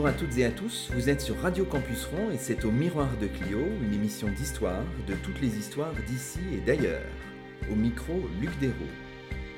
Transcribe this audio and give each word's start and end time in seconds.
Bonjour 0.00 0.14
à 0.16 0.18
toutes 0.18 0.38
et 0.38 0.46
à 0.46 0.50
tous, 0.50 0.88
vous 0.94 1.10
êtes 1.10 1.20
sur 1.20 1.38
Radio 1.42 1.66
Campus 1.66 2.06
Rond 2.06 2.30
et 2.30 2.38
c'est 2.38 2.64
au 2.64 2.70
Miroir 2.70 3.10
de 3.20 3.26
Clio, 3.26 3.58
une 3.82 3.92
émission 3.92 4.28
d'histoire 4.28 4.82
de 5.06 5.12
toutes 5.12 5.42
les 5.42 5.58
histoires 5.58 5.92
d'ici 6.08 6.38
et 6.54 6.60
d'ailleurs. 6.66 7.04
Au 7.70 7.74
micro, 7.74 8.14
Luc 8.40 8.48
Dérault. 8.60 8.74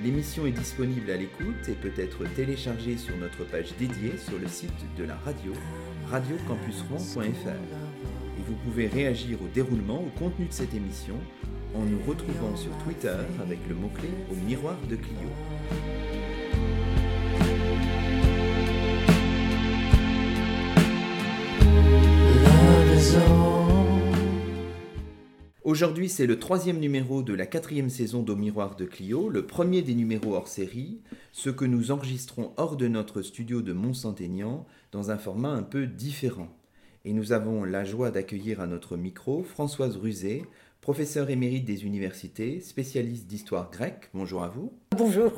L'émission 0.02 0.44
est 0.44 0.50
disponible 0.50 1.12
à 1.12 1.16
l'écoute 1.16 1.68
et 1.68 1.74
peut 1.74 1.92
être 1.96 2.24
téléchargée 2.34 2.96
sur 2.96 3.16
notre 3.18 3.44
page 3.44 3.72
dédiée 3.78 4.18
sur 4.18 4.36
le 4.36 4.48
site 4.48 4.72
de 4.98 5.04
la 5.04 5.14
radio, 5.14 5.52
radiocampusrond.fr. 6.10 7.48
Et 7.48 8.42
vous 8.44 8.56
pouvez 8.64 8.88
réagir 8.88 9.40
au 9.40 9.46
déroulement, 9.46 10.00
au 10.00 10.18
contenu 10.18 10.46
de 10.46 10.52
cette 10.52 10.74
émission 10.74 11.20
en 11.76 11.84
nous 11.84 12.02
retrouvant 12.04 12.56
sur 12.56 12.76
Twitter 12.78 13.14
avec 13.40 13.60
le 13.68 13.76
mot-clé 13.76 14.08
au 14.28 14.34
Miroir 14.44 14.76
de 14.90 14.96
Clio. 14.96 15.28
Aujourd'hui, 25.64 26.08
c'est 26.08 26.26
le 26.26 26.38
troisième 26.38 26.78
numéro 26.78 27.22
de 27.22 27.32
la 27.32 27.46
quatrième 27.46 27.88
saison 27.88 28.22
d'Au 28.22 28.36
Miroir 28.36 28.76
de 28.76 28.84
Clio, 28.84 29.28
le 29.30 29.46
premier 29.46 29.80
des 29.80 29.94
numéros 29.94 30.34
hors 30.34 30.48
série, 30.48 31.00
ce 31.32 31.50
que 31.50 31.64
nous 31.64 31.90
enregistrons 31.90 32.52
hors 32.56 32.76
de 32.76 32.88
notre 32.88 33.22
studio 33.22 33.62
de 33.62 33.72
Mont-Saint-Aignan 33.72 34.66
dans 34.92 35.10
un 35.10 35.16
format 35.16 35.48
un 35.48 35.62
peu 35.62 35.86
différent. 35.86 36.48
Et 37.04 37.12
nous 37.12 37.32
avons 37.32 37.64
la 37.64 37.84
joie 37.84 38.10
d'accueillir 38.10 38.60
à 38.60 38.66
notre 38.66 38.96
micro 38.96 39.42
Françoise 39.44 39.96
Ruzet, 39.96 40.42
professeure 40.82 41.30
émérite 41.30 41.64
des 41.64 41.84
universités, 41.86 42.60
spécialiste 42.60 43.26
d'histoire 43.26 43.70
grecque. 43.70 44.10
Bonjour 44.12 44.42
à 44.42 44.48
vous. 44.48 44.72
Bonjour. 44.96 45.32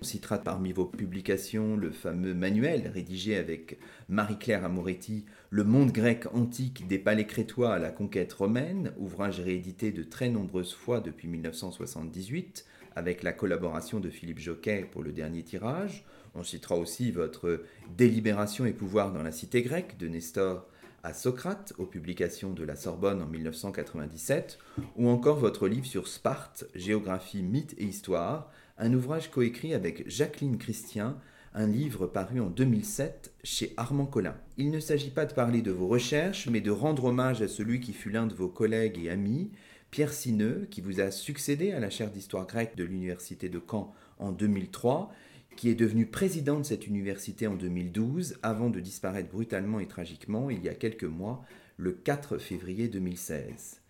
On 0.00 0.04
citera 0.04 0.38
parmi 0.38 0.72
vos 0.72 0.84
publications 0.84 1.76
le 1.76 1.90
fameux 1.90 2.34
manuel 2.34 2.90
rédigé 2.92 3.36
avec 3.36 3.78
Marie-Claire 4.08 4.64
Amoretti, 4.64 5.24
Le 5.54 5.62
monde 5.62 5.92
grec 5.92 6.26
antique 6.34 6.88
des 6.88 6.98
palais 6.98 7.28
crétois 7.28 7.74
à 7.74 7.78
la 7.78 7.92
conquête 7.92 8.32
romaine, 8.32 8.92
ouvrage 8.98 9.38
réédité 9.38 9.92
de 9.92 10.02
très 10.02 10.28
nombreuses 10.28 10.74
fois 10.74 10.98
depuis 10.98 11.28
1978, 11.28 12.66
avec 12.96 13.22
la 13.22 13.32
collaboration 13.32 14.00
de 14.00 14.10
Philippe 14.10 14.40
Joquet 14.40 14.84
pour 14.90 15.04
le 15.04 15.12
dernier 15.12 15.44
tirage. 15.44 16.04
On 16.34 16.42
citera 16.42 16.74
aussi 16.74 17.12
votre 17.12 17.62
Délibération 17.96 18.66
et 18.66 18.72
pouvoir 18.72 19.12
dans 19.12 19.22
la 19.22 19.30
cité 19.30 19.62
grecque 19.62 19.96
de 19.96 20.08
Nestor 20.08 20.66
à 21.04 21.14
Socrate 21.14 21.72
aux 21.78 21.86
publications 21.86 22.52
de 22.52 22.64
la 22.64 22.74
Sorbonne 22.74 23.22
en 23.22 23.26
1997, 23.28 24.58
ou 24.96 25.08
encore 25.08 25.38
votre 25.38 25.68
livre 25.68 25.86
sur 25.86 26.08
Sparte, 26.08 26.64
géographie, 26.74 27.44
mythe 27.44 27.76
et 27.78 27.84
histoire, 27.84 28.50
un 28.76 28.92
ouvrage 28.92 29.30
coécrit 29.30 29.72
avec 29.72 30.02
Jacqueline 30.10 30.58
Christian, 30.58 31.16
un 31.54 31.68
livre 31.68 32.08
paru 32.08 32.40
en 32.40 32.50
2007 32.50 33.32
chez 33.44 33.72
Armand 33.76 34.06
Collin. 34.06 34.36
Il 34.58 34.70
ne 34.72 34.80
s'agit 34.80 35.10
pas 35.10 35.24
de 35.24 35.34
parler 35.34 35.62
de 35.62 35.70
vos 35.70 35.86
recherches, 35.86 36.48
mais 36.48 36.60
de 36.60 36.72
rendre 36.72 37.04
hommage 37.04 37.42
à 37.42 37.48
celui 37.48 37.78
qui 37.78 37.92
fut 37.92 38.10
l'un 38.10 38.26
de 38.26 38.34
vos 38.34 38.48
collègues 38.48 38.98
et 38.98 39.08
amis, 39.08 39.52
Pierre 39.92 40.12
Sineux, 40.12 40.66
qui 40.70 40.80
vous 40.80 41.00
a 41.00 41.12
succédé 41.12 41.70
à 41.70 41.78
la 41.78 41.90
chaire 41.90 42.10
d'histoire 42.10 42.48
grecque 42.48 42.76
de 42.76 42.82
l'Université 42.82 43.48
de 43.48 43.62
Caen 43.70 43.94
en 44.18 44.32
2003, 44.32 45.12
qui 45.56 45.68
est 45.68 45.76
devenu 45.76 46.06
président 46.06 46.58
de 46.58 46.64
cette 46.64 46.88
université 46.88 47.46
en 47.46 47.54
2012, 47.54 48.38
avant 48.42 48.68
de 48.68 48.80
disparaître 48.80 49.30
brutalement 49.30 49.78
et 49.78 49.86
tragiquement 49.86 50.50
il 50.50 50.64
y 50.64 50.68
a 50.68 50.74
quelques 50.74 51.04
mois, 51.04 51.44
le 51.76 51.92
4 51.92 52.38
février 52.38 52.88
2016. 52.88 53.80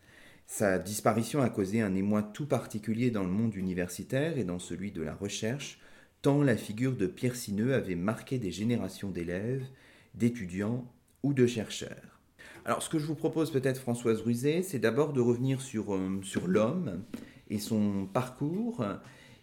Sa 0.46 0.78
disparition 0.78 1.40
a 1.40 1.48
causé 1.48 1.80
un 1.80 1.94
émoi 1.94 2.22
tout 2.22 2.46
particulier 2.46 3.10
dans 3.10 3.24
le 3.24 3.30
monde 3.30 3.54
universitaire 3.54 4.36
et 4.36 4.44
dans 4.44 4.58
celui 4.58 4.92
de 4.92 5.00
la 5.00 5.14
recherche, 5.14 5.78
tant 6.24 6.42
la 6.42 6.56
figure 6.56 6.96
de 6.96 7.06
Pierre 7.06 7.36
Sineux 7.36 7.74
avait 7.74 7.96
marqué 7.96 8.38
des 8.38 8.50
générations 8.50 9.10
d'élèves, 9.10 9.66
d'étudiants 10.14 10.86
ou 11.22 11.34
de 11.34 11.46
chercheurs. 11.46 12.18
Alors 12.64 12.82
ce 12.82 12.88
que 12.88 12.98
je 12.98 13.04
vous 13.04 13.14
propose 13.14 13.50
peut-être 13.50 13.78
Françoise 13.78 14.22
Ruzet, 14.22 14.62
c'est 14.62 14.78
d'abord 14.78 15.12
de 15.12 15.20
revenir 15.20 15.60
sur, 15.60 15.94
euh, 15.94 16.20
sur 16.22 16.46
l'homme 16.46 17.04
et 17.50 17.58
son 17.58 18.06
parcours. 18.10 18.82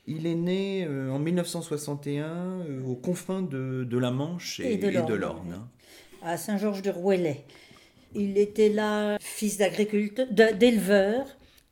Il 0.07 0.25
est 0.25 0.33
né 0.33 0.87
euh, 0.87 1.11
en 1.11 1.19
1961 1.19 2.23
euh, 2.25 2.83
aux 2.83 2.95
confins 2.95 3.43
de, 3.43 3.83
de, 3.87 3.97
la 3.99 4.09
Manche 4.09 4.59
et, 4.59 4.77
de 4.77 5.13
l'Orne. 5.13 5.67
À 6.23 6.35
Saint-Georges 6.35 6.81
de 6.81 6.89
Rouellay. 6.89 7.45
Il 8.15 8.39
était 8.39 8.69
là, 8.69 9.19
fils 9.19 9.59
d'agriculteur, 9.59 10.25
d'éleveur, 10.31 11.27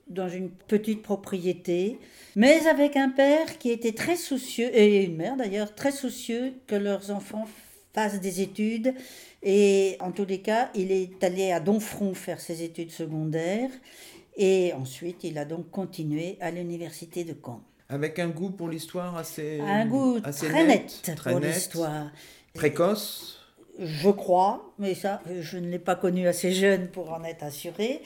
dans 0.09 0.29
une 0.29 0.49
petite 0.49 1.01
propriété, 1.01 1.99
mais 2.35 2.67
avec 2.67 2.95
un 2.97 3.09
père 3.09 3.57
qui 3.57 3.69
était 3.69 3.91
très 3.91 4.15
soucieux, 4.15 4.69
et 4.75 5.03
une 5.03 5.15
mère 5.15 5.37
d'ailleurs, 5.37 5.73
très 5.75 5.91
soucieux 5.91 6.53
que 6.67 6.75
leurs 6.75 7.11
enfants 7.11 7.47
fassent 7.93 8.19
des 8.19 8.41
études. 8.41 8.93
Et 9.43 9.97
en 9.99 10.11
tous 10.11 10.25
les 10.25 10.39
cas, 10.39 10.69
il 10.75 10.91
est 10.91 11.23
allé 11.23 11.51
à 11.51 11.59
Donfront 11.59 12.13
faire 12.13 12.39
ses 12.39 12.63
études 12.63 12.91
secondaires. 12.91 13.69
Et 14.35 14.73
ensuite, 14.73 15.23
il 15.23 15.37
a 15.37 15.45
donc 15.45 15.69
continué 15.69 16.37
à 16.39 16.51
l'université 16.51 17.23
de 17.23 17.35
Caen. 17.43 17.61
Avec 17.89 18.19
un 18.19 18.29
goût 18.29 18.51
pour 18.51 18.69
l'histoire 18.69 19.17
assez. 19.17 19.59
Un 19.59 19.85
goût 19.85 20.19
très 20.19 20.65
net, 20.65 21.11
pour 21.23 21.39
l'histoire. 21.39 22.11
Précoce 22.53 23.39
je 23.81 24.09
crois, 24.09 24.73
mais 24.77 24.93
ça, 24.93 25.21
je 25.39 25.57
ne 25.57 25.69
l'ai 25.69 25.79
pas 25.79 25.95
connu 25.95 26.27
assez 26.27 26.51
jeune 26.51 26.89
pour 26.89 27.13
en 27.13 27.23
être 27.23 27.43
assuré. 27.43 28.01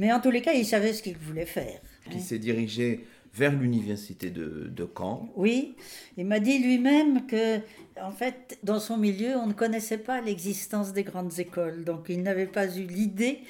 Mais 0.00 0.10
en 0.14 0.18
tous 0.18 0.30
les 0.30 0.40
cas, 0.40 0.54
il 0.54 0.64
savait 0.64 0.94
ce 0.94 1.02
qu'il 1.02 1.18
voulait 1.18 1.44
faire. 1.44 1.78
Il 2.10 2.16
hein. 2.16 2.20
s'est 2.20 2.38
dirigé 2.38 3.04
vers 3.34 3.52
l'université 3.52 4.30
de, 4.30 4.70
de, 4.74 4.88
Caen. 4.96 5.28
Oui, 5.36 5.76
il 6.16 6.24
m'a 6.24 6.40
dit 6.40 6.58
lui-même 6.58 7.26
que, 7.26 7.58
en 8.00 8.10
fait, 8.10 8.58
dans 8.62 8.80
son 8.80 8.96
milieu, 8.96 9.36
on 9.36 9.46
ne 9.46 9.52
connaissait 9.52 9.98
pas 9.98 10.22
l'existence 10.22 10.94
des 10.94 11.02
grandes 11.02 11.38
écoles. 11.38 11.84
Donc, 11.84 12.06
il 12.08 12.22
n'avait 12.22 12.46
pas 12.46 12.66
eu 12.78 12.84
l'idée 12.84 13.40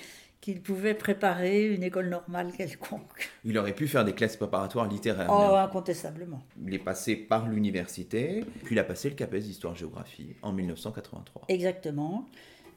qu'il 0.41 0.61
pouvait 0.61 0.94
préparer 0.94 1.72
une 1.72 1.84
école 1.84 2.09
normale 2.09 2.50
quelconque. 2.50 3.31
Il 3.44 3.56
aurait 3.56 3.75
pu 3.75 3.87
faire 3.87 4.05
des 4.05 4.15
classes 4.15 4.37
préparatoires 4.37 4.88
littéraires. 4.88 5.31
Oh, 5.31 5.55
incontestablement. 5.55 6.43
Il 6.67 6.75
est 6.75 6.81
passé 6.81 7.15
par 7.15 7.49
l'université, 7.49 8.44
puis 8.65 8.75
il 8.75 8.78
a 8.81 8.84
passé 8.84 9.09
le 9.09 9.15
CAPES 9.15 9.38
d'histoire-géographie 9.38 10.34
en 10.43 10.53
1983. 10.53 11.44
Exactement. 11.47 12.27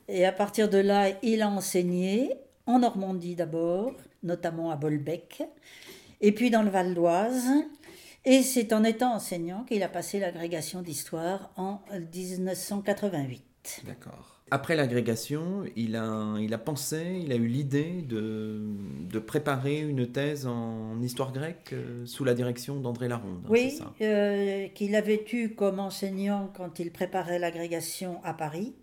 Et 0.08 0.26
à 0.26 0.32
partir 0.32 0.70
de 0.70 0.78
là, 0.78 1.08
il 1.24 1.42
a 1.42 1.50
enseigné 1.50 2.34
en 2.66 2.80
Normandie 2.80 3.36
d'abord, 3.36 3.94
notamment 4.24 4.72
à 4.72 4.76
Bolbec, 4.76 5.44
et 6.22 6.32
puis 6.32 6.50
dans 6.50 6.64
le 6.64 6.70
Val 6.70 6.94
d'Oise. 6.94 7.48
Et 8.26 8.42
c'est 8.42 8.72
en 8.72 8.86
étant 8.86 9.16
enseignant 9.16 9.64
qu'il 9.66 9.84
a 9.84 9.90
passé 9.90 10.20
l'agrégation 10.20 10.82
d'histoire 10.82 11.52
en 11.58 11.82
1988. 11.92 13.82
D'accord. 13.86 14.34
Après 14.52 14.76
l'agrégation, 14.76 15.64
il 15.76 15.96
a, 15.96 16.36
il 16.40 16.54
a 16.54 16.58
pensé, 16.58 17.20
il 17.24 17.32
a 17.32 17.36
eu 17.36 17.48
l'idée 17.48 18.04
de, 18.08 18.62
de, 19.10 19.18
préparer 19.18 19.80
une 19.80 20.12
thèse 20.12 20.46
en 20.46 21.02
histoire 21.02 21.32
grecque 21.32 21.72
euh, 21.74 22.06
sous 22.06 22.24
la 22.24 22.36
direction 22.36 22.80
d'André 22.80 23.08
Laronde. 23.08 23.42
Hein, 23.46 23.50
oui, 23.50 23.80
euh, 24.02 24.68
qu'il 24.76 24.96
avait 24.96 25.26
eu 25.34 25.56
comme 25.56 25.80
enseignant 25.80 26.52
quand 26.56 26.78
il 26.78 26.92
préparait 26.92 27.40
l'agrégation 27.40 28.20
à 28.24 28.34
Paris. 28.34 28.76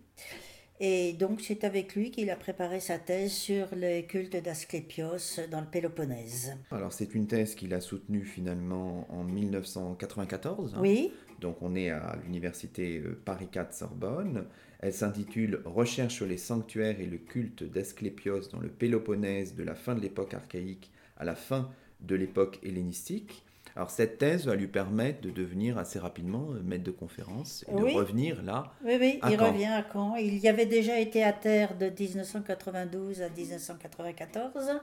Et 0.83 1.13
donc 1.13 1.41
c'est 1.41 1.63
avec 1.63 1.93
lui 1.93 2.09
qu'il 2.09 2.31
a 2.31 2.35
préparé 2.35 2.79
sa 2.79 2.97
thèse 2.97 3.31
sur 3.31 3.67
les 3.75 4.05
cultes 4.07 4.35
d'Asclépios 4.35 5.39
dans 5.51 5.61
le 5.61 5.67
Péloponnèse. 5.67 6.57
Alors 6.71 6.91
c'est 6.91 7.13
une 7.13 7.27
thèse 7.27 7.53
qu'il 7.53 7.75
a 7.75 7.81
soutenue 7.81 8.25
finalement 8.25 9.05
en 9.13 9.23
1994. 9.23 10.73
Hein. 10.73 10.79
Oui. 10.81 11.11
Donc 11.39 11.57
on 11.61 11.75
est 11.75 11.91
à 11.91 12.17
l'université 12.23 12.97
euh, 12.97 13.15
Paris 13.23 13.47
4 13.51 13.75
Sorbonne. 13.75 14.47
Elle 14.79 14.93
s'intitule 14.93 15.61
Recherche 15.65 16.15
sur 16.15 16.25
les 16.25 16.37
sanctuaires 16.37 16.99
et 16.99 17.05
le 17.05 17.19
culte 17.19 17.63
d'Asclépios 17.63 18.49
dans 18.51 18.59
le 18.59 18.69
Péloponnèse 18.69 19.53
de 19.53 19.61
la 19.61 19.75
fin 19.75 19.93
de 19.93 20.01
l'époque 20.01 20.33
archaïque 20.33 20.89
à 21.15 21.25
la 21.25 21.35
fin 21.35 21.69
de 21.99 22.15
l'époque 22.15 22.57
hellénistique. 22.63 23.43
Alors 23.75 23.89
cette 23.89 24.17
thèse 24.17 24.45
va 24.45 24.55
lui 24.55 24.67
permettre 24.67 25.21
de 25.21 25.29
devenir 25.29 25.77
assez 25.77 25.99
rapidement 25.99 26.47
euh, 26.51 26.61
maître 26.61 26.83
de 26.83 26.91
conférence 26.91 27.65
et 27.67 27.71
de 27.71 27.95
revenir 27.95 28.43
là. 28.43 28.73
Oui, 28.83 28.97
oui, 28.99 29.19
il 29.29 29.37
revient 29.37 29.65
à 29.65 29.85
Caen. 29.91 30.15
Il 30.15 30.37
y 30.37 30.47
avait 30.47 30.65
déjà 30.65 30.99
été 30.99 31.23
à 31.23 31.33
terre 31.33 31.77
de 31.77 31.85
1992 31.85 33.21
à 33.21 33.29
1994. 33.29 34.81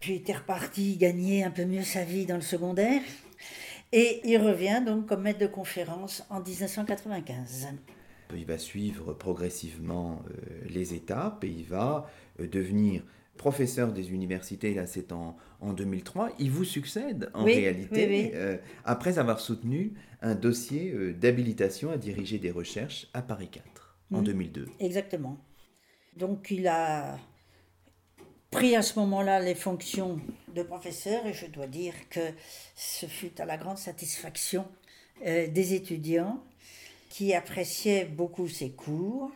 Puis 0.00 0.12
il 0.12 0.16
était 0.16 0.34
reparti 0.34 0.96
gagner 0.96 1.42
un 1.42 1.50
peu 1.50 1.64
mieux 1.64 1.82
sa 1.82 2.04
vie 2.04 2.26
dans 2.26 2.36
le 2.36 2.42
secondaire. 2.42 3.02
Et 3.92 4.20
il 4.24 4.38
revient 4.38 4.82
donc 4.84 5.06
comme 5.06 5.22
maître 5.22 5.38
de 5.38 5.46
conférence 5.46 6.24
en 6.30 6.40
1995. 6.40 7.68
Il 8.34 8.44
va 8.44 8.58
suivre 8.58 9.12
progressivement 9.12 10.22
euh, 10.28 10.64
les 10.68 10.94
étapes 10.94 11.44
et 11.44 11.48
il 11.48 11.64
va 11.64 12.08
euh, 12.40 12.48
devenir 12.48 13.02
professeur 13.36 13.92
des 13.92 14.10
universités, 14.12 14.74
là 14.74 14.86
c'est 14.86 15.12
en, 15.12 15.36
en 15.60 15.72
2003. 15.72 16.30
Il 16.38 16.50
vous 16.50 16.64
succède 16.64 17.30
en 17.34 17.44
réalité 17.44 18.32
euh, 18.34 18.56
après 18.84 19.18
avoir 19.18 19.40
soutenu 19.40 19.94
un 20.22 20.34
dossier 20.34 20.94
d'habilitation 21.14 21.90
à 21.90 21.96
diriger 21.96 22.38
des 22.38 22.50
recherches 22.50 23.08
à 23.14 23.22
Paris 23.22 23.48
4 23.48 23.98
en 24.12 24.22
2002. 24.22 24.62
Mmh. 24.62 24.68
Exactement. 24.80 25.38
Donc 26.16 26.50
il 26.50 26.66
a 26.66 27.18
pris 28.50 28.74
à 28.74 28.82
ce 28.82 28.98
moment-là 28.98 29.40
les 29.40 29.54
fonctions 29.54 30.18
de 30.54 30.62
professeur 30.62 31.26
et 31.26 31.32
je 31.32 31.46
dois 31.46 31.66
dire 31.66 31.94
que 32.08 32.30
ce 32.74 33.06
fut 33.06 33.40
à 33.40 33.44
la 33.44 33.56
grande 33.56 33.78
satisfaction 33.78 34.66
des 35.22 35.74
étudiants 35.74 36.42
qui 37.16 37.32
appréciait 37.32 38.04
beaucoup 38.04 38.46
ses 38.46 38.72
cours. 38.72 39.30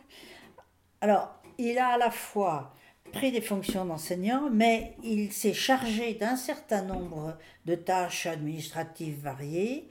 Alors, 1.01 1.33
il 1.57 1.79
a 1.79 1.93
à 1.93 1.97
la 1.97 2.11
fois 2.11 2.75
pris 3.11 3.31
des 3.31 3.41
fonctions 3.41 3.85
d'enseignant, 3.85 4.49
mais 4.51 4.95
il 5.03 5.31
s'est 5.31 5.53
chargé 5.53 6.13
d'un 6.13 6.35
certain 6.35 6.81
nombre 6.81 7.37
de 7.65 7.75
tâches 7.75 8.25
administratives 8.25 9.19
variées. 9.21 9.87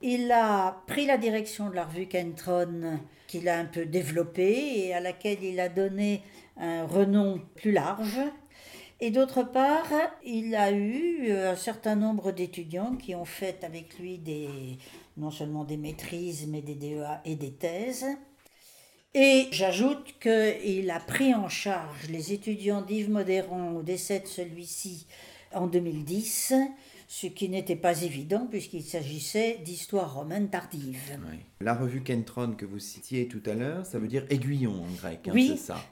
Il 0.00 0.30
a 0.32 0.82
pris 0.86 1.06
la 1.06 1.16
direction 1.16 1.70
de 1.70 1.74
la 1.74 1.84
revue 1.84 2.08
Kentron, 2.08 3.00
qu'il 3.26 3.48
a 3.48 3.58
un 3.58 3.64
peu 3.64 3.86
développée 3.86 4.86
et 4.86 4.94
à 4.94 5.00
laquelle 5.00 5.42
il 5.42 5.60
a 5.60 5.68
donné 5.68 6.22
un 6.56 6.84
renom 6.84 7.40
plus 7.54 7.72
large. 7.72 8.20
Et 9.00 9.10
d'autre 9.10 9.42
part, 9.42 9.90
il 10.24 10.54
a 10.54 10.70
eu 10.70 11.32
un 11.32 11.56
certain 11.56 11.96
nombre 11.96 12.30
d'étudiants 12.30 12.96
qui 12.96 13.14
ont 13.14 13.24
fait 13.24 13.64
avec 13.64 13.98
lui 13.98 14.18
des, 14.18 14.78
non 15.16 15.30
seulement 15.30 15.64
des 15.64 15.76
maîtrises, 15.76 16.46
mais 16.48 16.62
des 16.62 16.74
DEA 16.74 17.20
et 17.24 17.34
des 17.34 17.52
thèses. 17.52 18.06
Et 19.14 19.48
j'ajoute 19.50 20.14
qu'il 20.20 20.90
a 20.90 20.98
pris 20.98 21.34
en 21.34 21.48
charge 21.48 22.08
les 22.08 22.32
étudiants 22.32 22.80
d'Yves 22.80 23.10
Modéron 23.10 23.76
au 23.76 23.82
décès 23.82 24.20
de 24.20 24.26
celui-ci 24.26 25.06
en 25.52 25.66
2010, 25.66 26.54
ce 27.08 27.26
qui 27.26 27.50
n'était 27.50 27.76
pas 27.76 28.02
évident 28.02 28.46
puisqu'il 28.50 28.82
s'agissait 28.82 29.58
d'histoire 29.62 30.14
romaine 30.14 30.48
tardive. 30.48 31.18
La 31.60 31.74
revue 31.74 32.02
Kentron 32.02 32.52
que 32.52 32.64
vous 32.64 32.78
citiez 32.78 33.28
tout 33.28 33.42
à 33.44 33.52
l'heure, 33.52 33.84
ça 33.84 33.98
veut 33.98 34.08
dire 34.08 34.24
aiguillon 34.30 34.82
en 34.82 34.90
grec, 34.96 35.28
hein, 35.28 35.32
oui. 35.34 35.48
c'est 35.48 35.66
ça 35.66 35.84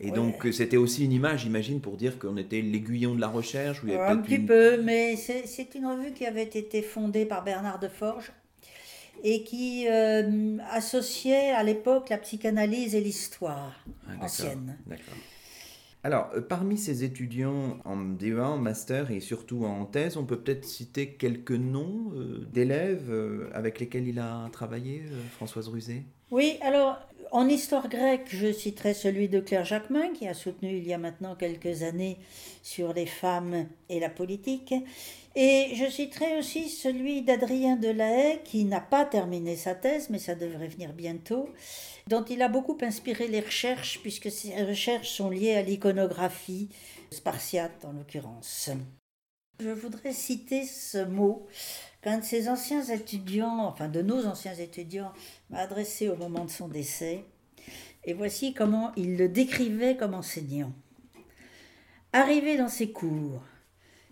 et 0.00 0.10
donc 0.12 0.46
c'était 0.52 0.76
aussi 0.76 1.04
une 1.04 1.12
image, 1.12 1.40
j'imagine, 1.40 1.80
pour 1.80 1.96
dire 1.96 2.18
qu'on 2.18 2.36
était 2.36 2.60
l'aiguillon 2.60 3.14
de 3.14 3.20
la 3.20 3.26
recherche. 3.28 3.82
Où 3.82 3.88
il 3.88 3.94
y 3.94 3.96
un 3.96 4.16
petit 4.18 4.38
peu, 4.38 4.80
mais 4.82 5.16
c'est 5.16 5.74
une 5.74 5.86
revue 5.86 6.12
qui 6.12 6.24
avait 6.24 6.42
été 6.42 6.82
fondée 6.82 7.24
par 7.24 7.42
Bernard 7.42 7.80
de 7.80 7.88
Forges 7.88 8.30
et 9.22 9.42
qui 9.42 9.86
euh, 9.88 10.58
associait 10.70 11.50
à 11.50 11.62
l'époque 11.62 12.08
la 12.08 12.18
psychanalyse 12.18 12.94
et 12.94 13.00
l'histoire 13.00 13.74
ah, 14.08 14.24
ancienne. 14.24 14.78
Alors, 16.04 16.30
euh, 16.34 16.40
parmi 16.40 16.78
ces 16.78 17.04
étudiants 17.04 17.78
en 17.84 17.96
DEA, 17.96 18.40
en 18.40 18.58
master 18.58 19.10
et 19.10 19.20
surtout 19.20 19.64
en 19.64 19.84
thèse, 19.84 20.16
on 20.16 20.24
peut 20.24 20.38
peut-être 20.38 20.64
citer 20.64 21.14
quelques 21.14 21.50
noms 21.52 22.12
euh, 22.14 22.46
d'élèves 22.52 23.12
avec 23.52 23.80
lesquels 23.80 24.08
il 24.08 24.18
a 24.18 24.48
travaillé, 24.52 25.02
Françoise 25.36 25.68
Ruzet 25.68 26.04
Oui, 26.30 26.58
alors 26.62 26.98
en 27.32 27.48
histoire 27.48 27.88
grecque, 27.88 28.28
je 28.28 28.52
citerai 28.52 28.94
celui 28.94 29.28
de 29.28 29.40
Claire 29.40 29.64
Jacquemin, 29.64 30.12
qui 30.12 30.26
a 30.26 30.34
soutenu 30.34 30.76
il 30.76 30.86
y 30.86 30.92
a 30.92 30.98
maintenant 30.98 31.34
quelques 31.34 31.82
années 31.82 32.18
sur 32.62 32.92
les 32.92 33.06
femmes 33.06 33.66
et 33.88 34.00
la 34.00 34.10
politique. 34.10 34.74
Et 35.34 35.74
je 35.74 35.88
citerai 35.88 36.38
aussi 36.38 36.68
celui 36.68 37.22
d'Adrien 37.22 37.76
Delahaye, 37.76 38.40
qui 38.44 38.64
n'a 38.64 38.80
pas 38.80 39.04
terminé 39.04 39.56
sa 39.56 39.74
thèse, 39.74 40.10
mais 40.10 40.18
ça 40.18 40.34
devrait 40.34 40.68
venir 40.68 40.92
bientôt, 40.92 41.48
dont 42.08 42.24
il 42.24 42.42
a 42.42 42.48
beaucoup 42.48 42.78
inspiré 42.82 43.28
les 43.28 43.40
recherches, 43.40 44.00
puisque 44.02 44.30
ces 44.30 44.64
recherches 44.64 45.10
sont 45.10 45.30
liées 45.30 45.54
à 45.54 45.62
l'iconographie 45.62 46.68
spartiate 47.10 47.84
en 47.84 47.92
l'occurrence. 47.92 48.70
Je 49.60 49.70
voudrais 49.70 50.12
citer 50.12 50.64
ce 50.64 51.04
mot 51.04 51.46
qu'un 52.08 52.18
de 52.18 52.24
ses 52.24 52.48
anciens 52.48 52.84
étudiants, 52.84 53.66
enfin 53.66 53.88
de 53.88 54.00
nos 54.00 54.24
anciens 54.24 54.54
étudiants, 54.54 55.12
m'a 55.50 55.58
adressé 55.58 56.08
au 56.08 56.16
moment 56.16 56.46
de 56.46 56.50
son 56.50 56.66
décès. 56.66 57.22
Et 58.06 58.14
voici 58.14 58.54
comment 58.54 58.92
il 58.96 59.18
le 59.18 59.28
décrivait 59.28 59.94
comme 59.94 60.14
enseignant. 60.14 60.72
Arrivé 62.14 62.56
dans 62.56 62.70
ses 62.70 62.92
cours, 62.92 63.42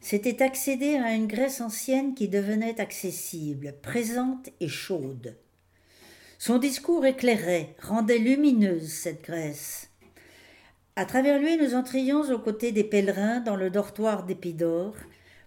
c'était 0.02 0.42
accéder 0.42 0.96
à 0.96 1.14
une 1.14 1.26
Grèce 1.26 1.62
ancienne 1.62 2.14
qui 2.14 2.28
devenait 2.28 2.82
accessible, 2.82 3.74
présente 3.80 4.50
et 4.60 4.68
chaude. 4.68 5.34
Son 6.38 6.58
discours 6.58 7.06
éclairait, 7.06 7.76
rendait 7.80 8.18
lumineuse 8.18 8.92
cette 8.92 9.24
Grèce. 9.24 9.88
À 10.96 11.06
travers 11.06 11.38
lui, 11.38 11.56
nous 11.56 11.74
entrions 11.74 12.30
aux 12.30 12.38
côtés 12.38 12.72
des 12.72 12.84
pèlerins 12.84 13.40
dans 13.40 13.56
le 13.56 13.70
dortoir 13.70 14.24
d'Épidore 14.26 14.96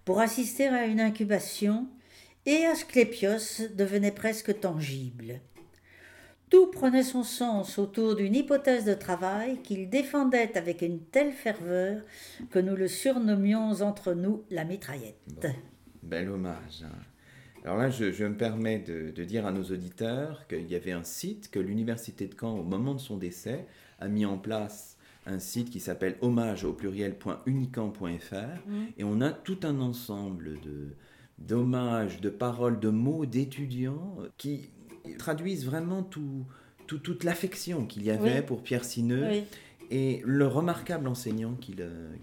pour 0.03 0.19
assister 0.19 0.67
à 0.67 0.87
une 0.87 0.99
incubation 0.99 1.87
et 2.45 2.65
Asclépios 2.65 3.67
devenait 3.75 4.11
presque 4.11 4.59
tangible. 4.59 5.39
Tout 6.49 6.67
prenait 6.67 7.03
son 7.03 7.23
sens 7.23 7.77
autour 7.77 8.15
d'une 8.15 8.33
hypothèse 8.33 8.85
de 8.85 8.95
travail 8.95 9.61
qu'il 9.61 9.89
défendait 9.89 10.57
avec 10.57 10.81
une 10.81 10.99
telle 10.99 11.31
ferveur 11.31 12.01
que 12.49 12.57
nous 12.57 12.75
le 12.75 12.87
surnommions 12.87 13.81
entre 13.81 14.13
nous 14.13 14.43
la 14.49 14.63
mitraillette. 14.63 15.47
bel 16.01 16.29
hommage. 16.29 16.83
Hein. 16.83 16.97
Alors 17.63 17.77
là, 17.77 17.89
je, 17.89 18.23
me 18.23 18.35
permets 18.35 18.79
de, 18.79 19.23
dire 19.23 19.45
à 19.45 19.51
nos 19.51 19.63
auditeurs 19.63 20.47
qu'il 20.47 20.67
y 20.71 20.75
avait 20.75 20.93
un 20.93 21.03
site 21.03 21.51
que 21.51 21.59
l'Université 21.59 22.25
de 22.25 22.33
Caen, 22.39 22.57
au 22.57 22.63
moment 22.63 22.95
de 22.95 22.99
son 22.99 23.17
décès, 23.17 23.67
a 23.99 24.07
mis 24.07 24.25
en 24.25 24.37
place 24.37 24.97
un 25.25 25.39
site 25.39 25.69
qui 25.69 25.79
s'appelle 25.79 26.15
hommage 26.21 26.63
au 26.63 26.73
pluriel.unicamp.fr 26.73 28.35
mmh. 28.65 28.85
et 28.97 29.03
on 29.03 29.21
a 29.21 29.31
tout 29.31 29.59
un 29.63 29.81
ensemble 29.81 30.59
de, 30.61 30.95
d'hommages, 31.39 32.21
de 32.21 32.29
paroles, 32.29 32.79
de 32.79 32.89
mots 32.89 33.25
d'étudiants 33.25 34.17
qui 34.37 34.69
traduisent 35.17 35.65
vraiment 35.65 36.03
tout, 36.03 36.45
toute 36.85 37.23
l'affection 37.23 37.85
qu'il 37.85 38.03
y 38.03 38.11
avait 38.11 38.41
pour 38.41 38.63
Pierre 38.63 38.83
Sineux. 38.83 39.43
Et 39.91 40.21
le 40.23 40.45
remarquable 40.45 41.07
enseignant 41.07 41.55
qu'il 41.55 41.81
euh, 41.81 42.13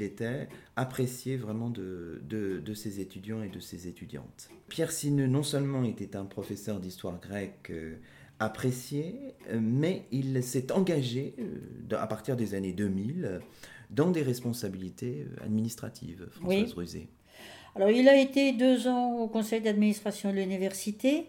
était, 0.00 0.48
apprécié 0.76 1.36
vraiment 1.36 1.68
de, 1.68 2.22
de, 2.24 2.74
ses 2.74 3.00
étudiants 3.00 3.42
et 3.42 3.50
de 3.50 3.60
ses 3.60 3.86
étudiantes. 3.86 4.48
Pierre 4.68 4.90
Sineux, 4.90 5.26
non 5.26 5.42
seulement 5.42 5.84
était 5.84 6.16
un 6.16 6.24
professeur 6.24 6.80
d'histoire 6.80 7.20
grecque 7.20 7.68
euh, 7.70 7.96
apprécié, 8.38 9.34
euh, 9.50 9.60
mais 9.60 10.06
il 10.10 10.42
s'est 10.42 10.72
engagé, 10.72 11.36
à 11.90 12.06
partir 12.06 12.34
des 12.34 12.54
années 12.54 12.72
2000, 12.72 13.40
dans 13.90 14.10
des 14.10 14.22
responsabilités 14.22 15.26
administratives, 15.44 16.28
Françoise 16.30 16.72
Rusé. 16.72 17.08
Alors, 17.74 17.90
il 17.90 18.08
a 18.08 18.16
été 18.16 18.52
deux 18.52 18.86
ans 18.86 19.18
au 19.18 19.28
conseil 19.28 19.60
d'administration 19.60 20.30
de 20.30 20.36
l'université, 20.36 21.26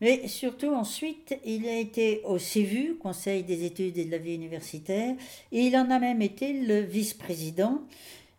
mais 0.00 0.28
surtout 0.28 0.68
ensuite, 0.72 1.36
il 1.44 1.66
a 1.68 1.76
été 1.76 2.22
au 2.24 2.38
CEVU, 2.38 2.96
Conseil 2.96 3.42
des 3.42 3.64
études 3.64 3.98
et 3.98 4.04
de 4.04 4.10
la 4.10 4.18
vie 4.18 4.34
universitaire, 4.34 5.14
et 5.52 5.60
il 5.60 5.76
en 5.76 5.90
a 5.90 5.98
même 5.98 6.22
été 6.22 6.52
le 6.52 6.80
vice-président, 6.80 7.82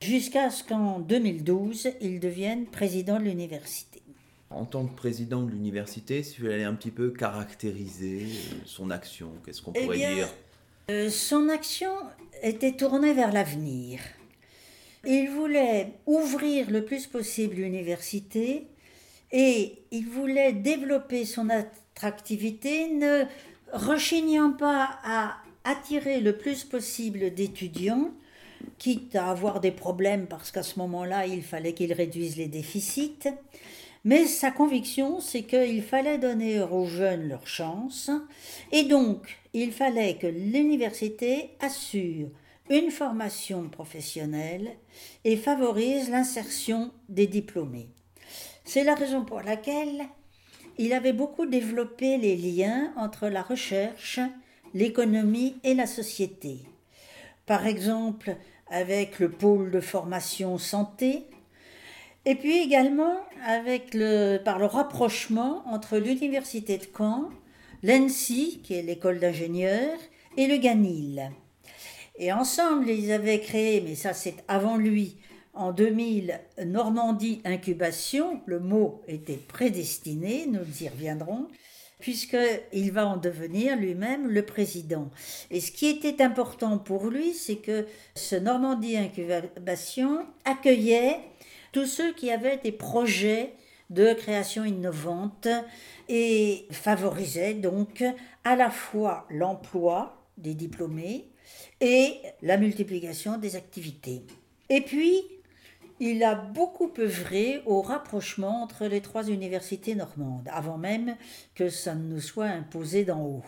jusqu'à 0.01 0.49
ce 0.49 0.63
qu'en 0.63 0.99
2012, 0.99 1.89
il 2.01 2.19
devienne 2.19 2.65
président 2.65 3.19
de 3.19 3.25
l'université. 3.25 4.01
En 4.49 4.65
tant 4.65 4.85
que 4.85 4.95
président 4.95 5.43
de 5.43 5.51
l'université, 5.51 6.23
si 6.23 6.41
vous 6.41 6.47
allez 6.47 6.63
un 6.63 6.73
petit 6.73 6.91
peu 6.91 7.11
caractériser 7.11 8.23
euh, 8.23 8.55
son 8.65 8.89
action, 8.91 9.29
qu'est-ce 9.45 9.61
qu'on 9.61 9.71
pourrait 9.71 9.99
eh 10.01 10.15
dire? 10.15 10.27
euh, 10.89 11.09
Son 11.09 11.47
action 11.49 11.91
était 12.41 12.73
tournée 12.73 13.13
vers 13.13 13.31
l'avenir. 13.31 13.99
Il 15.05 15.29
voulait 15.29 15.93
ouvrir 16.05 16.69
le 16.69 16.85
plus 16.85 17.07
possible 17.07 17.55
l'université 17.55 18.67
et 19.31 19.79
il 19.91 20.07
voulait 20.07 20.53
développer 20.53 21.25
son 21.25 21.49
attractivité, 21.49 22.89
ne 22.89 23.23
rechignant 23.73 24.51
pas 24.51 24.99
à 25.03 25.37
attirer 25.63 26.19
le 26.19 26.37
plus 26.37 26.63
possible 26.63 27.33
d'étudiants, 27.33 28.11
quitte 28.77 29.15
à 29.15 29.29
avoir 29.29 29.59
des 29.59 29.71
problèmes 29.71 30.27
parce 30.27 30.51
qu'à 30.51 30.63
ce 30.63 30.77
moment-là, 30.79 31.25
il 31.25 31.43
fallait 31.43 31.73
qu'il 31.73 31.93
réduise 31.93 32.37
les 32.37 32.47
déficits. 32.47 33.27
Mais 34.03 34.25
sa 34.25 34.51
conviction, 34.51 35.19
c'est 35.19 35.43
qu'il 35.43 35.83
fallait 35.83 36.17
donner 36.17 36.59
aux 36.61 36.85
jeunes 36.85 37.27
leur 37.27 37.47
chance, 37.47 38.09
et 38.71 38.83
donc 38.83 39.37
il 39.53 39.71
fallait 39.71 40.15
que 40.15 40.25
l'université 40.25 41.51
assure 41.59 42.29
une 42.71 42.89
formation 42.89 43.67
professionnelle 43.67 44.71
et 45.25 45.35
favorise 45.35 46.09
l'insertion 46.09 46.91
des 47.09 47.27
diplômés. 47.27 47.89
C'est 48.63 48.85
la 48.85 48.95
raison 48.95 49.25
pour 49.25 49.41
laquelle 49.41 50.05
il 50.77 50.93
avait 50.93 51.11
beaucoup 51.11 51.45
développé 51.45 52.17
les 52.17 52.37
liens 52.37 52.93
entre 52.95 53.27
la 53.27 53.41
recherche, 53.41 54.21
l'économie 54.73 55.57
et 55.65 55.73
la 55.73 55.85
société. 55.85 56.59
Par 57.45 57.67
exemple, 57.67 58.37
avec 58.69 59.19
le 59.19 59.29
pôle 59.29 59.69
de 59.69 59.81
formation 59.81 60.57
santé, 60.57 61.25
et 62.23 62.35
puis 62.35 62.57
également 62.57 63.17
avec 63.45 63.93
le, 63.93 64.37
par 64.37 64.59
le 64.59 64.65
rapprochement 64.65 65.63
entre 65.67 65.97
l'université 65.97 66.77
de 66.77 66.85
Caen, 66.97 67.29
l'ENSI, 67.83 68.61
qui 68.63 68.75
est 68.75 68.83
l'école 68.83 69.19
d'ingénieurs, 69.19 69.99
et 70.37 70.47
le 70.47 70.55
GANIL. 70.55 71.31
Et 72.21 72.31
ensemble, 72.31 72.87
ils 72.87 73.11
avaient 73.11 73.39
créé, 73.39 73.81
mais 73.81 73.95
ça 73.95 74.13
c'est 74.13 74.35
avant 74.47 74.77
lui, 74.77 75.17
en 75.55 75.71
2000, 75.71 76.39
Normandie 76.67 77.41
Incubation. 77.45 78.41
Le 78.45 78.59
mot 78.59 79.01
était 79.07 79.39
prédestiné, 79.47 80.45
nous 80.45 80.83
y 80.83 80.87
reviendrons, 80.87 81.47
puisqu'il 81.97 82.91
va 82.91 83.07
en 83.07 83.17
devenir 83.17 83.75
lui-même 83.75 84.27
le 84.27 84.45
président. 84.45 85.09
Et 85.49 85.59
ce 85.59 85.71
qui 85.71 85.87
était 85.87 86.21
important 86.21 86.77
pour 86.77 87.07
lui, 87.07 87.33
c'est 87.33 87.55
que 87.55 87.87
ce 88.13 88.35
Normandie 88.35 88.97
Incubation 88.97 90.23
accueillait 90.45 91.21
tous 91.71 91.87
ceux 91.87 92.13
qui 92.13 92.29
avaient 92.29 92.57
des 92.57 92.71
projets 92.71 93.53
de 93.89 94.13
création 94.13 94.63
innovante 94.63 95.47
et 96.07 96.67
favorisait 96.69 97.55
donc 97.55 98.03
à 98.43 98.55
la 98.55 98.69
fois 98.69 99.25
l'emploi 99.31 100.27
des 100.37 100.53
diplômés 100.53 101.30
et 101.81 102.21
la 102.41 102.57
multiplication 102.57 103.37
des 103.37 103.55
activités. 103.55 104.21
Et 104.69 104.81
puis, 104.81 105.23
il 105.99 106.23
a 106.23 106.35
beaucoup 106.35 106.91
œuvré 106.97 107.61
au 107.65 107.81
rapprochement 107.81 108.63
entre 108.63 108.85
les 108.85 109.01
trois 109.01 109.27
universités 109.27 109.95
normandes, 109.95 110.47
avant 110.51 110.77
même 110.77 111.15
que 111.55 111.69
ça 111.69 111.93
ne 111.95 112.03
nous 112.03 112.21
soit 112.21 112.45
imposé 112.45 113.03
d'en 113.03 113.21
haut. 113.21 113.43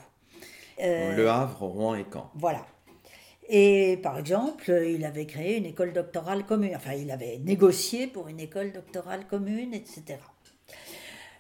Euh, 0.82 1.16
le 1.16 1.30
Havre, 1.30 1.64
Rouen 1.64 1.96
et 1.96 2.06
Caen. 2.12 2.30
Voilà. 2.36 2.66
Et 3.50 4.00
par 4.02 4.18
exemple, 4.18 4.72
il 4.88 5.06
avait 5.06 5.26
créé 5.26 5.58
une 5.58 5.66
école 5.66 5.94
doctorale 5.94 6.46
commune, 6.46 6.76
enfin 6.76 6.94
il 6.94 7.12
avait 7.12 7.40
négocié 7.40 8.08
pour 8.08 8.28
une 8.28 8.40
école 8.40 8.72
doctorale 8.72 9.28
commune, 9.28 9.74
etc. 9.74 10.20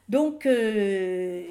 Donc, 0.09 0.45
euh, 0.45 1.43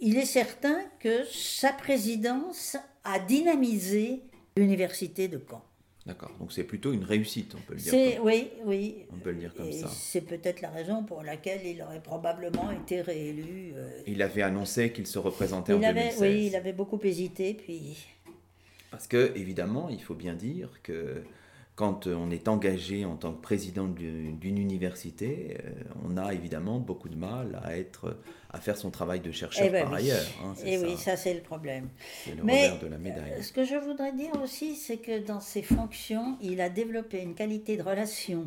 il 0.00 0.16
est 0.16 0.26
certain 0.26 0.78
que 1.00 1.24
sa 1.24 1.72
présidence 1.72 2.76
a 3.04 3.18
dynamisé 3.18 4.22
l'université 4.56 5.28
de 5.28 5.40
Caen. 5.48 5.64
D'accord, 6.06 6.32
donc 6.40 6.50
c'est 6.50 6.64
plutôt 6.64 6.92
une 6.92 7.04
réussite, 7.04 7.54
on 7.54 7.60
peut 7.60 7.74
le 7.74 7.80
dire. 7.80 7.92
Comme... 7.92 8.26
Oui, 8.26 8.48
oui. 8.64 9.04
On 9.12 9.18
peut 9.18 9.30
le 9.30 9.36
dire 9.36 9.54
comme 9.54 9.70
ça. 9.70 9.88
C'est 9.88 10.22
peut-être 10.22 10.62
la 10.62 10.70
raison 10.70 11.04
pour 11.04 11.22
laquelle 11.22 11.64
il 11.64 11.82
aurait 11.82 12.02
probablement 12.02 12.70
été 12.70 13.02
réélu. 13.02 13.74
Euh. 13.76 14.02
Il 14.06 14.22
avait 14.22 14.42
annoncé 14.42 14.92
qu'il 14.92 15.06
se 15.06 15.18
représentait 15.18 15.74
en 15.74 15.82
avait, 15.82 16.14
Oui, 16.18 16.46
il 16.46 16.56
avait 16.56 16.72
beaucoup 16.72 16.98
hésité, 17.02 17.54
puis... 17.54 17.98
Parce 18.90 19.06
que, 19.06 19.32
évidemment, 19.36 19.88
il 19.88 20.02
faut 20.02 20.14
bien 20.14 20.34
dire 20.34 20.70
que 20.82 21.22
quand 21.80 22.06
on 22.08 22.30
est 22.30 22.46
engagé 22.46 23.06
en 23.06 23.16
tant 23.16 23.32
que 23.32 23.40
président 23.40 23.86
d'une 23.86 24.58
université, 24.58 25.56
euh, 25.64 25.70
on 26.04 26.18
a 26.18 26.34
évidemment 26.34 26.78
beaucoup 26.78 27.08
de 27.08 27.16
mal 27.16 27.58
à, 27.64 27.78
être, 27.78 28.18
à 28.50 28.60
faire 28.60 28.76
son 28.76 28.90
travail 28.90 29.20
de 29.20 29.32
chercheur 29.32 29.64
eh 29.66 29.70
ben 29.70 29.84
par 29.84 29.94
ailleurs. 29.94 30.26
Hein, 30.44 30.52
et 30.62 30.74
eh 30.74 30.78
oui, 30.78 30.98
ça 30.98 31.16
c'est 31.16 31.32
le 31.32 31.40
problème. 31.40 31.88
C'est 32.22 32.34
le 32.34 32.42
Mais 32.42 32.70
de 32.82 32.86
la 32.86 32.98
médaille. 32.98 33.32
Euh, 33.32 33.42
ce 33.42 33.50
que 33.54 33.64
je 33.64 33.76
voudrais 33.76 34.12
dire 34.12 34.30
aussi, 34.42 34.76
c'est 34.76 34.98
que 34.98 35.20
dans 35.24 35.40
ses 35.40 35.62
fonctions, 35.62 36.36
il 36.42 36.60
a 36.60 36.68
développé 36.68 37.22
une 37.22 37.34
qualité 37.34 37.78
de 37.78 37.82
relation 37.82 38.46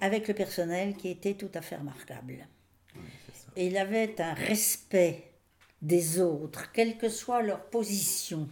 avec 0.00 0.26
le 0.26 0.34
personnel 0.34 0.96
qui 0.96 1.08
était 1.08 1.34
tout 1.34 1.52
à 1.54 1.60
fait 1.60 1.76
remarquable. 1.76 2.48
et 3.54 3.68
il 3.68 3.76
avait 3.76 4.20
un 4.20 4.34
respect 4.34 5.22
des 5.82 6.18
autres, 6.18 6.72
quelle 6.72 6.98
que 6.98 7.08
soit 7.08 7.42
leur 7.42 7.66
position 7.66 8.48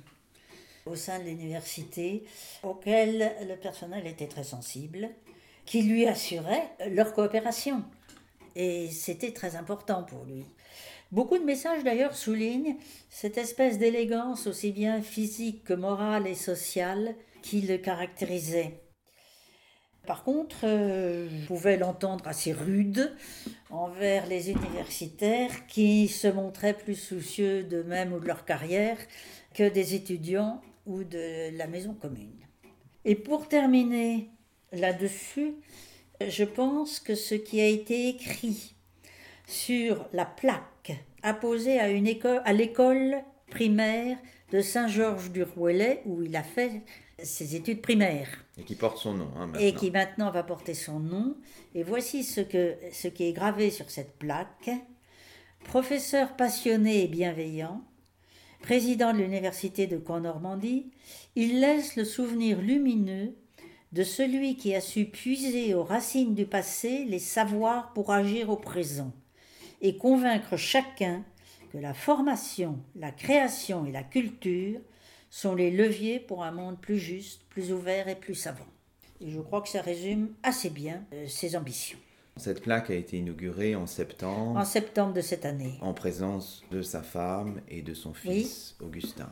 au 0.90 0.96
sein 0.96 1.18
de 1.18 1.24
l'université, 1.24 2.24
auquel 2.62 3.32
le 3.46 3.56
personnel 3.56 4.06
était 4.06 4.26
très 4.26 4.44
sensible, 4.44 5.10
qui 5.64 5.82
lui 5.82 6.06
assurait 6.06 6.70
leur 6.90 7.12
coopération. 7.12 7.84
Et 8.56 8.90
c'était 8.90 9.32
très 9.32 9.56
important 9.56 10.02
pour 10.02 10.24
lui. 10.24 10.44
Beaucoup 11.10 11.38
de 11.38 11.44
messages 11.44 11.84
d'ailleurs 11.84 12.14
soulignent 12.14 12.76
cette 13.08 13.38
espèce 13.38 13.78
d'élégance 13.78 14.46
aussi 14.46 14.72
bien 14.72 15.00
physique 15.00 15.64
que 15.64 15.72
morale 15.72 16.26
et 16.26 16.34
sociale 16.34 17.14
qui 17.40 17.62
le 17.62 17.78
caractérisait. 17.78 18.82
Par 20.06 20.22
contre, 20.22 20.64
euh, 20.64 21.28
je 21.28 21.46
pouvais 21.46 21.76
l'entendre 21.76 22.26
assez 22.26 22.52
rude 22.52 23.14
envers 23.70 24.26
les 24.26 24.50
universitaires 24.50 25.66
qui 25.66 26.08
se 26.08 26.28
montraient 26.28 26.76
plus 26.76 26.94
soucieux 26.94 27.62
d'eux-mêmes 27.62 28.14
ou 28.14 28.18
de 28.18 28.26
leur 28.26 28.46
carrière 28.46 28.96
que 29.54 29.68
des 29.68 29.94
étudiants 29.94 30.62
ou 30.88 31.04
de 31.04 31.56
la 31.56 31.68
maison 31.68 31.94
commune. 31.94 32.34
Et 33.04 33.14
pour 33.14 33.46
terminer 33.46 34.30
là-dessus, 34.72 35.54
je 36.26 36.44
pense 36.44 36.98
que 36.98 37.14
ce 37.14 37.34
qui 37.34 37.60
a 37.60 37.66
été 37.66 38.08
écrit 38.08 38.74
sur 39.46 40.06
la 40.12 40.24
plaque 40.24 40.92
apposée 41.22 41.78
à, 41.78 41.88
une 41.88 42.06
école, 42.06 42.42
à 42.44 42.52
l'école 42.52 43.18
primaire 43.50 44.18
de 44.52 44.60
Saint-Georges-du-Rouellet, 44.60 46.02
où 46.06 46.22
il 46.22 46.34
a 46.36 46.42
fait 46.42 46.82
ses 47.22 47.54
études 47.54 47.82
primaires. 47.82 48.44
Et 48.58 48.62
qui 48.62 48.74
porte 48.74 48.98
son 48.98 49.14
nom. 49.14 49.30
Hein, 49.36 49.52
et 49.58 49.74
qui 49.74 49.90
maintenant 49.90 50.30
va 50.30 50.42
porter 50.42 50.74
son 50.74 51.00
nom. 51.00 51.36
Et 51.74 51.82
voici 51.82 52.24
ce, 52.24 52.40
que, 52.40 52.76
ce 52.92 53.08
qui 53.08 53.24
est 53.24 53.32
gravé 53.32 53.70
sur 53.70 53.90
cette 53.90 54.16
plaque. 54.18 54.70
Professeur 55.64 56.36
passionné 56.36 57.04
et 57.04 57.08
bienveillant, 57.08 57.82
président 58.60 59.12
de 59.12 59.18
l'université 59.18 59.86
de 59.86 60.00
Caen-Normandie, 60.04 60.90
il 61.36 61.60
laisse 61.60 61.96
le 61.96 62.04
souvenir 62.04 62.60
lumineux 62.60 63.34
de 63.92 64.02
celui 64.02 64.56
qui 64.56 64.74
a 64.74 64.80
su 64.80 65.06
puiser 65.06 65.74
aux 65.74 65.84
racines 65.84 66.34
du 66.34 66.44
passé 66.44 67.04
les 67.04 67.18
savoirs 67.18 67.92
pour 67.94 68.12
agir 68.12 68.50
au 68.50 68.56
présent 68.56 69.12
et 69.80 69.96
convaincre 69.96 70.56
chacun 70.56 71.24
que 71.72 71.78
la 71.78 71.94
formation, 71.94 72.78
la 72.96 73.10
création 73.10 73.86
et 73.86 73.92
la 73.92 74.02
culture 74.02 74.80
sont 75.30 75.54
les 75.54 75.70
leviers 75.70 76.20
pour 76.20 76.42
un 76.42 76.50
monde 76.50 76.80
plus 76.80 76.98
juste, 76.98 77.42
plus 77.48 77.72
ouvert 77.72 78.08
et 78.08 78.16
plus 78.16 78.34
savant. 78.34 78.66
Et 79.20 79.30
je 79.30 79.40
crois 79.40 79.60
que 79.60 79.68
ça 79.68 79.82
résume 79.82 80.34
assez 80.42 80.70
bien 80.70 81.04
euh, 81.12 81.26
ses 81.26 81.56
ambitions. 81.56 81.98
Cette 82.38 82.62
plaque 82.62 82.90
a 82.90 82.94
été 82.94 83.18
inaugurée 83.18 83.74
en 83.74 83.86
septembre. 83.86 84.58
En 84.58 84.64
septembre 84.64 85.12
de 85.12 85.20
cette 85.20 85.44
année. 85.44 85.74
En 85.80 85.92
présence 85.92 86.62
de 86.70 86.82
sa 86.82 87.02
femme 87.02 87.60
et 87.68 87.82
de 87.82 87.94
son 87.94 88.14
fils, 88.14 88.76
Augustin. 88.80 89.28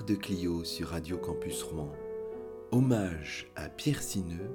De 0.00 0.14
Clio 0.14 0.64
sur 0.64 0.88
Radio 0.88 1.18
Campus 1.18 1.62
Rouen. 1.62 1.92
Hommage 2.70 3.52
à 3.56 3.68
Pierre 3.68 4.02
Sineux 4.02 4.50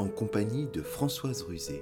en 0.00 0.08
compagnie 0.08 0.66
de 0.66 0.82
Françoise 0.82 1.42
Rusé. 1.42 1.80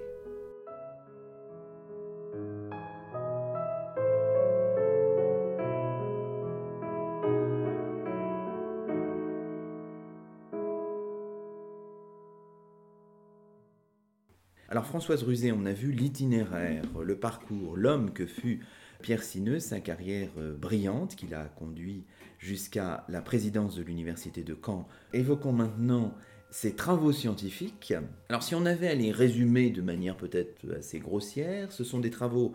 Alors 14.69 14.85
Françoise 14.87 15.23
Rusé, 15.23 15.51
on 15.51 15.65
a 15.65 15.73
vu 15.73 15.93
l'itinéraire, 15.93 16.85
le 17.03 17.17
parcours, 17.17 17.77
l'homme 17.77 18.13
que 18.13 18.27
fut 18.27 18.61
Pierre 19.03 19.23
Sineux, 19.23 19.59
sa 19.59 19.81
carrière 19.81 20.31
euh, 20.39 20.55
brillante 20.57 21.17
qui 21.17 21.27
l'a 21.27 21.45
conduit 21.45 22.05
jusqu'à 22.43 23.05
la 23.09 23.23
présidence 23.23 23.77
de 23.77 23.83
l'université 23.83 24.43
de 24.43 24.57
Caen. 24.61 24.89
Évoquons 25.13 25.53
maintenant 25.53 26.13
ses 26.51 26.75
travaux 26.75 27.13
scientifiques. 27.13 27.95
Alors 28.29 28.43
si 28.43 28.55
on 28.55 28.67
avait 28.67 28.89
à 28.89 28.95
les 28.95 29.13
résumer 29.13 29.71
de 29.71 29.81
manière 29.81 30.17
peut-être 30.17 30.61
assez 30.77 30.99
grossière, 30.99 31.73
ce 31.73 31.85
sont 31.85 32.01
des 32.01 32.11
travaux 32.11 32.53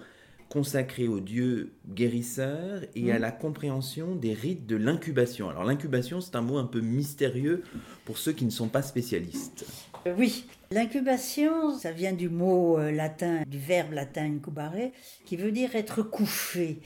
consacrés 0.50 1.08
au 1.08 1.20
Dieu 1.20 1.74
guérisseur 1.90 2.82
et 2.96 3.12
à 3.12 3.18
mmh. 3.18 3.22
la 3.22 3.32
compréhension 3.32 4.16
des 4.16 4.34
rites 4.34 4.66
de 4.66 4.76
l'incubation. 4.76 5.50
Alors 5.50 5.64
l'incubation, 5.64 6.22
c'est 6.22 6.36
un 6.36 6.42
mot 6.42 6.58
un 6.58 6.66
peu 6.66 6.80
mystérieux 6.80 7.64
pour 8.06 8.18
ceux 8.18 8.34
qui 8.34 8.46
ne 8.46 8.52
sont 8.52 8.70
pas 8.70 8.82
spécialistes. 8.82 9.66
Euh, 10.06 10.14
oui, 10.18 10.46
l'incubation, 10.72 11.78
ça 11.78 11.92
vient 11.92 12.14
du 12.14 12.30
mot 12.30 12.78
euh, 12.78 12.92
latin, 12.92 13.44
du 13.48 13.58
verbe 13.58 13.94
latin 13.94 14.26
incubare, 14.26 14.92
qui 15.26 15.38
veut 15.38 15.52
dire 15.52 15.76
être 15.76 16.02
couché, 16.02 16.80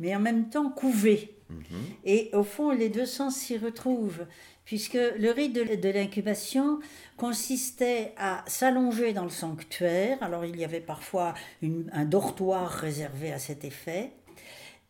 mais 0.00 0.14
en 0.14 0.20
même 0.20 0.48
temps 0.48 0.70
couvé. 0.70 1.37
Mhm. 1.50 1.62
Et 2.04 2.30
au 2.32 2.42
fond, 2.42 2.70
les 2.70 2.88
deux 2.88 3.06
sens 3.06 3.36
s'y 3.36 3.56
retrouvent, 3.56 4.26
puisque 4.64 4.94
le 4.94 5.30
rite 5.30 5.54
de, 5.54 5.88
l'incubation 5.88 6.78
consistait 7.16 8.12
à 8.16 8.44
s'allonger 8.46 9.12
dans 9.12 9.24
le 9.24 9.30
sanctuaire, 9.30 10.22
alors 10.22 10.44
il 10.44 10.56
y 10.56 10.64
avait 10.64 10.80
parfois 10.80 11.34
un 11.62 12.04
dortoir 12.04 12.70
réservé 12.70 13.32
à 13.32 13.38
cet 13.38 13.64
effet, 13.64 14.12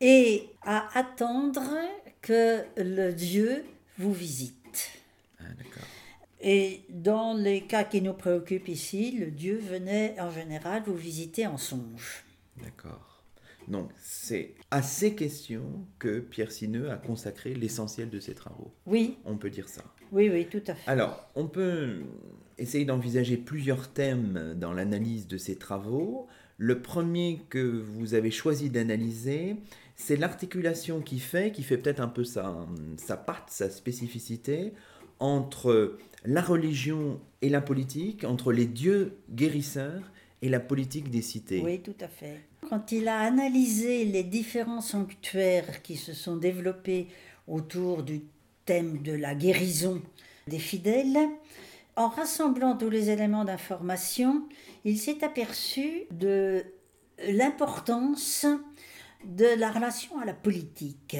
et 0.00 0.48
à 0.62 0.88
attendre 0.98 1.70
que 2.20 2.64
le 2.76 3.12
Dieu 3.12 3.64
vous 3.98 4.12
visite. 4.12 4.90
Ah, 5.40 5.44
et 6.40 6.84
dans 6.88 7.34
les 7.34 7.62
cas 7.62 7.84
qui 7.84 8.00
nous 8.00 8.14
préoccupent 8.14 8.68
ici, 8.68 9.12
le 9.12 9.30
Dieu 9.30 9.58
venait 9.58 10.14
en 10.20 10.30
général 10.30 10.82
vous 10.86 10.94
visiter 10.94 11.46
en 11.46 11.56
songe. 11.56 12.24
D'accord. 12.56 13.17
Donc 13.68 13.90
c'est 13.98 14.54
à 14.70 14.82
ces 14.82 15.14
questions 15.14 15.86
que 15.98 16.20
Pierre 16.20 16.50
Sineux 16.50 16.90
a 16.90 16.96
consacré 16.96 17.54
l'essentiel 17.54 18.10
de 18.10 18.20
ses 18.20 18.34
travaux. 18.34 18.72
Oui. 18.86 19.18
On 19.24 19.36
peut 19.36 19.50
dire 19.50 19.68
ça. 19.68 19.84
Oui, 20.10 20.30
oui, 20.30 20.46
tout 20.46 20.62
à 20.66 20.74
fait. 20.74 20.90
Alors, 20.90 21.28
on 21.34 21.46
peut 21.46 22.00
essayer 22.56 22.84
d'envisager 22.84 23.36
plusieurs 23.36 23.88
thèmes 23.88 24.54
dans 24.56 24.72
l'analyse 24.72 25.28
de 25.28 25.36
ses 25.36 25.56
travaux. 25.56 26.26
Le 26.56 26.80
premier 26.80 27.42
que 27.50 27.58
vous 27.58 28.14
avez 28.14 28.30
choisi 28.30 28.70
d'analyser, 28.70 29.56
c'est 29.96 30.16
l'articulation 30.16 31.00
qui 31.02 31.18
fait, 31.18 31.52
qui 31.52 31.62
fait 31.62 31.76
peut-être 31.76 32.00
un 32.00 32.08
peu 32.08 32.24
sa, 32.24 32.66
sa 32.96 33.16
patte, 33.16 33.48
sa 33.48 33.70
spécificité, 33.70 34.72
entre 35.20 35.98
la 36.24 36.40
religion 36.40 37.20
et 37.42 37.48
la 37.48 37.60
politique, 37.60 38.24
entre 38.24 38.52
les 38.52 38.66
dieux 38.66 39.18
guérisseurs 39.30 40.02
et 40.42 40.48
la 40.48 40.60
politique 40.60 41.10
des 41.10 41.22
cités. 41.22 41.60
Oui, 41.64 41.80
tout 41.80 41.96
à 42.00 42.08
fait. 42.08 42.40
Quand 42.68 42.92
il 42.92 43.08
a 43.08 43.20
analysé 43.20 44.04
les 44.04 44.22
différents 44.22 44.80
sanctuaires 44.80 45.82
qui 45.82 45.96
se 45.96 46.12
sont 46.12 46.36
développés 46.36 47.08
autour 47.46 48.02
du 48.02 48.22
thème 48.64 49.02
de 49.02 49.12
la 49.12 49.34
guérison 49.34 50.02
des 50.46 50.58
fidèles, 50.58 51.18
en 51.96 52.08
rassemblant 52.08 52.76
tous 52.76 52.90
les 52.90 53.10
éléments 53.10 53.44
d'information, 53.44 54.44
il 54.84 54.98
s'est 54.98 55.24
aperçu 55.24 56.04
de 56.12 56.64
l'importance 57.26 58.46
de 59.24 59.46
la 59.58 59.70
relation 59.72 60.18
à 60.20 60.24
la 60.24 60.34
politique. 60.34 61.16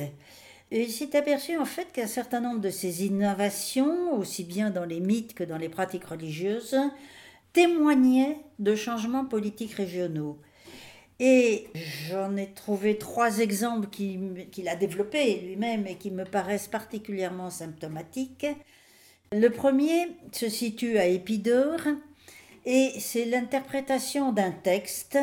Et 0.71 0.83
il 0.83 0.91
s'est 0.93 1.17
aperçu 1.17 1.57
en 1.57 1.65
fait 1.65 1.91
qu'un 1.93 2.07
certain 2.07 2.41
nombre 2.41 2.61
de 2.61 2.71
ces 2.71 3.07
innovations, 3.07 4.13
aussi 4.15 4.45
bien 4.45 4.71
dans 4.71 4.85
les 4.85 5.01
mythes 5.01 5.35
que 5.35 5.45
dans 5.45 5.57
les 5.57 5.69
pratiques 5.69 6.05
religieuses, 6.05 6.79
témoignaient 7.53 8.39
de 8.59 8.75
changements 8.75 9.25
politiques 9.25 9.75
régionaux. 9.75 10.39
Et 11.21 11.67
j'en 12.09 12.37
ai 12.37 12.53
trouvé 12.53 12.97
trois 12.97 13.41
exemples 13.41 13.89
qu'il 13.89 14.69
a 14.69 14.77
développés 14.77 15.41
lui-même 15.41 15.87
et 15.87 15.97
qui 15.97 16.11
me 16.11 16.25
paraissent 16.25 16.69
particulièrement 16.69 17.51
symptomatiques. 17.51 18.47
Le 19.33 19.49
premier 19.49 20.09
se 20.33 20.49
situe 20.49 20.97
à 20.99 21.07
Épidore 21.07 21.81
et 22.65 22.93
c'est 22.99 23.25
l'interprétation 23.25 24.33
d'un 24.33 24.53
texte 24.53 25.19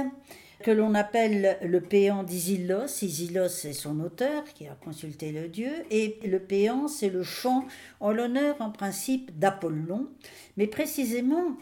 que 0.63 0.71
l'on 0.71 0.95
appelle 0.95 1.57
le 1.61 1.79
péant 1.79 2.23
d'Isilos. 2.23 3.01
Isilos 3.01 3.65
est 3.65 3.73
son 3.73 3.99
auteur 3.99 4.43
qui 4.55 4.67
a 4.67 4.75
consulté 4.75 5.31
le 5.31 5.47
dieu, 5.47 5.71
et 5.91 6.17
le 6.25 6.39
péant 6.39 6.87
c'est 6.87 7.09
le 7.09 7.23
chant 7.23 7.65
en 7.99 8.11
l'honneur 8.11 8.55
en 8.59 8.71
principe 8.71 9.37
d'Apollon. 9.37 10.07
Mais 10.57 10.67
précisément, 10.67 11.55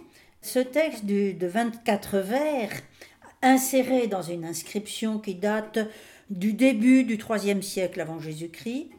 ce 0.43 0.59
texte 0.59 1.05
de 1.05 1.47
24 1.47 2.19
vers, 2.19 2.69
inséré 3.41 4.07
dans 4.07 4.21
une 4.21 4.45
inscription 4.45 5.17
qui 5.17 5.35
date 5.35 5.79
du 6.29 6.53
début 6.53 7.05
du 7.05 7.17
IIIe 7.17 7.63
siècle 7.63 8.01
avant 8.01 8.19
Jésus-Christ, 8.19 8.89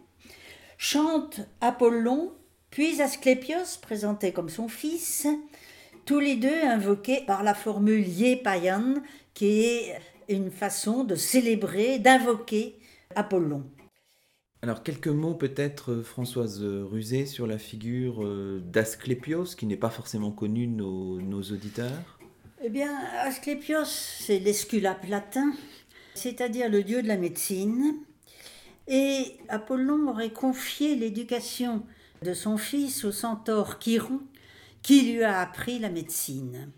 chante 0.79 1.41
Apollon, 1.61 2.33
puis 2.71 3.01
Asclépios, 3.01 3.79
présenté 3.83 4.33
comme 4.33 4.49
son 4.49 4.69
fils, 4.69 5.27
tous 6.07 6.19
les 6.19 6.37
deux 6.37 6.63
invoqués 6.65 7.23
par 7.27 7.43
la 7.43 7.55
formule 7.55 8.09
Yepaian, 8.09 8.95
qui 9.35 9.65
est 9.65 10.01
une 10.29 10.51
façon 10.51 11.05
de 11.05 11.15
célébrer, 11.15 11.99
d'invoquer 11.99 12.79
Apollon. 13.15 13.65
Alors 14.65 14.83
quelques 14.83 15.09
mots 15.09 15.35
peut-être, 15.35 15.97
Françoise 15.97 16.63
Rusé, 16.65 17.27
sur 17.27 17.47
la 17.47 17.59
figure 17.59 18.25
euh, 18.25 18.63
d'Asclépios, 18.65 19.55
qui 19.59 19.67
n'est 19.67 19.77
pas 19.77 19.91
forcément 19.91 20.31
connue 20.31 20.67
de 20.67 20.73
nos, 20.73 21.43
auditeurs? 21.43 22.19
Eh 22.63 22.71
bien, 22.71 22.91
Asclépios, 23.21 23.85
c'est 23.85 24.39
l'esculape 24.39 25.07
latin, 25.07 25.53
c'est-à-dire 26.15 26.71
le 26.71 26.83
dieu 26.83 27.03
de 27.03 27.09
la 27.09 27.19
médecine. 27.19 27.97
Et 28.89 29.37
Apollon 29.51 30.09
aurait 30.09 30.33
confié 30.33 30.97
l'éducation 30.97 31.83
de 32.23 32.33
son 32.33 32.57
fils 32.57 33.05
au 33.05 33.13
centaure 33.13 33.79
Chiron, 33.79 34.23
qui 34.81 35.13
lui 35.13 35.25
a 35.25 35.41
appris 35.43 35.79
la 35.79 35.91
médecine. 35.91 36.71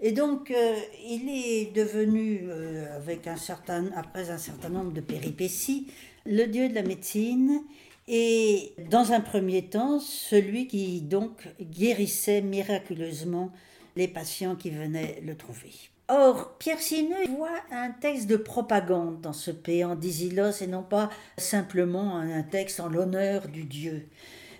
Et 0.00 0.10
donc, 0.10 0.50
euh, 0.50 0.74
il 1.08 1.28
est 1.28 1.72
devenu, 1.72 2.40
euh, 2.48 2.96
avec 2.96 3.28
un 3.28 3.36
certain, 3.36 3.92
après 3.94 4.30
un 4.30 4.38
certain 4.38 4.70
nombre 4.70 4.92
de 4.92 5.00
péripéties, 5.00 5.86
le 6.26 6.46
dieu 6.46 6.68
de 6.68 6.74
la 6.74 6.82
médecine 6.82 7.62
et, 8.08 8.72
dans 8.90 9.12
un 9.12 9.20
premier 9.20 9.66
temps, 9.66 10.00
celui 10.00 10.66
qui 10.66 11.00
donc 11.00 11.48
guérissait 11.60 12.42
miraculeusement 12.42 13.52
les 13.96 14.08
patients 14.08 14.56
qui 14.56 14.70
venaient 14.70 15.22
le 15.24 15.36
trouver. 15.36 15.72
Or, 16.08 16.56
Pierre 16.58 16.80
Sineux 16.80 17.28
voit 17.36 17.60
un 17.70 17.90
texte 17.90 18.26
de 18.26 18.36
propagande 18.36 19.20
dans 19.20 19.32
ce 19.32 19.50
péant 19.50 19.94
d'Isilos 19.94 20.60
et 20.60 20.66
non 20.66 20.82
pas 20.82 21.10
simplement 21.38 22.16
un 22.16 22.42
texte 22.42 22.80
en 22.80 22.88
l'honneur 22.88 23.48
du 23.48 23.64
dieu. 23.64 24.08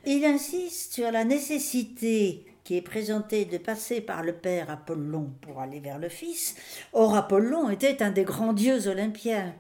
Il 0.06 0.24
insiste 0.24 0.94
sur 0.94 1.10
la 1.10 1.24
nécessité 1.24 2.46
qui 2.64 2.76
est 2.76 2.82
présenté 2.82 3.44
de 3.44 3.58
passer 3.58 4.00
par 4.00 4.22
le 4.22 4.32
père 4.32 4.70
Apollon 4.70 5.30
pour 5.40 5.60
aller 5.60 5.80
vers 5.80 5.98
le 5.98 6.08
fils. 6.08 6.54
Or, 6.92 7.14
Apollon 7.16 7.70
était 7.70 8.02
un 8.02 8.10
des 8.10 8.24
grands 8.24 8.52
dieux 8.52 8.86
olympiens. 8.86 9.54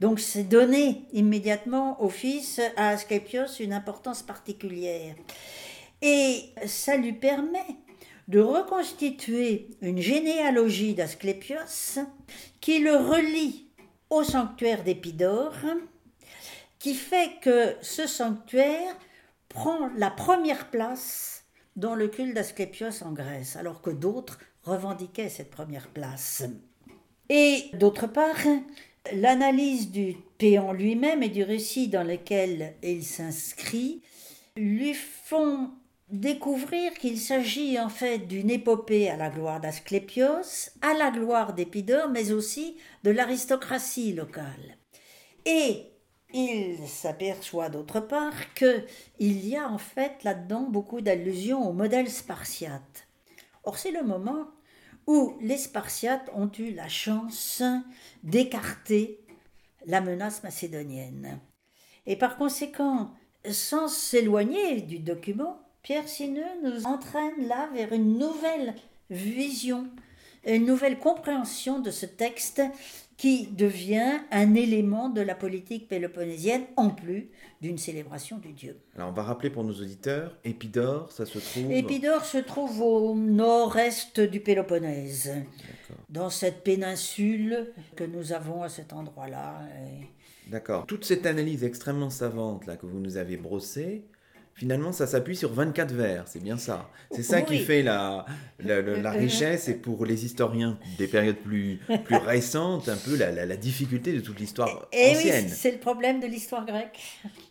Donc, 0.00 0.20
c'est 0.20 0.44
donner 0.44 1.02
immédiatement 1.12 2.02
au 2.02 2.08
fils, 2.08 2.60
à 2.76 2.90
Asclépios, 2.90 3.46
une 3.60 3.72
importance 3.72 4.22
particulière. 4.22 5.14
Et 6.02 6.44
ça 6.66 6.96
lui 6.96 7.12
permet 7.12 7.66
de 8.28 8.40
reconstituer 8.40 9.68
une 9.80 10.00
généalogie 10.00 10.94
d'Asclépios 10.94 11.98
qui 12.60 12.78
le 12.78 12.94
relie 12.96 13.66
au 14.10 14.22
sanctuaire 14.22 14.84
d'Épidore, 14.84 15.54
qui 16.78 16.94
fait 16.94 17.40
que 17.42 17.74
ce 17.80 18.06
sanctuaire 18.06 18.94
prend 19.48 19.88
la 19.96 20.10
première 20.10 20.70
place 20.70 21.44
dans 21.76 21.94
le 21.94 22.08
culte 22.08 22.34
d'Asclépios 22.34 23.02
en 23.02 23.12
Grèce, 23.12 23.56
alors 23.56 23.80
que 23.82 23.90
d'autres 23.90 24.38
revendiquaient 24.62 25.28
cette 25.28 25.50
première 25.50 25.88
place. 25.88 26.42
Et 27.28 27.70
d'autre 27.74 28.06
part, 28.06 28.36
l'analyse 29.12 29.90
du 29.90 30.16
péant 30.38 30.72
lui-même 30.72 31.22
et 31.22 31.28
du 31.28 31.42
récit 31.42 31.88
dans 31.88 32.04
lequel 32.04 32.74
il 32.82 33.04
s'inscrit 33.04 34.02
lui 34.56 34.94
font 34.94 35.70
découvrir 36.10 36.94
qu'il 36.94 37.18
s'agit 37.18 37.78
en 37.78 37.88
fait 37.88 38.18
d'une 38.18 38.50
épopée 38.50 39.10
à 39.10 39.16
la 39.16 39.28
gloire 39.28 39.60
d'Asclépios, 39.60 40.70
à 40.80 40.94
la 40.94 41.10
gloire 41.10 41.52
d'Épidore, 41.52 42.08
mais 42.08 42.32
aussi 42.32 42.76
de 43.04 43.10
l'aristocratie 43.10 44.12
locale. 44.12 44.78
Et 45.44 45.86
il 46.32 46.78
s'aperçoit 46.86 47.68
d'autre 47.68 48.00
part 48.00 48.54
que 48.54 48.84
il 49.18 49.46
y 49.46 49.56
a 49.56 49.68
en 49.68 49.78
fait 49.78 50.22
là-dedans 50.24 50.66
beaucoup 50.68 51.00
d'allusions 51.00 51.68
au 51.68 51.72
modèle 51.72 52.10
spartiate. 52.10 53.06
Or, 53.64 53.78
c'est 53.78 53.92
le 53.92 54.02
moment 54.02 54.48
où 55.08 55.38
les 55.40 55.56
Spartiates 55.56 56.30
ont 56.34 56.50
eu 56.58 56.74
la 56.74 56.86
chance 56.86 57.62
d'écarter 58.22 59.18
la 59.86 60.02
menace 60.02 60.42
macédonienne. 60.42 61.40
Et 62.04 62.14
par 62.14 62.36
conséquent, 62.36 63.10
sans 63.50 63.88
s'éloigner 63.88 64.82
du 64.82 64.98
document, 64.98 65.62
Pierre 65.82 66.06
Sineux 66.06 66.42
nous 66.62 66.84
entraîne 66.84 67.48
là 67.48 67.70
vers 67.72 67.94
une 67.94 68.18
nouvelle 68.18 68.74
vision, 69.08 69.88
une 70.46 70.66
nouvelle 70.66 70.98
compréhension 70.98 71.80
de 71.80 71.90
ce 71.90 72.04
texte 72.04 72.60
qui 73.18 73.48
devient 73.48 74.20
un 74.30 74.54
élément 74.54 75.08
de 75.08 75.20
la 75.20 75.34
politique 75.34 75.88
péloponnésienne 75.88 76.62
en 76.76 76.88
plus 76.90 77.28
d'une 77.60 77.76
célébration 77.76 78.38
du 78.38 78.52
dieu. 78.52 78.78
Alors 78.94 79.10
on 79.10 79.12
va 79.12 79.24
rappeler 79.24 79.50
pour 79.50 79.64
nos 79.64 79.72
auditeurs, 79.72 80.36
Épidore, 80.44 81.10
ça 81.10 81.26
se 81.26 81.38
trouve... 81.40 81.72
Épidore 81.72 82.24
se 82.24 82.38
trouve 82.38 82.80
au 82.80 83.14
nord-est 83.16 84.20
du 84.20 84.38
Péloponnèse, 84.38 85.32
dans 86.08 86.30
cette 86.30 86.62
péninsule 86.62 87.72
que 87.96 88.04
nous 88.04 88.32
avons 88.32 88.62
à 88.62 88.68
cet 88.68 88.92
endroit-là. 88.92 89.62
D'accord. 90.46 90.86
Toute 90.86 91.04
cette 91.04 91.26
analyse 91.26 91.64
extrêmement 91.64 92.10
savante 92.10 92.66
là 92.66 92.76
que 92.76 92.86
vous 92.86 93.00
nous 93.00 93.16
avez 93.16 93.36
brossée, 93.36 94.04
finalement, 94.58 94.90
ça 94.90 95.06
s'appuie 95.06 95.36
sur 95.36 95.52
24 95.52 95.92
vers, 95.92 96.26
c'est 96.26 96.42
bien 96.42 96.58
ça. 96.58 96.90
C'est 97.12 97.22
ça 97.22 97.42
qui 97.42 97.60
fait 97.60 97.82
la, 97.82 98.26
la, 98.58 99.10
richesse 99.12 99.68
et 99.68 99.74
pour 99.74 100.04
les 100.04 100.24
historiens 100.24 100.78
des 100.98 101.06
périodes 101.06 101.36
plus, 101.36 101.78
plus 102.04 102.16
récentes, 102.16 102.88
un 102.88 102.96
peu 102.96 103.16
la, 103.16 103.56
difficulté 103.56 104.12
de 104.12 104.20
toute 104.20 104.40
l'histoire 104.40 104.88
ancienne. 104.92 105.44
Oui, 105.46 105.52
c'est 105.54 105.70
le 105.70 105.78
problème 105.78 106.18
de 106.20 106.26
l'histoire 106.26 106.66
grecque. 106.66 106.98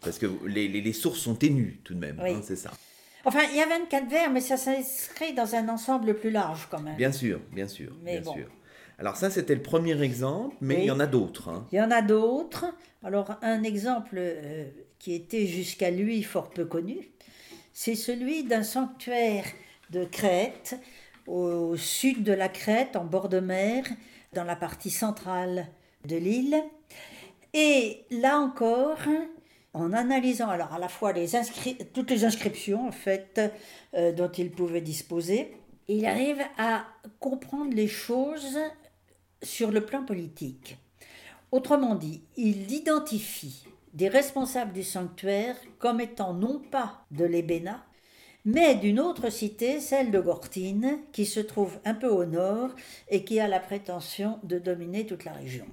Parce 0.01 0.19
que 0.19 0.27
les, 0.45 0.67
les, 0.67 0.93
sources 0.93 1.19
sont 1.19 1.35
ténues 1.35 1.79
tout 1.83 1.93
de 1.93 1.99
même, 1.99 2.19
hein, 2.19 2.41
c'est 2.43 2.57
ça. 2.57 2.71
Enfin, 3.23 3.39
il 3.51 3.57
y 3.57 3.61
a 3.61 3.67
24 3.67 4.09
vers, 4.09 4.29
mais 4.29 4.41
ça 4.41 4.57
s'inscrit 4.57 5.33
dans 5.33 5.55
un 5.55 5.69
ensemble 5.69 6.13
plus 6.13 6.29
large 6.29 6.67
quand 6.69 6.81
même. 6.81 6.95
Bien 6.97 7.11
sûr, 7.11 7.39
bien 7.53 7.67
sûr, 7.67 7.91
bien 8.03 8.21
sûr. 8.21 8.47
Alors 8.99 9.15
ça, 9.15 9.29
c'était 9.29 9.55
le 9.55 9.61
premier 9.61 10.01
exemple, 10.01 10.55
mais 10.59 10.79
il 10.79 10.85
y 10.85 10.91
en 10.91 10.99
a 10.99 11.05
d'autres. 11.05 11.49
Hein. 11.49 11.67
Il 11.71 11.77
y 11.77 11.81
en 11.81 11.91
a 11.91 12.01
d'autres. 12.01 12.65
Alors 13.03 13.37
un 13.41 13.63
exemple 13.63 14.15
euh, 14.17 14.65
qui 14.99 15.13
était 15.13 15.45
jusqu'à 15.45 15.91
lui 15.91 16.23
fort 16.23 16.49
peu 16.49 16.65
connu, 16.65 17.10
c'est 17.73 17.95
celui 17.95 18.43
d'un 18.43 18.63
sanctuaire 18.63 19.45
de 19.91 20.05
Crète, 20.05 20.79
au 21.27 21.77
sud 21.77 22.23
de 22.23 22.33
la 22.33 22.49
Crète, 22.49 22.95
en 22.95 23.05
bord 23.05 23.29
de 23.29 23.39
mer, 23.39 23.83
dans 24.33 24.43
la 24.43 24.55
partie 24.55 24.89
centrale 24.89 25.67
de 26.05 26.15
l'île. 26.15 26.62
Et 27.53 28.05
là 28.12 28.39
encore, 28.39 28.99
en 29.73 29.93
analysant 29.93 30.49
alors 30.49 30.73
à 30.73 30.79
la 30.79 30.89
fois 30.89 31.13
toutes 31.93 32.10
les 32.10 32.25
inscriptions 32.25 32.88
en 32.88 32.91
fait 32.91 33.41
euh, 33.93 34.12
dont 34.12 34.31
il 34.31 34.51
pouvait 34.51 34.81
disposer, 34.81 35.55
il 35.88 36.05
arrive 36.05 36.41
à 36.57 36.86
comprendre 37.19 37.73
les 37.73 37.88
choses 37.88 38.60
sur 39.41 39.71
le 39.71 39.86
plan 39.86 40.03
politique. 40.03 40.77
Autrement 41.51 41.95
dit, 41.95 42.23
il 42.36 42.71
identifie 42.71 43.63
des 43.97 44.10
responsables 44.10 44.73
du 44.73 44.83
sanctuaire 44.83 45.57
comme 45.79 45.99
étant 45.99 46.33
non 46.33 46.60
pas 46.60 47.03
de 47.10 47.25
l'Ébéna, 47.25 47.83
mais 48.45 48.75
d'une 48.75 48.99
autre 48.99 49.31
cité, 49.31 49.79
celle 49.79 50.12
de 50.12 50.19
Gortine, 50.19 50.99
qui 51.12 51.25
se 51.25 51.39
trouve 51.39 51.79
un 51.83 51.95
peu 51.95 52.07
au 52.07 52.23
nord 52.23 52.69
et 53.10 53.25
qui 53.25 53.39
a 53.39 53.47
la 53.47 53.60
prétention 53.60 54.39
de 54.43 54.60
dominer 54.60 55.07
toute 55.07 55.25
la 55.25 55.33
région. 55.33 55.65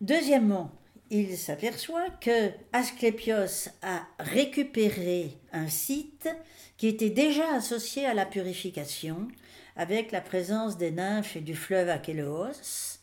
Deuxièmement, 0.00 0.72
il 1.10 1.38
s'aperçoit 1.38 2.10
que 2.20 2.50
Asclépios 2.72 3.68
a 3.82 4.02
récupéré 4.18 5.38
un 5.52 5.68
site 5.68 6.28
qui 6.76 6.88
était 6.88 7.10
déjà 7.10 7.54
associé 7.54 8.04
à 8.04 8.14
la 8.14 8.26
purification, 8.26 9.28
avec 9.76 10.10
la 10.10 10.20
présence 10.20 10.76
des 10.76 10.90
nymphes 10.90 11.36
et 11.36 11.40
du 11.40 11.54
fleuve 11.54 11.88
Achéléos, 11.88 12.98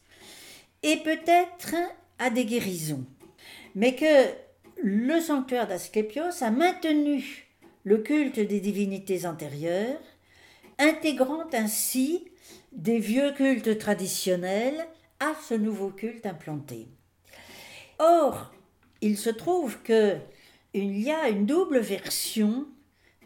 et 0.83 0.97
peut-être 0.97 1.75
à 2.19 2.29
des 2.29 2.43
guérisons. 2.43 3.05
Mais 3.77 3.93
que 3.93 4.25
le 4.81 5.21
sanctuaire 5.21 5.67
d'Asclépios 5.67 6.41
a 6.41 6.49
maintenu 6.49 7.47
le 7.83 7.99
culte 7.99 8.39
des 8.39 8.59
divinités 8.59 9.27
antérieures, 9.27 10.01
intégrant 10.79 11.45
ainsi 11.53 12.27
des 12.71 12.97
vieux 12.97 13.33
cultes 13.33 13.77
traditionnels 13.77 14.87
à 15.19 15.35
ce 15.47 15.53
nouveau 15.53 15.91
culte 15.91 16.25
implanté. 16.25 16.87
Or, 17.99 18.51
il 19.01 19.15
se 19.15 19.29
trouve 19.29 19.77
que 19.83 20.15
il 20.73 20.97
y 20.97 21.11
a 21.11 21.29
une 21.29 21.45
double 21.45 21.77
version 21.77 22.65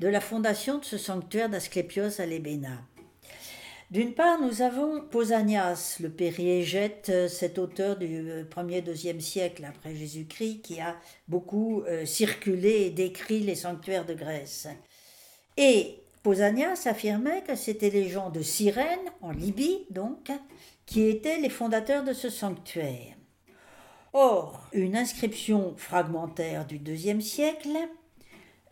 de 0.01 0.09
la 0.09 0.19
fondation 0.19 0.79
de 0.79 0.83
ce 0.83 0.97
sanctuaire 0.97 1.47
d'Asclépios 1.47 2.19
à 2.19 2.25
Lébéna. 2.25 2.85
D'une 3.91 4.13
part, 4.13 4.39
nous 4.39 4.61
avons 4.61 5.01
Pausanias, 5.01 5.97
le 5.99 6.09
périégète, 6.09 7.09
euh, 7.09 7.27
cet 7.27 7.59
auteur 7.59 7.97
du 7.97 8.07
1er, 8.49 8.87
euh, 8.87 8.93
2e 8.93 9.19
siècle 9.19 9.65
après 9.65 9.93
Jésus-Christ, 9.93 10.61
qui 10.61 10.79
a 10.79 10.95
beaucoup 11.27 11.81
euh, 11.81 12.05
circulé 12.05 12.83
et 12.85 12.89
décrit 12.89 13.41
les 13.41 13.55
sanctuaires 13.55 14.05
de 14.05 14.13
Grèce. 14.13 14.69
Et 15.57 15.97
Pausanias 16.23 16.83
affirmait 16.85 17.43
que 17.45 17.55
c'étaient 17.55 17.89
les 17.89 18.07
gens 18.07 18.29
de 18.29 18.41
Cyrène, 18.41 19.11
en 19.19 19.31
Libye 19.31 19.85
donc, 19.89 20.31
qui 20.85 21.09
étaient 21.09 21.41
les 21.41 21.49
fondateurs 21.49 22.05
de 22.05 22.13
ce 22.13 22.29
sanctuaire. 22.29 23.17
Or, 24.13 24.69
une 24.71 24.95
inscription 24.95 25.73
fragmentaire 25.75 26.65
du 26.65 26.77
IIe 26.77 27.21
siècle 27.21 27.77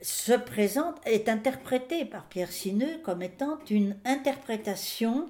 se 0.01 0.33
présente, 0.33 0.95
est 1.05 1.29
interprétée 1.29 2.05
par 2.05 2.25
Pierre 2.25 2.51
Sineux 2.51 2.99
comme 3.03 3.21
étant 3.21 3.57
une 3.69 3.95
interprétation, 4.05 5.27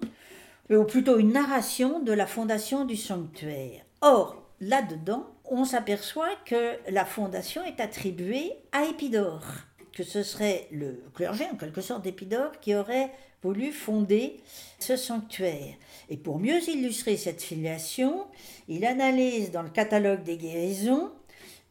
ou 0.69 0.83
plutôt 0.83 1.17
une 1.17 1.33
narration 1.33 1.99
de 1.99 2.13
la 2.13 2.27
fondation 2.27 2.85
du 2.85 2.95
sanctuaire. 2.95 3.81
Or, 4.01 4.43
là-dedans, 4.61 5.25
on 5.45 5.65
s'aperçoit 5.65 6.35
que 6.45 6.75
la 6.89 7.05
fondation 7.05 7.63
est 7.63 7.79
attribuée 7.79 8.53
à 8.71 8.85
Épidore, 8.85 9.45
que 9.93 10.03
ce 10.03 10.21
serait 10.21 10.67
le 10.71 11.03
clergé, 11.15 11.45
en 11.51 11.55
quelque 11.55 11.81
sorte, 11.81 12.03
d'Épidore, 12.03 12.59
qui 12.61 12.75
aurait 12.75 13.11
voulu 13.41 13.71
fonder 13.71 14.37
ce 14.79 14.95
sanctuaire. 14.95 15.73
Et 16.09 16.17
pour 16.17 16.39
mieux 16.39 16.61
illustrer 16.69 17.17
cette 17.17 17.41
filiation, 17.41 18.27
il 18.67 18.85
analyse 18.85 19.51
dans 19.51 19.63
le 19.63 19.69
catalogue 19.69 20.23
des 20.23 20.37
guérisons 20.37 21.11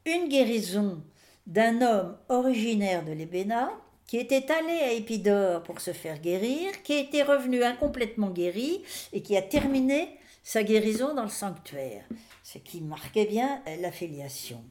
une 0.06 0.28
guérison 0.28 1.02
d'un 1.48 1.80
homme 1.80 2.16
originaire 2.28 3.04
de 3.04 3.12
l'Ébéna 3.12 3.72
qui 4.06 4.18
était 4.18 4.52
allé 4.52 4.72
à 4.72 4.92
Épidore 4.92 5.62
pour 5.62 5.80
se 5.80 5.92
faire 5.92 6.20
guérir, 6.20 6.82
qui 6.82 6.92
était 6.92 7.22
revenu 7.22 7.64
incomplètement 7.64 8.30
guéri 8.30 8.82
et 9.12 9.22
qui 9.22 9.37
a 9.37 9.42
terminé 9.42 10.18
sa 10.42 10.62
guérison 10.62 11.14
dans 11.14 11.24
le 11.24 11.28
sanctuaire, 11.28 12.04
ce 12.42 12.58
qui 12.58 12.80
marquait 12.80 13.26
bien 13.26 13.62
la 13.80 13.90
filiation. 13.90 14.62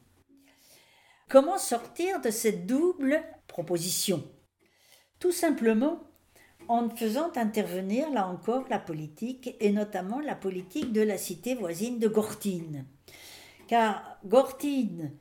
Comment 1.28 1.58
sortir 1.58 2.20
de 2.20 2.30
cette 2.30 2.66
double 2.66 3.22
proposition? 3.48 4.24
Tout 5.18 5.32
simplement 5.32 6.00
en 6.68 6.88
faisant 6.90 7.32
intervenir 7.36 8.10
là 8.10 8.28
encore 8.28 8.64
la 8.70 8.78
politique 8.78 9.56
et 9.60 9.72
notamment 9.72 10.20
la 10.20 10.34
politique 10.34 10.92
de 10.92 11.00
la 11.00 11.18
cité 11.18 11.54
voisine 11.54 11.98
de 11.98 12.08
Gortine. 12.08 12.86
Car 13.66 14.18
Gortine 14.24 15.12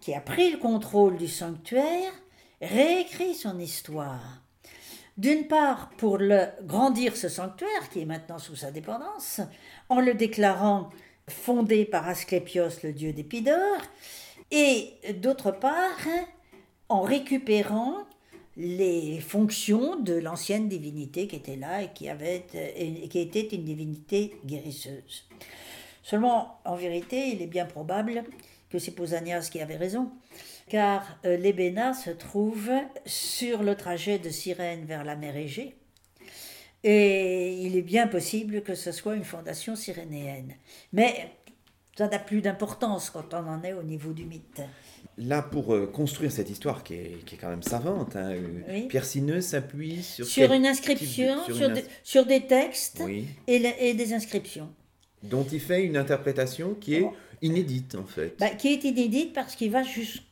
qui 0.00 0.14
a 0.14 0.20
pris 0.20 0.50
le 0.50 0.58
contrôle 0.58 1.16
du 1.16 1.28
sanctuaire, 1.28 2.12
réécrit 2.60 3.34
son 3.34 3.58
histoire. 3.58 4.42
D'une 5.16 5.46
part, 5.46 5.90
pour 5.98 6.18
le 6.18 6.46
grandir 6.62 7.16
ce 7.16 7.28
sanctuaire, 7.28 7.90
qui 7.92 8.00
est 8.00 8.06
maintenant 8.06 8.38
sous 8.38 8.56
sa 8.56 8.70
dépendance, 8.70 9.40
en 9.88 10.00
le 10.00 10.14
déclarant 10.14 10.90
fondé 11.28 11.84
par 11.84 12.08
Asclépios, 12.08 12.82
le 12.82 12.92
dieu 12.92 13.12
d'Épidore, 13.12 13.82
et 14.50 14.94
d'autre 15.20 15.50
part, 15.50 16.06
en 16.88 17.02
récupérant 17.02 17.98
les 18.56 19.20
fonctions 19.20 19.96
de 19.96 20.14
l'ancienne 20.14 20.68
divinité 20.68 21.26
qui 21.26 21.36
était 21.36 21.56
là 21.56 21.82
et 21.82 21.88
qui, 21.94 22.08
avait, 22.08 22.46
et 22.54 23.08
qui 23.08 23.20
était 23.20 23.46
une 23.54 23.64
divinité 23.64 24.36
guérisseuse. 24.44 25.28
Seulement, 26.02 26.60
en 26.64 26.74
vérité, 26.74 27.28
il 27.28 27.42
est 27.42 27.46
bien 27.46 27.66
probable 27.66 28.24
que 28.70 28.78
c'est 28.78 28.92
Pausanias 28.92 29.48
qui 29.50 29.60
avait 29.60 29.76
raison, 29.76 30.10
car 30.68 31.18
euh, 31.24 31.36
l'Ébéna 31.36 31.92
se 31.92 32.10
trouve 32.10 32.70
sur 33.04 33.62
le 33.62 33.74
trajet 33.74 34.18
de 34.18 34.30
Cyrène 34.30 34.84
vers 34.84 35.04
la 35.04 35.16
mer 35.16 35.36
Égée, 35.36 35.76
et 36.82 37.52
il 37.62 37.76
est 37.76 37.82
bien 37.82 38.06
possible 38.06 38.62
que 38.62 38.74
ce 38.74 38.92
soit 38.92 39.14
une 39.14 39.24
fondation 39.24 39.76
cyrénéenne. 39.76 40.54
Mais 40.92 41.32
ça 41.96 42.08
n'a 42.08 42.18
plus 42.18 42.40
d'importance 42.40 43.10
quand 43.10 43.34
on 43.34 43.46
en 43.46 43.62
est 43.62 43.74
au 43.74 43.82
niveau 43.82 44.12
du 44.12 44.24
mythe. 44.24 44.62
Là, 45.18 45.42
pour 45.42 45.74
euh, 45.74 45.86
construire 45.86 46.32
cette 46.32 46.48
histoire 46.48 46.82
qui 46.82 46.94
est, 46.94 47.24
qui 47.26 47.34
est, 47.34 47.38
quand 47.38 47.50
même 47.50 47.62
savante, 47.62 48.16
hein, 48.16 48.30
euh, 48.30 48.86
Pierre 48.88 49.04
Sineux 49.04 49.42
s'appuie 49.42 50.02
sur... 50.02 50.24
Sur 50.24 50.50
une 50.52 50.64
inscription, 50.64 51.36
sur, 52.02 52.24
des, 52.24 52.46
textes 52.46 53.02
et, 53.06 53.26
et, 53.46 53.92
des 53.92 54.14
inscriptions. 54.14 54.70
Dont 55.22 55.44
il 55.52 55.60
fait 55.60 55.84
une 55.84 55.98
interprétation 55.98 56.74
qui 56.74 56.94
est 56.94 57.06
Inédite 57.42 57.94
en 57.94 58.04
fait. 58.04 58.36
Bah, 58.38 58.50
qui 58.50 58.68
est 58.68 58.84
inédite 58.84 59.32
parce 59.32 59.56
qu'il 59.56 59.70
va 59.70 59.82
juste 59.82 60.22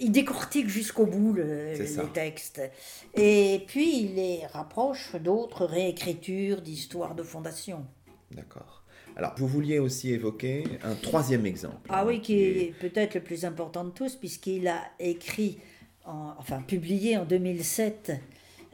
il 0.00 0.12
décortique 0.12 0.68
jusqu'au 0.68 1.06
bout 1.06 1.32
le, 1.32 1.72
les 1.72 2.12
textes. 2.12 2.60
Et 3.14 3.64
puis 3.66 4.02
il 4.02 4.14
les 4.14 4.46
rapproche 4.46 5.16
d'autres 5.16 5.64
réécritures 5.64 6.62
d'histoires 6.62 7.14
de 7.14 7.22
fondation. 7.22 7.84
D'accord. 8.30 8.84
Alors, 9.16 9.34
vous 9.36 9.48
vouliez 9.48 9.80
aussi 9.80 10.12
évoquer 10.12 10.64
un 10.84 10.94
troisième 10.94 11.44
exemple. 11.44 11.88
Ah 11.88 12.06
oui, 12.06 12.20
qui 12.20 12.40
est 12.40 12.74
peut-être 12.78 13.14
le 13.14 13.20
plus 13.20 13.44
important 13.44 13.84
de 13.84 13.90
tous, 13.90 14.14
puisqu'il 14.14 14.68
a 14.68 14.80
écrit, 15.00 15.58
enfin 16.04 16.62
publié 16.62 17.16
en 17.16 17.24
2007, 17.24 18.12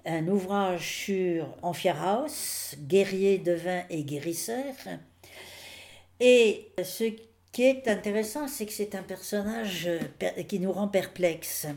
un 0.04 0.28
ouvrage 0.28 0.86
sur 0.86 1.56
Amphiaraos, 1.62 2.76
guerrier, 2.78 3.38
devin 3.38 3.84
et 3.88 4.04
guérisseur. 4.04 4.74
Et 6.20 6.68
ce 6.82 7.04
qui 7.54 7.62
est 7.62 7.86
intéressant, 7.86 8.48
c'est 8.48 8.66
que 8.66 8.72
c'est 8.72 8.96
un 8.96 9.04
personnage 9.04 9.88
qui 10.48 10.58
nous 10.58 10.72
rend 10.72 10.88
perplexes. 10.88 11.68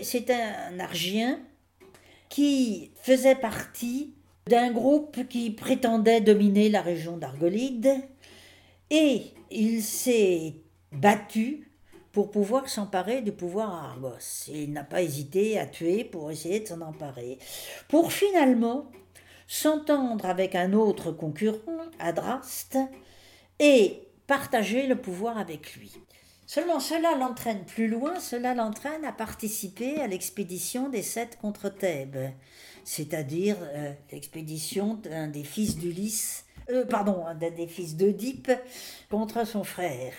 C'est 0.00 0.30
un 0.30 0.78
Argien 0.78 1.40
qui 2.28 2.92
faisait 3.02 3.34
partie 3.34 4.14
d'un 4.46 4.70
groupe 4.70 5.26
qui 5.28 5.50
prétendait 5.50 6.20
dominer 6.20 6.68
la 6.68 6.80
région 6.80 7.16
d'Argolide 7.16 7.92
et 8.88 9.32
il 9.50 9.82
s'est 9.82 10.54
battu 10.92 11.68
pour 12.12 12.30
pouvoir 12.30 12.68
s'emparer 12.68 13.20
du 13.20 13.32
pouvoir 13.32 13.74
à 13.74 13.88
Argos. 13.90 14.46
Il 14.48 14.72
n'a 14.72 14.84
pas 14.84 15.02
hésité 15.02 15.58
à 15.58 15.66
tuer 15.66 16.04
pour 16.04 16.30
essayer 16.30 16.60
de 16.60 16.68
s'en 16.68 16.80
emparer, 16.80 17.38
pour 17.88 18.12
finalement 18.12 18.92
s'entendre 19.48 20.24
avec 20.26 20.54
un 20.54 20.72
autre 20.72 21.10
concurrent, 21.10 21.90
Adraste, 21.98 22.78
et 23.58 24.04
partager 24.26 24.86
le 24.86 24.96
pouvoir 24.96 25.38
avec 25.38 25.76
lui. 25.76 25.92
Seulement 26.46 26.80
cela 26.80 27.16
l'entraîne 27.16 27.64
plus 27.64 27.88
loin, 27.88 28.20
cela 28.20 28.54
l'entraîne 28.54 29.04
à 29.04 29.12
participer 29.12 30.00
à 30.00 30.06
l'expédition 30.06 30.88
des 30.88 31.02
sept 31.02 31.38
contre 31.40 31.70
Thèbes, 31.70 32.30
c'est-à-dire 32.84 33.56
euh, 33.60 33.92
l'expédition 34.12 34.94
d'un 34.94 35.28
des 35.28 35.44
fils 35.44 35.78
d'Ulysse, 35.78 36.44
euh, 36.70 36.84
pardon, 36.84 37.24
d'un 37.40 37.50
des 37.50 37.66
fils 37.66 37.96
d'Oedipe 37.96 38.52
contre 39.10 39.46
son 39.46 39.64
frère. 39.64 40.12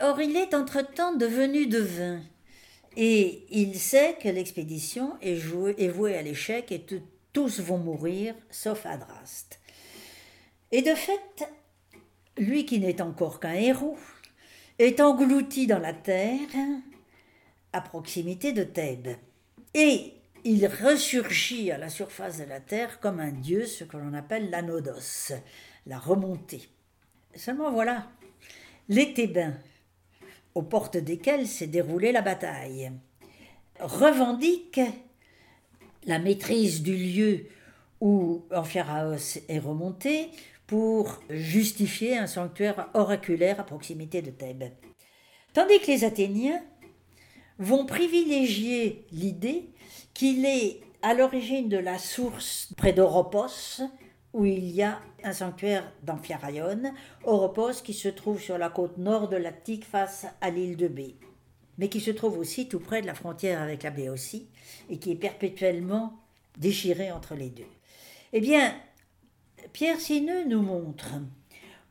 Or 0.00 0.20
il 0.20 0.36
est 0.36 0.54
entre-temps 0.54 1.14
devenu 1.14 1.66
devin, 1.66 2.20
et 2.96 3.44
il 3.50 3.78
sait 3.78 4.16
que 4.22 4.28
l'expédition 4.28 5.14
est, 5.20 5.38
est 5.78 5.88
vouée 5.88 6.16
à 6.16 6.22
l'échec 6.22 6.70
et 6.70 6.80
que 6.80 6.96
tous 7.32 7.60
vont 7.60 7.78
mourir, 7.78 8.34
sauf 8.50 8.86
Adraste. 8.86 9.60
Et 10.70 10.82
de 10.82 10.94
fait, 10.94 11.48
lui 12.36 12.66
qui 12.66 12.78
n'est 12.80 13.00
encore 13.00 13.40
qu'un 13.40 13.54
héros, 13.54 13.98
est 14.78 15.00
englouti 15.00 15.66
dans 15.66 15.78
la 15.78 15.92
terre 15.92 16.38
à 17.72 17.80
proximité 17.80 18.52
de 18.52 18.64
Thèbes. 18.64 19.16
Et 19.74 20.12
il 20.44 20.66
ressurgit 20.66 21.70
à 21.70 21.78
la 21.78 21.88
surface 21.88 22.38
de 22.38 22.44
la 22.44 22.60
terre 22.60 23.00
comme 23.00 23.20
un 23.20 23.32
dieu, 23.32 23.66
ce 23.66 23.84
que 23.84 23.96
l'on 23.96 24.14
appelle 24.14 24.50
l'anodos, 24.50 25.32
la 25.86 25.98
remontée. 25.98 26.68
Seulement 27.34 27.72
voilà, 27.72 28.06
les 28.88 29.12
Thébains, 29.12 29.54
aux 30.54 30.62
portes 30.62 30.96
desquels 30.96 31.46
s'est 31.46 31.66
déroulée 31.66 32.12
la 32.12 32.22
bataille, 32.22 32.92
revendiquent 33.80 34.80
la 36.06 36.18
maîtrise 36.18 36.82
du 36.82 36.96
lieu 36.96 37.46
où 38.00 38.44
Amphiaraos 38.54 39.38
est 39.48 39.58
remonté 39.58 40.30
pour 40.66 41.20
justifier 41.30 42.16
un 42.18 42.26
sanctuaire 42.26 42.88
oraculaire 42.94 43.60
à 43.60 43.64
proximité 43.64 44.22
de 44.22 44.30
Thèbes. 44.30 44.72
Tandis 45.52 45.80
que 45.80 45.86
les 45.86 46.04
Athéniens 46.04 46.62
vont 47.58 47.86
privilégier 47.86 49.06
l'idée 49.12 49.70
qu'il 50.12 50.44
est 50.44 50.80
à 51.02 51.14
l'origine 51.14 51.68
de 51.68 51.78
la 51.78 51.98
source 51.98 52.68
près 52.76 52.92
d'Oropos, 52.92 53.80
où 54.32 54.44
il 54.44 54.70
y 54.70 54.82
a 54.82 55.00
un 55.24 55.32
sanctuaire 55.32 55.90
d'Amphiaraïon, 56.02 56.92
Oropos 57.24 57.82
qui 57.82 57.94
se 57.94 58.08
trouve 58.08 58.40
sur 58.40 58.58
la 58.58 58.68
côte 58.68 58.98
nord 58.98 59.28
de 59.28 59.36
l'Attique 59.36 59.84
face 59.84 60.26
à 60.40 60.50
l'île 60.50 60.76
de 60.76 60.88
Bé, 60.88 61.16
mais 61.78 61.88
qui 61.88 62.00
se 62.00 62.10
trouve 62.10 62.38
aussi 62.38 62.68
tout 62.68 62.80
près 62.80 63.00
de 63.00 63.06
la 63.06 63.14
frontière 63.14 63.62
avec 63.62 63.82
la 63.82 63.90
Béotie 63.90 64.48
et 64.90 64.98
qui 64.98 65.12
est 65.12 65.16
perpétuellement 65.16 66.12
déchiré 66.58 67.12
entre 67.12 67.34
les 67.34 67.50
deux. 67.50 67.64
Eh 68.32 68.40
bien, 68.40 68.74
Pierre 69.72 70.00
Sineux 70.00 70.44
nous 70.44 70.62
montre 70.62 71.14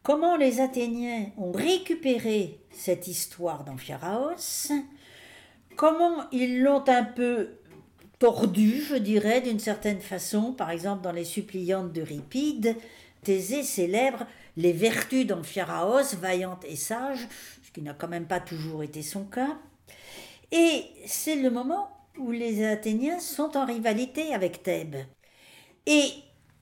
comment 0.04 0.38
les 0.38 0.62
Athéniens 0.62 1.32
ont 1.38 1.51
récupéré 1.51 2.60
cette 2.71 3.08
histoire 3.08 3.63
d'Amphiaraos, 3.63 4.71
comment 5.75 6.30
ils 6.32 6.62
l'ont 6.62 6.88
un 6.88 7.04
peu 7.04 7.49
tordue, 8.19 8.82
je 8.82 8.95
dirais, 8.95 9.41
d'une 9.41 9.60
certaine 9.60 9.99
façon, 9.99 10.54
par 10.54 10.71
exemple 10.71 11.04
dans 11.04 11.12
les 11.12 11.25
suppliantes 11.25 11.91
d'Euripide, 11.91 12.75
Thésée 13.23 13.63
célèbre 13.63 14.25
les 14.58 14.71
vertus 14.71 15.25
d'Amphiaraos, 15.25 16.15
vaillante 16.19 16.63
et 16.65 16.75
sage, 16.75 17.28
ce 17.63 17.71
qui 17.71 17.82
n'a 17.82 17.93
quand 17.93 18.08
même 18.08 18.28
pas 18.28 18.39
toujours 18.39 18.84
été 18.84 19.01
son 19.01 19.25
cas. 19.25 19.58
Et 20.51 20.86
c'est 21.06 21.36
le 21.36 21.49
moment 21.49 21.89
où 22.17 22.32
les 22.32 22.63
Athéniens 22.63 23.19
sont 23.19 23.58
en 23.58 23.65
rivalité 23.65 24.34
avec 24.34 24.63
Thèbes. 24.63 24.97
Et 25.86 26.10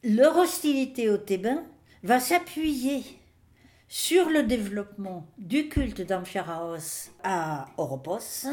leur 0.03 0.37
hostilité 0.37 1.09
aux 1.09 1.17
Thébains 1.17 1.63
va 2.03 2.19
s'appuyer 2.19 3.03
sur 3.87 4.29
le 4.29 4.43
développement 4.43 5.27
du 5.37 5.69
culte 5.69 6.01
d'Amphiaraos 6.01 7.09
à 7.23 7.67
Oropos, 7.77 8.47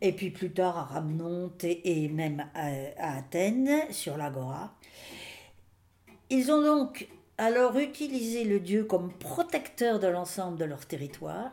et 0.00 0.12
puis 0.12 0.30
plus 0.30 0.52
tard 0.52 0.76
à 0.76 0.82
Rhamnonte 0.82 1.64
et 1.64 2.08
même 2.08 2.44
à, 2.54 3.16
Athènes, 3.16 3.90
sur 3.90 4.16
l'Agora. 4.16 4.74
Ils 6.30 6.50
ont 6.50 6.60
donc 6.60 7.08
alors 7.38 7.78
utilisé 7.78 8.44
le 8.44 8.60
dieu 8.60 8.84
comme 8.84 9.12
protecteur 9.12 9.98
de 9.98 10.08
l'ensemble 10.08 10.58
de 10.58 10.64
leur 10.64 10.84
territoire. 10.86 11.52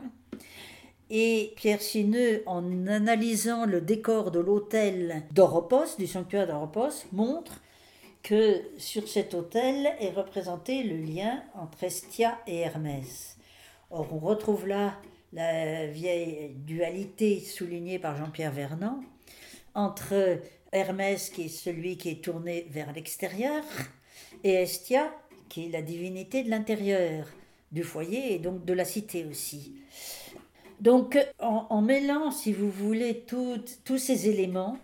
Et 1.09 1.53
Pierre 1.55 1.81
Sineux, 1.81 2.41
en 2.45 2.87
analysant 2.87 3.65
le 3.65 3.81
décor 3.81 4.31
de 4.31 4.39
l'autel 4.39 5.23
d'Oropos, 5.31 5.97
du 5.97 6.07
sanctuaire 6.07 6.47
d'Oropos, 6.47 7.05
montre 7.11 7.61
que 8.23 8.61
sur 8.77 9.07
cet 9.07 9.33
autel 9.33 9.93
est 9.99 10.11
représenté 10.11 10.83
le 10.83 10.97
lien 10.97 11.43
entre 11.55 11.83
Estia 11.83 12.39
et 12.47 12.59
Hermès. 12.59 13.37
Or, 13.89 14.07
on 14.13 14.19
retrouve 14.19 14.67
là 14.67 14.99
la 15.33 15.87
vieille 15.87 16.51
dualité 16.55 17.39
soulignée 17.39 17.99
par 17.99 18.17
Jean-Pierre 18.17 18.51
Vernant 18.51 18.99
entre 19.73 20.39
Hermès, 20.71 21.29
qui 21.29 21.43
est 21.43 21.49
celui 21.49 21.97
qui 21.97 22.09
est 22.09 22.23
tourné 22.23 22.67
vers 22.69 22.93
l'extérieur, 22.93 23.63
et 24.43 24.53
Estia, 24.53 25.13
qui 25.49 25.65
est 25.65 25.69
la 25.69 25.81
divinité 25.81 26.43
de 26.43 26.49
l'intérieur 26.49 27.27
du 27.71 27.83
foyer 27.83 28.33
et 28.33 28.39
donc 28.39 28.65
de 28.65 28.73
la 28.73 28.85
cité 28.85 29.25
aussi. 29.25 29.75
Donc, 30.79 31.17
en, 31.39 31.81
mêlant, 31.81 32.31
si 32.31 32.51
vous 32.53 32.69
voulez, 32.69 33.23
tous 33.27 33.97
ces 33.97 34.29
éléments, 34.29 34.77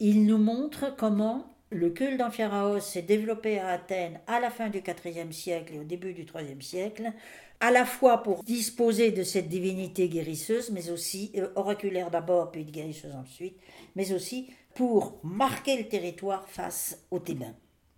il 0.00 0.26
nous 0.26 0.38
montre 0.38 0.94
comment 0.96 1.55
le 1.70 1.90
culte 1.90 2.18
d'Amphiaraos 2.18 2.80
s'est 2.80 3.02
développé 3.02 3.58
à 3.58 3.68
Athènes 3.68 4.20
à 4.26 4.38
la 4.40 4.50
fin 4.50 4.68
du 4.68 4.78
IVe 4.78 5.32
siècle 5.32 5.74
et 5.74 5.78
au 5.78 5.84
début 5.84 6.12
du 6.12 6.22
IIIe 6.22 6.62
siècle, 6.62 7.12
à 7.60 7.70
la 7.70 7.84
fois 7.84 8.22
pour 8.22 8.44
disposer 8.44 9.10
de 9.10 9.22
cette 9.22 9.48
divinité 9.48 10.08
guérisseuse, 10.08 10.70
mais 10.70 10.90
aussi 10.90 11.32
euh, 11.36 11.48
oraculaire 11.56 12.10
d'abord, 12.10 12.52
puis 12.52 12.64
guérisseuse 12.64 13.14
ensuite, 13.14 13.56
mais 13.96 14.12
aussi 14.12 14.50
pour 14.74 15.18
marquer 15.24 15.76
le 15.78 15.88
territoire 15.88 16.48
face 16.48 17.04
aux 17.10 17.18
Thébains. 17.18 17.54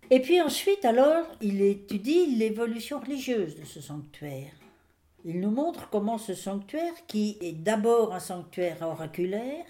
Et 0.09 0.21
puis 0.21 0.41
ensuite, 0.41 0.85
alors, 0.85 1.25
il 1.41 1.61
étudie 1.61 2.35
l'évolution 2.37 2.99
religieuse 2.99 3.55
de 3.55 3.65
ce 3.65 3.81
sanctuaire. 3.81 4.53
Il 5.25 5.41
nous 5.41 5.51
montre 5.51 5.89
comment 5.89 6.17
ce 6.17 6.33
sanctuaire, 6.33 6.93
qui 7.05 7.37
est 7.41 7.51
d'abord 7.51 8.13
un 8.13 8.19
sanctuaire 8.19 8.81
oraculaire, 8.81 9.65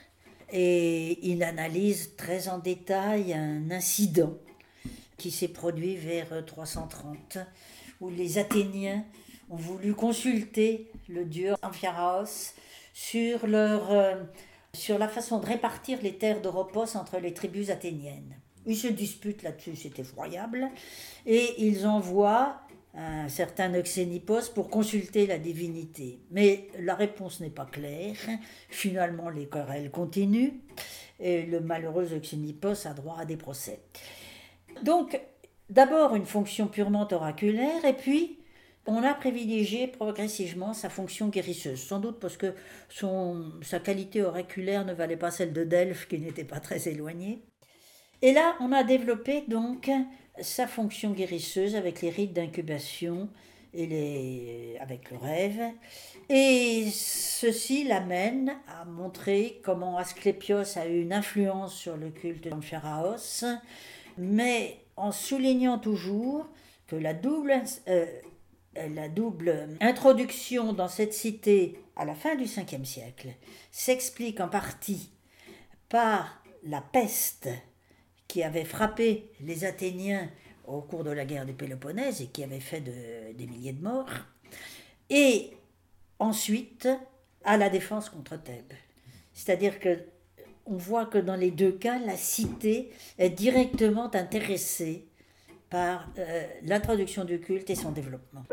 et 0.51 1.19
il 1.29 1.43
analyse 1.43 2.15
très 2.15 2.47
en 2.47 2.57
détail 2.59 3.33
un 3.33 3.71
incident 3.71 4.33
qui 5.17 5.31
s'est 5.31 5.49
produit 5.49 5.95
vers 5.95 6.45
330, 6.45 7.37
où 8.01 8.09
les 8.09 8.37
Athéniens 8.37 9.03
ont 9.49 9.57
voulu 9.57 9.93
consulter 9.93 10.91
le 11.07 11.25
dieu 11.25 11.53
Amphiaraos 11.61 12.53
sur, 12.93 13.47
leur, 13.47 13.91
euh, 13.91 14.15
sur 14.73 14.97
la 14.97 15.07
façon 15.07 15.39
de 15.39 15.45
répartir 15.45 15.99
les 16.01 16.15
terres 16.15 16.41
d'Oropos 16.41 16.95
entre 16.95 17.17
les 17.19 17.33
tribus 17.33 17.69
athéniennes. 17.69 18.35
Ils 18.65 18.77
se 18.77 18.87
disputent 18.87 19.43
là-dessus, 19.43 19.75
c'est 19.75 19.99
effroyable, 19.99 20.69
et 21.25 21.65
ils 21.65 21.87
envoient 21.87 22.61
un 22.95 23.29
certain 23.29 23.73
Oxénipos 23.75 24.49
pour 24.53 24.69
consulter 24.69 25.27
la 25.27 25.37
divinité. 25.37 26.19
Mais 26.31 26.67
la 26.79 26.95
réponse 26.95 27.39
n'est 27.39 27.49
pas 27.49 27.65
claire. 27.65 28.15
Finalement, 28.69 29.29
les 29.29 29.47
querelles 29.47 29.91
continuent 29.91 30.53
et 31.19 31.43
le 31.43 31.59
malheureux 31.59 32.13
Oxénipos 32.13 32.87
a 32.87 32.93
droit 32.93 33.17
à 33.19 33.25
des 33.25 33.37
procès. 33.37 33.79
Donc, 34.83 35.19
d'abord 35.69 36.15
une 36.15 36.25
fonction 36.25 36.67
purement 36.67 37.07
oraculaire 37.11 37.85
et 37.85 37.93
puis 37.93 38.39
on 38.85 39.03
a 39.03 39.13
privilégié 39.13 39.87
progressivement 39.87 40.73
sa 40.73 40.89
fonction 40.89 41.27
guérisseuse, 41.27 41.79
sans 41.79 41.99
doute 41.99 42.19
parce 42.19 42.37
que 42.37 42.55
son, 42.89 43.51
sa 43.61 43.79
qualité 43.79 44.23
auriculaire 44.23 44.83
ne 44.83 44.93
valait 44.93 45.17
pas 45.17 45.29
celle 45.29 45.53
de 45.53 45.63
Delphes, 45.63 46.07
qui 46.07 46.17
n'était 46.17 46.43
pas 46.43 46.59
très 46.59 46.87
éloignée. 46.87 47.43
Et 48.21 48.33
là, 48.33 48.55
on 48.59 48.71
a 48.71 48.83
développé 48.83 49.43
donc 49.47 49.91
sa 50.41 50.67
fonction 50.67 51.11
guérisseuse 51.11 51.75
avec 51.75 52.01
les 52.01 52.09
rites 52.09 52.33
d'incubation 52.33 53.29
et 53.73 53.85
les, 53.85 54.77
avec 54.79 55.11
le 55.11 55.17
rêve. 55.17 55.61
Et 56.29 56.87
ceci 56.91 57.83
l'amène 57.83 58.55
à 58.67 58.85
montrer 58.85 59.61
comment 59.63 59.97
Asclépios 59.97 60.77
a 60.77 60.87
eu 60.87 61.01
une 61.01 61.13
influence 61.13 61.73
sur 61.73 61.97
le 61.97 62.09
culte 62.09 62.47
d'Amphéraos, 62.47 63.45
mais 64.17 64.77
en 64.95 65.11
soulignant 65.11 65.79
toujours 65.79 66.47
que 66.87 66.95
la 66.95 67.13
double, 67.13 67.61
euh, 67.87 68.05
la 68.75 69.09
double 69.09 69.69
introduction 69.81 70.73
dans 70.73 70.87
cette 70.87 71.13
cité 71.13 71.79
à 71.95 72.05
la 72.05 72.15
fin 72.15 72.35
du 72.35 72.47
5 72.47 72.75
siècle 72.83 73.29
s'explique 73.71 74.39
en 74.39 74.47
partie 74.47 75.11
par 75.89 76.41
la 76.63 76.81
peste 76.81 77.49
qui 78.29 78.43
avait 78.43 78.63
frappé 78.63 79.31
les 79.41 79.65
Athéniens 79.65 80.29
au 80.65 80.81
cours 80.81 81.03
de 81.03 81.09
la 81.09 81.25
guerre 81.25 81.45
du 81.45 81.53
Péloponnèse 81.53 82.21
et 82.21 82.27
qui 82.27 82.43
avait 82.43 82.61
fait 82.61 82.79
des 82.79 83.47
milliers 83.47 83.73
de 83.73 83.83
morts, 83.83 84.11
et 85.09 85.51
ensuite 86.19 86.87
à 87.43 87.57
la 87.57 87.69
défense 87.69 88.09
contre 88.09 88.41
Thèbes. 88.41 88.73
C'est-à-dire 89.33 89.79
que 89.79 89.97
on 90.65 90.77
voit 90.77 91.07
que 91.07 91.17
dans 91.17 91.35
les 91.35 91.49
deux 91.49 91.71
cas, 91.71 91.97
la 91.97 92.15
cité 92.15 92.91
est 93.17 93.31
directement 93.31 94.13
intéressée 94.13 95.07
par 95.71 96.07
euh, 96.19 96.43
l'introduction 96.63 97.25
du 97.25 97.39
culte 97.39 97.69
et 97.71 97.75
son 97.75 97.91
développement. 97.91 98.43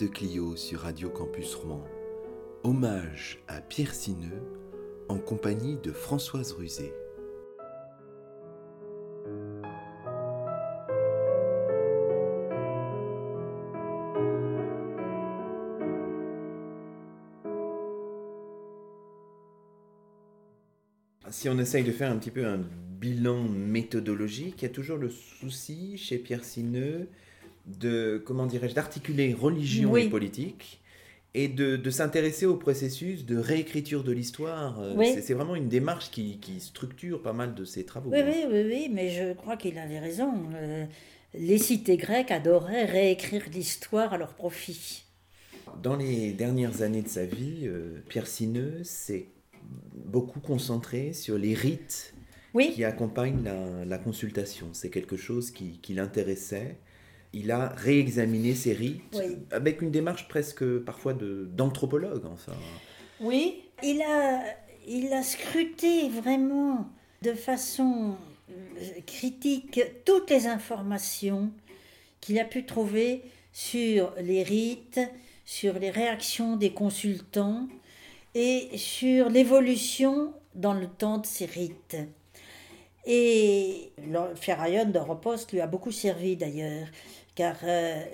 De 0.00 0.06
Clio 0.06 0.56
sur 0.56 0.80
Radio 0.80 1.10
Campus 1.10 1.54
Rouen. 1.56 1.84
Hommage 2.62 3.42
à 3.48 3.60
Pierre 3.60 3.94
Sineux 3.94 4.42
en 5.10 5.18
compagnie 5.18 5.76
de 5.76 5.92
Françoise 5.92 6.52
Rusé. 6.52 6.94
Si 21.28 21.50
on 21.50 21.58
essaye 21.58 21.84
de 21.84 21.92
faire 21.92 22.10
un 22.10 22.16
petit 22.16 22.30
peu 22.30 22.46
un 22.46 22.62
bilan 23.00 23.42
méthodologique, 23.42 24.62
il 24.62 24.62
y 24.62 24.66
a 24.66 24.70
toujours 24.70 24.96
le 24.96 25.10
souci 25.10 25.98
chez 25.98 26.16
Pierre 26.16 26.44
Sineux 26.44 27.10
de 27.78 28.22
comment 28.24 28.46
dirais-je 28.46 28.74
d'articuler 28.74 29.34
religion 29.34 29.96
et 29.96 30.08
politique 30.08 30.80
et 31.34 31.48
de, 31.48 31.90
s'intéresser 31.90 32.46
au 32.46 32.56
processus 32.56 33.24
de 33.24 33.36
réécriture 33.36 34.02
de 34.02 34.12
l'histoire. 34.12 34.80
Euh, 34.80 34.94
c'est 35.20 35.34
vraiment 35.34 35.54
une 35.54 35.68
démarche 35.68 36.10
qui, 36.10 36.38
structure 36.58 37.22
pas 37.22 37.32
mal 37.32 37.54
de 37.54 37.64
ses 37.64 37.84
travaux. 37.84 38.10
Oui, 38.10 38.18
hein. 38.18 38.26
oui, 38.26 38.44
oui, 38.50 38.62
oui, 38.66 38.90
mais 38.92 39.10
je 39.10 39.32
crois 39.34 39.56
qu'il 39.56 39.78
avait 39.78 40.00
raison. 40.00 40.32
Euh, 40.54 40.84
les 41.34 41.58
cités 41.58 41.96
grecques 41.96 42.32
adoraient 42.32 42.84
réécrire 42.84 43.44
l'histoire 43.52 44.12
à 44.12 44.18
leur 44.18 44.34
profit. 44.34 45.04
Dans 45.82 45.96
les 45.96 46.32
dernières 46.32 46.82
années 46.82 47.02
de 47.02 47.08
sa 47.08 47.24
vie, 47.24 47.60
euh, 47.64 48.00
Pierre 48.08 48.26
Sineux 48.26 48.82
s'est 48.82 49.28
beaucoup 49.94 50.40
concentré 50.40 51.12
sur 51.12 51.38
les 51.38 51.54
rites 51.54 52.12
qui 52.74 52.82
accompagnent 52.82 53.44
la, 53.86 53.98
consultation. 53.98 54.70
C'est 54.72 54.90
quelque 54.90 55.16
chose 55.16 55.52
qui, 55.52 55.78
qui 55.78 55.94
l'intéressait 55.94 56.78
il 57.32 57.50
a 57.50 57.68
réexaminé 57.68 58.54
ses 58.54 58.72
rites 58.72 59.16
avec 59.50 59.82
une 59.82 59.90
démarche 59.90 60.28
presque 60.28 60.64
parfois 60.80 61.14
d'anthropologue. 61.14 62.24
enfin. 62.26 62.52
Oui, 63.20 63.62
il 63.82 64.02
a, 64.02 64.42
il 64.86 65.12
a 65.12 65.22
scruté 65.22 66.08
vraiment 66.08 66.88
de 67.22 67.32
façon 67.34 68.16
euh, 68.50 68.54
critique 69.06 69.80
toutes 70.04 70.30
les 70.30 70.46
informations 70.46 71.52
qu'il 72.20 72.38
a 72.38 72.44
pu 72.44 72.64
trouver 72.64 73.22
sur 73.52 74.12
les 74.20 74.42
rites, 74.42 75.00
sur 75.44 75.78
les 75.78 75.90
réactions 75.90 76.56
des 76.56 76.72
consultants 76.72 77.68
et 78.34 78.70
sur 78.76 79.28
l'évolution 79.28 80.32
dans 80.54 80.74
le 80.74 80.86
temps 80.86 81.18
de 81.18 81.26
ces 81.26 81.46
rites. 81.46 81.96
Et 83.06 83.92
le 83.98 84.34
Ferraillon 84.34 84.86
d'Europost 84.86 85.52
lui 85.52 85.60
a 85.60 85.66
beaucoup 85.66 85.90
servi 85.90 86.36
d'ailleurs 86.36 86.86
car 87.34 87.56
euh, 87.64 88.04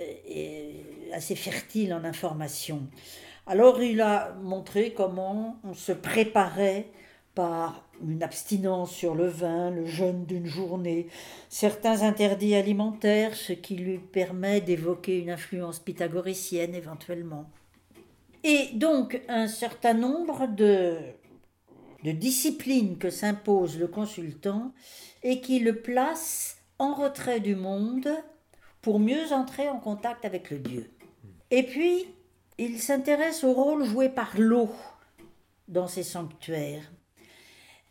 assez 1.12 1.34
fertile 1.34 1.92
en 1.94 2.04
informations. 2.04 2.86
Alors 3.46 3.80
il 3.80 4.00
a 4.00 4.34
montré 4.42 4.92
comment 4.92 5.56
on 5.64 5.74
se 5.74 5.92
préparait 5.92 6.88
par 7.34 7.86
une 8.02 8.22
abstinence 8.22 8.90
sur 8.90 9.14
le 9.14 9.26
vin, 9.26 9.70
le 9.70 9.86
jeûne 9.86 10.24
d'une 10.24 10.46
journée, 10.46 11.06
certains 11.48 12.02
interdits 12.02 12.54
alimentaires, 12.54 13.34
ce 13.34 13.52
qui 13.52 13.76
lui 13.76 13.98
permet 13.98 14.60
d'évoquer 14.60 15.20
une 15.20 15.30
influence 15.30 15.78
pythagoricienne 15.78 16.74
éventuellement. 16.74 17.48
Et 18.42 18.70
donc 18.74 19.20
un 19.28 19.48
certain 19.48 19.94
nombre 19.94 20.46
de, 20.46 20.96
de 22.04 22.12
disciplines 22.12 22.98
que 22.98 23.10
s'impose 23.10 23.78
le 23.78 23.88
consultant 23.88 24.72
et 25.22 25.40
qui 25.40 25.58
le 25.58 25.80
place 25.80 26.58
en 26.78 26.94
retrait 26.94 27.40
du 27.40 27.56
monde 27.56 28.08
pour 28.86 29.00
mieux 29.00 29.32
entrer 29.32 29.68
en 29.68 29.80
contact 29.80 30.24
avec 30.24 30.48
le 30.48 30.60
Dieu. 30.60 30.88
Et 31.50 31.64
puis, 31.64 32.04
il 32.56 32.78
s'intéresse 32.78 33.42
au 33.42 33.52
rôle 33.52 33.84
joué 33.84 34.08
par 34.08 34.38
l'eau 34.38 34.70
dans 35.66 35.88
ces 35.88 36.04
sanctuaires, 36.04 36.92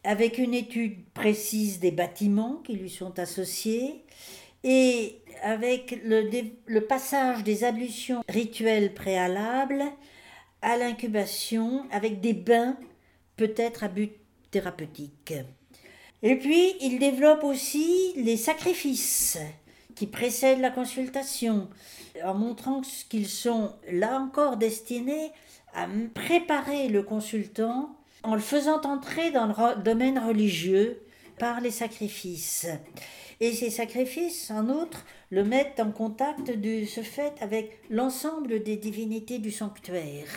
avec 0.05 0.37
une 0.37 0.53
étude 0.53 1.03
précise 1.13 1.81
des 1.81 1.91
bâtiments 1.91 2.61
qui 2.63 2.77
lui 2.77 2.89
sont 2.89 3.19
associés 3.19 4.05
et 4.63 5.17
avec 5.43 5.99
le, 6.05 6.29
le 6.65 6.81
passage 6.85 7.43
des 7.43 7.65
ablutions 7.65 8.23
rituelles 8.29 8.93
préalables 8.93 9.83
à 10.61 10.77
l'incubation 10.77 11.83
avec 11.91 12.21
des 12.21 12.31
bains 12.31 12.77
peut-être 13.35 13.83
à 13.83 13.89
but 13.89 14.13
thérapeutique. 14.49 15.33
Et 16.23 16.37
puis, 16.37 16.75
il 16.79 16.99
développe 16.99 17.43
aussi 17.43 18.13
les 18.15 18.37
sacrifices 18.37 19.37
qui 19.95 20.07
précèdent 20.07 20.59
la 20.59 20.69
consultation, 20.71 21.69
en 22.23 22.33
montrant 22.33 22.81
qu'ils 23.09 23.27
sont 23.27 23.73
là 23.91 24.19
encore 24.19 24.57
destinés 24.57 25.31
à 25.73 25.87
préparer 26.13 26.87
le 26.87 27.03
consultant 27.03 27.95
en 28.23 28.35
le 28.35 28.41
faisant 28.41 28.81
entrer 28.81 29.31
dans 29.31 29.45
le 29.45 29.81
domaine 29.83 30.19
religieux 30.19 31.01
par 31.37 31.61
les 31.61 31.71
sacrifices. 31.71 32.67
Et 33.39 33.53
ces 33.53 33.69
sacrifices, 33.69 34.49
en 34.49 34.69
outre, 34.69 35.05
le 35.29 35.43
mettent 35.43 35.79
en 35.79 35.91
contact 35.91 36.49
de 36.49 36.85
ce 36.85 37.01
fait 37.01 37.33
avec 37.41 37.79
l'ensemble 37.89 38.63
des 38.63 38.77
divinités 38.77 39.39
du 39.39 39.51
sanctuaire. 39.51 40.27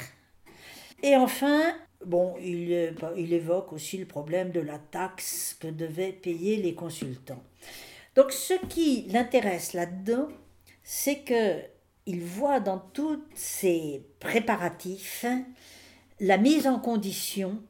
Et 1.03 1.17
enfin, 1.17 1.75
bon, 2.05 2.35
il, 2.43 2.93
il 3.17 3.33
évoque 3.33 3.73
aussi 3.73 3.99
le 3.99 4.07
problème 4.07 4.51
de 4.51 4.61
la 4.61 4.79
taxe 4.79 5.57
que 5.61 5.69
devaient 5.69 6.13
payer 6.13 6.57
les 6.57 6.75
consultants. 6.75 7.43
Donc 8.19 8.33
ce 8.33 8.55
qui 8.67 9.03
l'intéresse 9.13 9.75
là-dedans, 9.75 10.27
c'est 10.83 11.21
que 11.21 11.61
il 12.05 12.25
voit 12.25 12.59
dans 12.59 12.81
tous 12.81 13.23
ces 13.37 14.05
préparatifs 14.19 15.25
la 16.19 16.37
mise 16.37 16.67
en 16.67 16.81
condition 16.81 17.63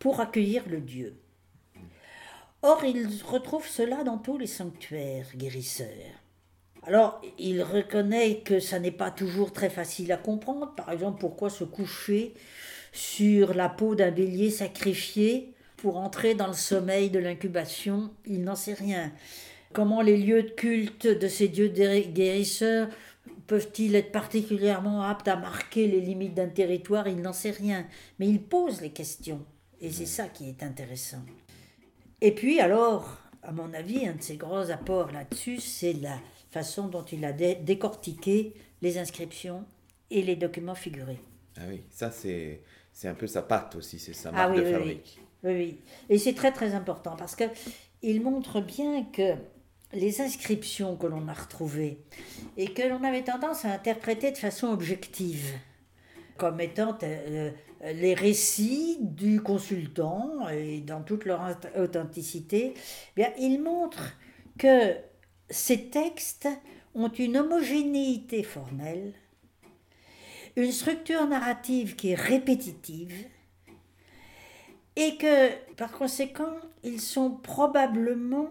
pour 0.00 0.18
accueillir 0.18 0.64
le 0.68 0.80
Dieu. 0.80 1.16
Or, 2.62 2.84
il 2.84 3.08
retrouve 3.24 3.68
cela 3.68 4.02
dans 4.02 4.18
tous 4.18 4.36
les 4.36 4.48
sanctuaires 4.48 5.28
guérisseurs. 5.36 5.86
Alors, 6.82 7.20
il 7.38 7.62
reconnaît 7.62 8.40
que 8.40 8.58
ça 8.58 8.80
n'est 8.80 8.90
pas 8.90 9.12
toujours 9.12 9.52
très 9.52 9.70
facile 9.70 10.10
à 10.10 10.16
comprendre. 10.16 10.74
Par 10.74 10.90
exemple, 10.90 11.20
pourquoi 11.20 11.50
se 11.50 11.62
coucher 11.62 12.34
sur 12.90 13.54
la 13.54 13.68
peau 13.68 13.94
d'un 13.94 14.10
bélier 14.10 14.50
sacrifié 14.50 15.54
pour 15.76 15.98
entrer 15.98 16.34
dans 16.34 16.48
le 16.48 16.52
sommeil 16.52 17.10
de 17.10 17.20
l'incubation 17.20 18.10
Il 18.26 18.42
n'en 18.42 18.56
sait 18.56 18.74
rien. 18.74 19.12
Comment 19.72 20.02
les 20.02 20.16
lieux 20.16 20.42
de 20.42 20.50
culte 20.50 21.06
de 21.06 21.28
ces 21.28 21.48
dieux 21.48 21.68
guérisseurs 21.68 22.88
peuvent-ils 23.46 23.94
être 23.94 24.12
particulièrement 24.12 25.02
aptes 25.02 25.28
à 25.28 25.36
marquer 25.36 25.86
les 25.86 26.00
limites 26.00 26.34
d'un 26.34 26.48
territoire? 26.48 27.08
Il 27.08 27.20
n'en 27.20 27.32
sait 27.32 27.50
rien. 27.50 27.86
Mais 28.18 28.28
il 28.28 28.42
pose 28.42 28.80
les 28.80 28.90
questions. 28.90 29.44
Et 29.80 29.90
c'est 29.90 30.06
ça 30.06 30.28
qui 30.28 30.48
est 30.48 30.62
intéressant. 30.62 31.22
Et 32.20 32.32
puis 32.32 32.60
alors, 32.60 33.18
à 33.42 33.50
mon 33.50 33.72
avis, 33.74 34.06
un 34.06 34.14
de 34.14 34.22
ses 34.22 34.36
grands 34.36 34.70
apports 34.70 35.10
là-dessus, 35.10 35.58
c'est 35.58 35.94
la 35.94 36.18
façon 36.50 36.86
dont 36.86 37.04
il 37.04 37.24
a 37.24 37.32
décortiqué 37.32 38.54
les 38.80 38.98
inscriptions 38.98 39.64
et 40.10 40.22
les 40.22 40.36
documents 40.36 40.74
figurés. 40.74 41.18
Ah 41.56 41.62
oui, 41.68 41.82
ça 41.90 42.10
c'est, 42.10 42.62
c'est 42.92 43.08
un 43.08 43.14
peu 43.14 43.26
sa 43.26 43.42
patte 43.42 43.74
aussi, 43.76 43.98
c'est 43.98 44.12
sa 44.12 44.28
ah 44.28 44.48
marque 44.48 44.56
de 44.56 44.64
fabrique. 44.64 45.20
Oui, 45.42 45.52
oui. 45.52 45.80
Et 46.08 46.18
c'est 46.18 46.34
très 46.34 46.52
très 46.52 46.74
important 46.74 47.16
parce 47.16 47.34
que 47.34 47.44
il 48.02 48.22
montre 48.22 48.60
bien 48.60 49.04
que 49.04 49.34
les 49.92 50.20
inscriptions 50.20 50.96
que 50.96 51.06
l'on 51.06 51.28
a 51.28 51.32
retrouvées 51.32 51.98
et 52.56 52.72
que 52.72 52.82
l'on 52.82 53.04
avait 53.04 53.24
tendance 53.24 53.64
à 53.64 53.72
interpréter 53.72 54.30
de 54.30 54.38
façon 54.38 54.68
objective 54.68 55.52
comme 56.36 56.60
étant 56.60 56.98
euh, 57.02 57.50
les 57.82 58.14
récits 58.14 58.98
du 59.00 59.40
consultant 59.40 60.48
et 60.48 60.80
dans 60.80 61.02
toute 61.02 61.24
leur 61.24 61.56
authenticité, 61.76 62.74
eh 62.74 62.80
bien, 63.14 63.30
il 63.38 63.62
montre 63.62 64.16
que 64.58 64.96
ces 65.50 65.88
textes 65.88 66.48
ont 66.94 67.10
une 67.10 67.36
homogénéité 67.36 68.42
formelle, 68.42 69.12
une 70.56 70.72
structure 70.72 71.26
narrative 71.26 71.96
qui 71.96 72.10
est 72.10 72.20
répétitive, 72.20 73.26
et 74.96 75.16
que 75.16 75.50
par 75.76 75.92
conséquent, 75.92 76.56
ils 76.84 77.00
sont 77.00 77.30
probablement 77.30 78.50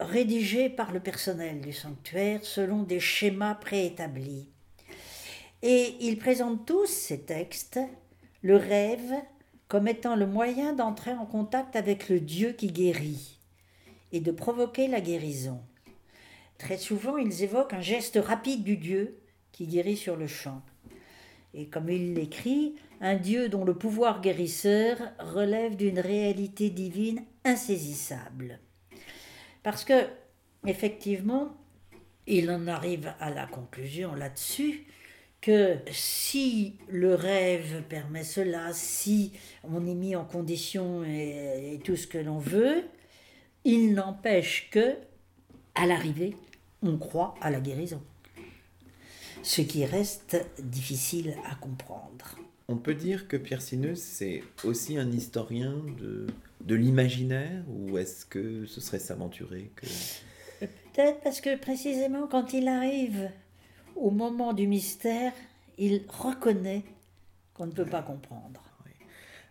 rédigés 0.00 0.68
par 0.68 0.92
le 0.92 1.00
personnel 1.00 1.60
du 1.60 1.72
sanctuaire 1.72 2.44
selon 2.44 2.82
des 2.82 3.00
schémas 3.00 3.54
préétablis. 3.54 4.48
Et 5.62 5.96
ils 6.00 6.18
présentent 6.18 6.66
tous 6.66 6.86
ces 6.86 7.20
textes, 7.20 7.80
le 8.42 8.56
rêve, 8.56 9.14
comme 9.68 9.88
étant 9.88 10.16
le 10.16 10.26
moyen 10.26 10.72
d'entrer 10.72 11.12
en 11.12 11.26
contact 11.26 11.76
avec 11.76 12.08
le 12.08 12.20
Dieu 12.20 12.52
qui 12.52 12.68
guérit 12.68 13.38
et 14.12 14.20
de 14.20 14.30
provoquer 14.30 14.86
la 14.86 15.00
guérison. 15.00 15.60
Très 16.58 16.78
souvent, 16.78 17.16
ils 17.16 17.42
évoquent 17.42 17.74
un 17.74 17.80
geste 17.80 18.18
rapide 18.22 18.62
du 18.62 18.76
Dieu 18.76 19.18
qui 19.52 19.66
guérit 19.66 19.96
sur 19.96 20.16
le 20.16 20.26
champ. 20.26 20.62
Et 21.52 21.66
comme 21.66 21.88
il 21.88 22.14
l'écrit, 22.14 22.76
un 23.00 23.16
Dieu 23.16 23.48
dont 23.48 23.64
le 23.64 23.74
pouvoir 23.74 24.20
guérisseur 24.20 24.98
relève 25.18 25.76
d'une 25.76 25.98
réalité 25.98 26.70
divine 26.70 27.24
insaisissable. 27.44 28.60
Parce 29.66 29.84
que, 29.84 30.06
effectivement, 30.64 31.56
il 32.28 32.52
en 32.52 32.68
arrive 32.68 33.12
à 33.18 33.30
la 33.30 33.48
conclusion 33.48 34.14
là-dessus 34.14 34.86
que 35.40 35.78
si 35.90 36.76
le 36.88 37.16
rêve 37.16 37.82
permet 37.88 38.22
cela, 38.22 38.72
si 38.72 39.32
on 39.64 39.84
est 39.84 39.94
mis 39.96 40.14
en 40.14 40.24
condition 40.24 41.02
et 41.02 41.80
tout 41.82 41.96
ce 41.96 42.06
que 42.06 42.18
l'on 42.18 42.38
veut, 42.38 42.84
il 43.64 43.92
n'empêche 43.94 44.70
que, 44.70 44.94
à 45.74 45.84
l'arrivée, 45.84 46.36
on 46.82 46.96
croit 46.96 47.34
à 47.40 47.50
la 47.50 47.58
guérison. 47.58 48.00
Ce 49.42 49.62
qui 49.62 49.84
reste 49.84 50.46
difficile 50.62 51.34
à 51.44 51.56
comprendre. 51.56 52.38
On 52.68 52.76
peut 52.76 52.94
dire 52.94 53.26
que 53.26 53.36
Pierre 53.36 53.62
Sineux, 53.62 53.96
c'est 53.96 54.44
aussi 54.62 54.96
un 54.96 55.10
historien 55.10 55.74
de, 55.98 56.28
de 56.60 56.74
l'imaginaire, 56.74 57.64
ou 57.68 57.98
est-ce 57.98 58.24
que 58.26 58.66
ce 58.66 58.80
serait 58.80 58.98
s'aventurer 58.98 59.70
que... 59.76 59.86
Peut-être 60.60 61.20
parce 61.20 61.40
que 61.40 61.56
précisément 61.56 62.26
quand 62.26 62.54
il 62.54 62.68
arrive 62.68 63.30
au 63.94 64.10
moment 64.10 64.52
du 64.54 64.66
mystère, 64.66 65.32
il 65.78 66.02
reconnaît 66.08 66.84
qu'on 67.54 67.66
ne 67.66 67.72
peut 67.72 67.84
pas 67.84 68.02
comprendre. 68.02 68.62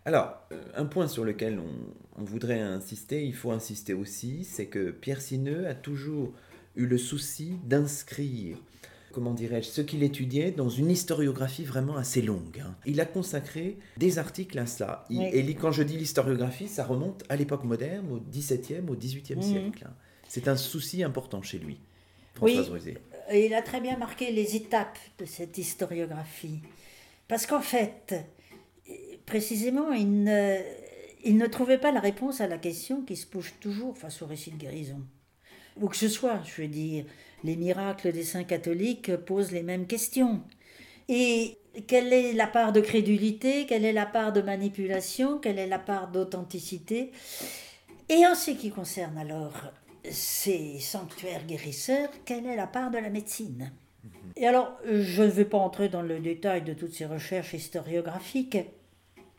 Alors, 0.04 0.40
euh, 0.52 0.62
un 0.76 0.84
point 0.84 1.08
sur 1.08 1.24
lequel 1.24 1.58
on, 1.58 2.20
on, 2.20 2.24
voudrait 2.24 2.60
insister, 2.60 3.24
il 3.26 3.34
faut 3.34 3.50
insister 3.50 3.92
aussi, 3.92 4.44
c'est 4.44 4.66
que 4.66 4.92
Pierre 4.92 5.20
Sineux 5.20 5.66
a 5.66 5.74
toujours 5.74 6.32
eu 6.76 6.86
le 6.86 6.96
souci 6.96 7.54
d'inscrire 7.64 8.56
comment 9.16 9.32
dirais-je, 9.32 9.68
ce 9.68 9.80
qu'il 9.80 10.02
étudiait 10.02 10.50
dans 10.50 10.68
une 10.68 10.90
historiographie 10.90 11.64
vraiment 11.64 11.96
assez 11.96 12.20
longue. 12.20 12.62
Hein. 12.62 12.76
Il 12.84 13.00
a 13.00 13.06
consacré 13.06 13.78
des 13.96 14.18
articles 14.18 14.58
à 14.58 14.66
cela. 14.66 15.06
Et 15.08 15.54
quand 15.54 15.72
je 15.72 15.82
dis 15.82 15.96
l'historiographie, 15.96 16.68
ça 16.68 16.84
remonte 16.84 17.24
à 17.30 17.36
l'époque 17.36 17.64
moderne, 17.64 18.12
au 18.12 18.20
XVIIe, 18.20 18.84
au 18.86 18.94
XVIIIe 18.94 19.36
mhm. 19.36 19.42
siècle. 19.42 19.84
Hein. 19.86 19.94
C'est 20.28 20.48
un 20.48 20.56
souci 20.58 21.02
important 21.02 21.40
chez 21.40 21.56
lui, 21.56 21.80
Françoise 22.34 22.70
oui. 22.70 22.94
Il 23.32 23.54
a 23.54 23.62
très 23.62 23.80
bien 23.80 23.96
marqué 23.96 24.32
les 24.32 24.54
étapes 24.54 24.98
de 25.18 25.24
cette 25.24 25.56
historiographie. 25.56 26.60
Parce 27.26 27.46
qu'en 27.46 27.62
fait, 27.62 28.14
précisément, 29.24 29.92
il 29.92 30.24
ne, 30.24 30.58
il 31.24 31.38
ne 31.38 31.46
trouvait 31.46 31.78
pas 31.78 31.90
la 31.90 32.00
réponse 32.00 32.42
à 32.42 32.48
la 32.48 32.58
question 32.58 33.00
qui 33.00 33.16
se 33.16 33.24
pose 33.24 33.48
toujours 33.60 33.96
face 33.96 34.20
au 34.20 34.26
récit 34.26 34.50
de 34.50 34.58
guérison. 34.58 35.00
Où 35.80 35.88
que 35.88 35.96
ce 35.96 36.10
soit, 36.10 36.42
je 36.44 36.60
veux 36.60 36.68
dire, 36.68 37.06
les 37.44 37.56
miracles 37.56 38.12
des 38.12 38.24
saints 38.24 38.44
catholiques 38.44 39.14
posent 39.16 39.52
les 39.52 39.62
mêmes 39.62 39.86
questions. 39.86 40.42
Et 41.08 41.56
quelle 41.86 42.12
est 42.12 42.32
la 42.32 42.46
part 42.46 42.72
de 42.72 42.80
crédulité, 42.80 43.66
quelle 43.66 43.84
est 43.84 43.92
la 43.92 44.06
part 44.06 44.32
de 44.32 44.40
manipulation, 44.40 45.38
quelle 45.38 45.58
est 45.58 45.66
la 45.66 45.78
part 45.78 46.10
d'authenticité? 46.10 47.12
Et 48.08 48.26
en 48.26 48.34
ce 48.34 48.52
qui 48.52 48.70
concerne 48.70 49.18
alors 49.18 49.52
ces 50.08 50.78
sanctuaires 50.78 51.44
guérisseurs, 51.46 52.10
quelle 52.24 52.46
est 52.46 52.56
la 52.56 52.66
part 52.66 52.90
de 52.90 52.98
la 52.98 53.10
médecine? 53.10 53.72
Et 54.36 54.46
alors, 54.46 54.76
je 54.84 55.22
ne 55.22 55.28
vais 55.28 55.44
pas 55.44 55.58
entrer 55.58 55.88
dans 55.88 56.02
le 56.02 56.20
détail 56.20 56.62
de 56.62 56.74
toutes 56.74 56.94
ces 56.94 57.06
recherches 57.06 57.54
historiographiques, 57.54 58.58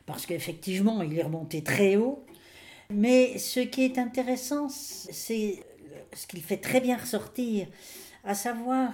parce 0.05 0.25
qu'effectivement, 0.25 1.01
il 1.01 1.17
est 1.17 1.23
remonté 1.23 1.63
très 1.63 1.95
haut. 1.95 2.25
Mais 2.89 3.37
ce 3.37 3.59
qui 3.59 3.83
est 3.83 3.97
intéressant, 3.97 4.69
c'est 4.69 5.59
ce 6.13 6.27
qu'il 6.27 6.41
fait 6.41 6.57
très 6.57 6.81
bien 6.81 6.97
ressortir, 6.97 7.67
à 8.23 8.35
savoir 8.35 8.93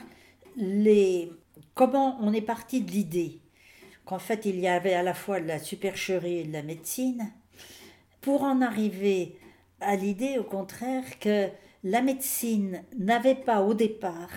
les, 0.56 1.32
comment 1.74 2.18
on 2.22 2.34
est 2.34 2.42
parti 2.42 2.82
de 2.82 2.92
l'idée 2.92 3.40
qu'en 4.06 4.20
fait 4.20 4.46
il 4.46 4.60
y 4.60 4.68
avait 4.68 4.94
à 4.94 5.04
la 5.04 5.14
fois 5.14 5.40
de 5.40 5.48
la 5.48 5.60
supercherie 5.60 6.40
et 6.40 6.44
de 6.44 6.54
la 6.54 6.64
médecine, 6.64 7.32
pour 8.22 8.44
en 8.44 8.62
arriver 8.62 9.38
à 9.80 9.96
l'idée 9.96 10.38
au 10.38 10.44
contraire 10.44 11.20
que 11.20 11.50
la 11.84 12.02
médecine 12.02 12.84
n'avait 12.98 13.36
pas 13.36 13.62
au 13.62 13.74
départ 13.74 14.30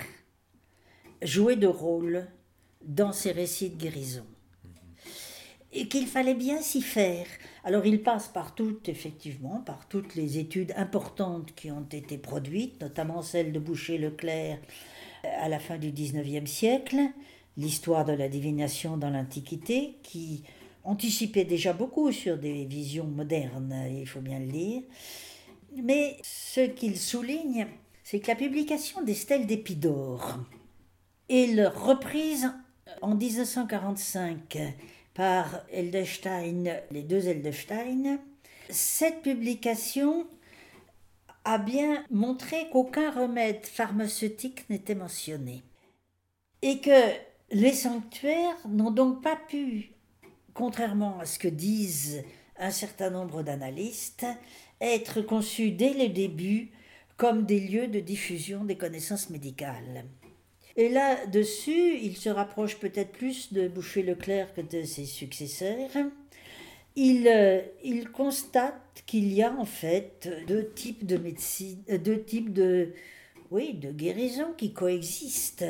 joué 1.22 1.56
de 1.56 1.66
rôle 1.66 2.26
dans 2.82 3.12
ces 3.12 3.32
récits 3.32 3.70
de 3.70 3.76
guérison 3.76 4.26
et 5.72 5.88
qu'il 5.88 6.06
fallait 6.06 6.34
bien 6.34 6.62
s'y 6.62 6.82
faire. 6.82 7.26
Alors 7.66 7.84
il 7.84 8.00
passe 8.00 8.28
par 8.28 8.54
toutes, 8.54 8.88
effectivement, 8.88 9.60
par 9.66 9.88
toutes 9.88 10.14
les 10.14 10.38
études 10.38 10.72
importantes 10.76 11.52
qui 11.56 11.72
ont 11.72 11.88
été 11.90 12.16
produites, 12.16 12.80
notamment 12.80 13.22
celle 13.22 13.50
de 13.50 13.58
Boucher-Leclerc 13.58 14.58
euh, 15.24 15.28
à 15.40 15.48
la 15.48 15.58
fin 15.58 15.76
du 15.76 15.90
XIXe 15.90 16.48
siècle, 16.48 16.96
l'histoire 17.56 18.04
de 18.04 18.12
la 18.12 18.28
divination 18.28 18.96
dans 18.96 19.10
l'Antiquité, 19.10 19.96
qui 20.04 20.44
anticipait 20.84 21.44
déjà 21.44 21.72
beaucoup 21.72 22.12
sur 22.12 22.38
des 22.38 22.66
visions 22.66 23.08
modernes, 23.08 23.74
il 23.90 24.06
faut 24.06 24.20
bien 24.20 24.38
le 24.38 24.46
dire. 24.46 24.82
Mais 25.82 26.18
ce 26.22 26.60
qu'il 26.60 26.96
souligne, 26.96 27.66
c'est 28.04 28.20
que 28.20 28.28
la 28.28 28.36
publication 28.36 29.02
des 29.02 29.14
stèles 29.14 29.48
d'Épidore 29.48 30.38
et 31.28 31.48
leur 31.48 31.84
reprise 31.84 32.48
en 33.02 33.16
1945 33.16 34.56
par 35.16 35.64
les 35.70 37.02
deux 37.02 37.28
Eldestein, 37.28 38.18
cette 38.68 39.22
publication 39.22 40.26
a 41.44 41.58
bien 41.58 42.04
montré 42.10 42.68
qu'aucun 42.70 43.10
remède 43.10 43.64
pharmaceutique 43.64 44.68
n'était 44.68 44.94
mentionné 44.94 45.62
et 46.60 46.80
que 46.80 47.12
les 47.50 47.72
sanctuaires 47.72 48.56
n'ont 48.68 48.90
donc 48.90 49.22
pas 49.22 49.36
pu, 49.36 49.92
contrairement 50.52 51.18
à 51.20 51.24
ce 51.24 51.38
que 51.38 51.48
disent 51.48 52.22
un 52.58 52.70
certain 52.70 53.10
nombre 53.10 53.42
d'analystes, 53.42 54.26
être 54.80 55.22
conçus 55.22 55.70
dès 55.70 55.94
le 55.94 56.08
début 56.08 56.72
comme 57.16 57.46
des 57.46 57.60
lieux 57.60 57.88
de 57.88 58.00
diffusion 58.00 58.64
des 58.64 58.76
connaissances 58.76 59.30
médicales. 59.30 60.04
Et 60.76 60.90
là-dessus, 60.90 61.98
il 62.02 62.16
se 62.16 62.28
rapproche 62.28 62.76
peut-être 62.78 63.12
plus 63.12 63.52
de 63.52 63.66
Boucher-Leclerc 63.66 64.52
que 64.54 64.60
de 64.60 64.82
ses 64.82 65.06
successeurs. 65.06 65.90
Il, 66.96 67.28
euh, 67.28 67.60
il 67.82 68.10
constate 68.10 69.02
qu'il 69.06 69.32
y 69.32 69.42
a 69.42 69.52
en 69.52 69.64
fait 69.64 70.28
deux 70.46 70.68
types 70.74 71.06
de 71.06 71.16
médecine, 71.16 71.82
euh, 71.90 71.98
deux 71.98 72.22
types 72.22 72.52
de, 72.52 72.92
oui, 73.50 73.74
de 73.74 73.90
guérison 73.90 74.52
qui 74.56 74.72
coexistent. 74.72 75.64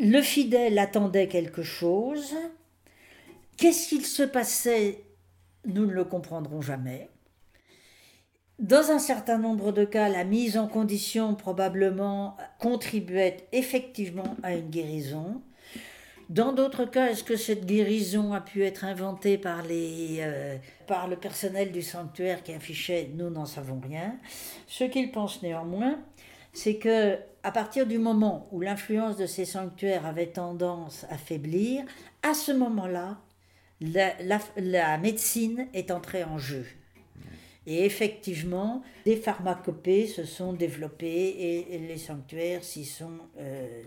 Le 0.00 0.20
fidèle 0.20 0.78
attendait 0.78 1.28
quelque 1.28 1.62
chose. 1.62 2.34
Qu'est-ce 3.56 3.88
qu'il 3.88 4.04
se 4.04 4.24
passait 4.24 5.04
Nous 5.64 5.86
ne 5.86 5.92
le 5.92 6.04
comprendrons 6.04 6.60
jamais. 6.60 7.08
Dans 8.60 8.92
un 8.92 9.00
certain 9.00 9.38
nombre 9.38 9.72
de 9.72 9.84
cas, 9.84 10.08
la 10.08 10.22
mise 10.22 10.56
en 10.56 10.68
condition 10.68 11.34
probablement 11.34 12.36
contribuait 12.60 13.48
effectivement 13.50 14.36
à 14.44 14.54
une 14.54 14.70
guérison. 14.70 15.42
Dans 16.30 16.52
d'autres 16.52 16.84
cas, 16.84 17.08
est-ce 17.08 17.24
que 17.24 17.36
cette 17.36 17.66
guérison 17.66 18.32
a 18.32 18.40
pu 18.40 18.62
être 18.64 18.84
inventée 18.84 19.38
par, 19.38 19.62
les, 19.62 20.18
euh, 20.20 20.56
par 20.86 21.08
le 21.08 21.16
personnel 21.16 21.72
du 21.72 21.82
sanctuaire 21.82 22.42
qui 22.42 22.52
affichait 22.52 23.10
Nous 23.14 23.28
n'en 23.28 23.44
savons 23.44 23.80
rien. 23.80 24.16
Ce 24.68 24.84
qu'il 24.84 25.10
pense 25.10 25.42
néanmoins, 25.42 25.98
c'est 26.52 26.76
que 26.76 27.18
à 27.42 27.50
partir 27.50 27.86
du 27.86 27.98
moment 27.98 28.48
où 28.52 28.60
l'influence 28.60 29.16
de 29.16 29.26
ces 29.26 29.44
sanctuaires 29.44 30.06
avait 30.06 30.28
tendance 30.28 31.04
à 31.10 31.18
faiblir, 31.18 31.84
à 32.22 32.32
ce 32.32 32.52
moment-là, 32.52 33.18
la, 33.80 34.14
la, 34.56 34.96
médecine 34.96 35.66
est 35.74 35.90
entrée 35.90 36.24
en 36.24 36.38
jeu. 36.38 36.64
Et 37.66 37.84
effectivement, 37.84 38.82
des 39.04 39.16
pharmacopées 39.16 40.06
se 40.06 40.24
sont 40.24 40.52
développées 40.52 41.66
et, 41.70 41.78
les 41.78 41.96
sanctuaires 41.96 42.62
s'y 42.62 42.84
sont, 42.84 43.18
euh, 43.38 43.82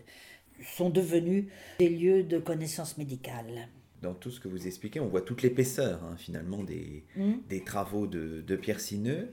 sont 0.75 0.89
devenus 0.89 1.45
des 1.79 1.89
lieux 1.89 2.23
de 2.23 2.39
connaissance 2.39 2.97
médicale. 2.97 3.69
Dans 4.01 4.13
tout 4.13 4.31
ce 4.31 4.39
que 4.39 4.47
vous 4.47 4.67
expliquez, 4.67 4.99
on 4.99 5.07
voit 5.07 5.21
toute 5.21 5.41
l'épaisseur 5.41 6.03
hein, 6.03 6.15
finalement 6.17 6.63
des, 6.63 7.03
hmm. 7.15 7.33
des, 7.49 7.63
travaux 7.63 8.07
de, 8.07 8.41
de 8.41 8.55
Pierre 8.55 8.79
Sineux. 8.79 9.29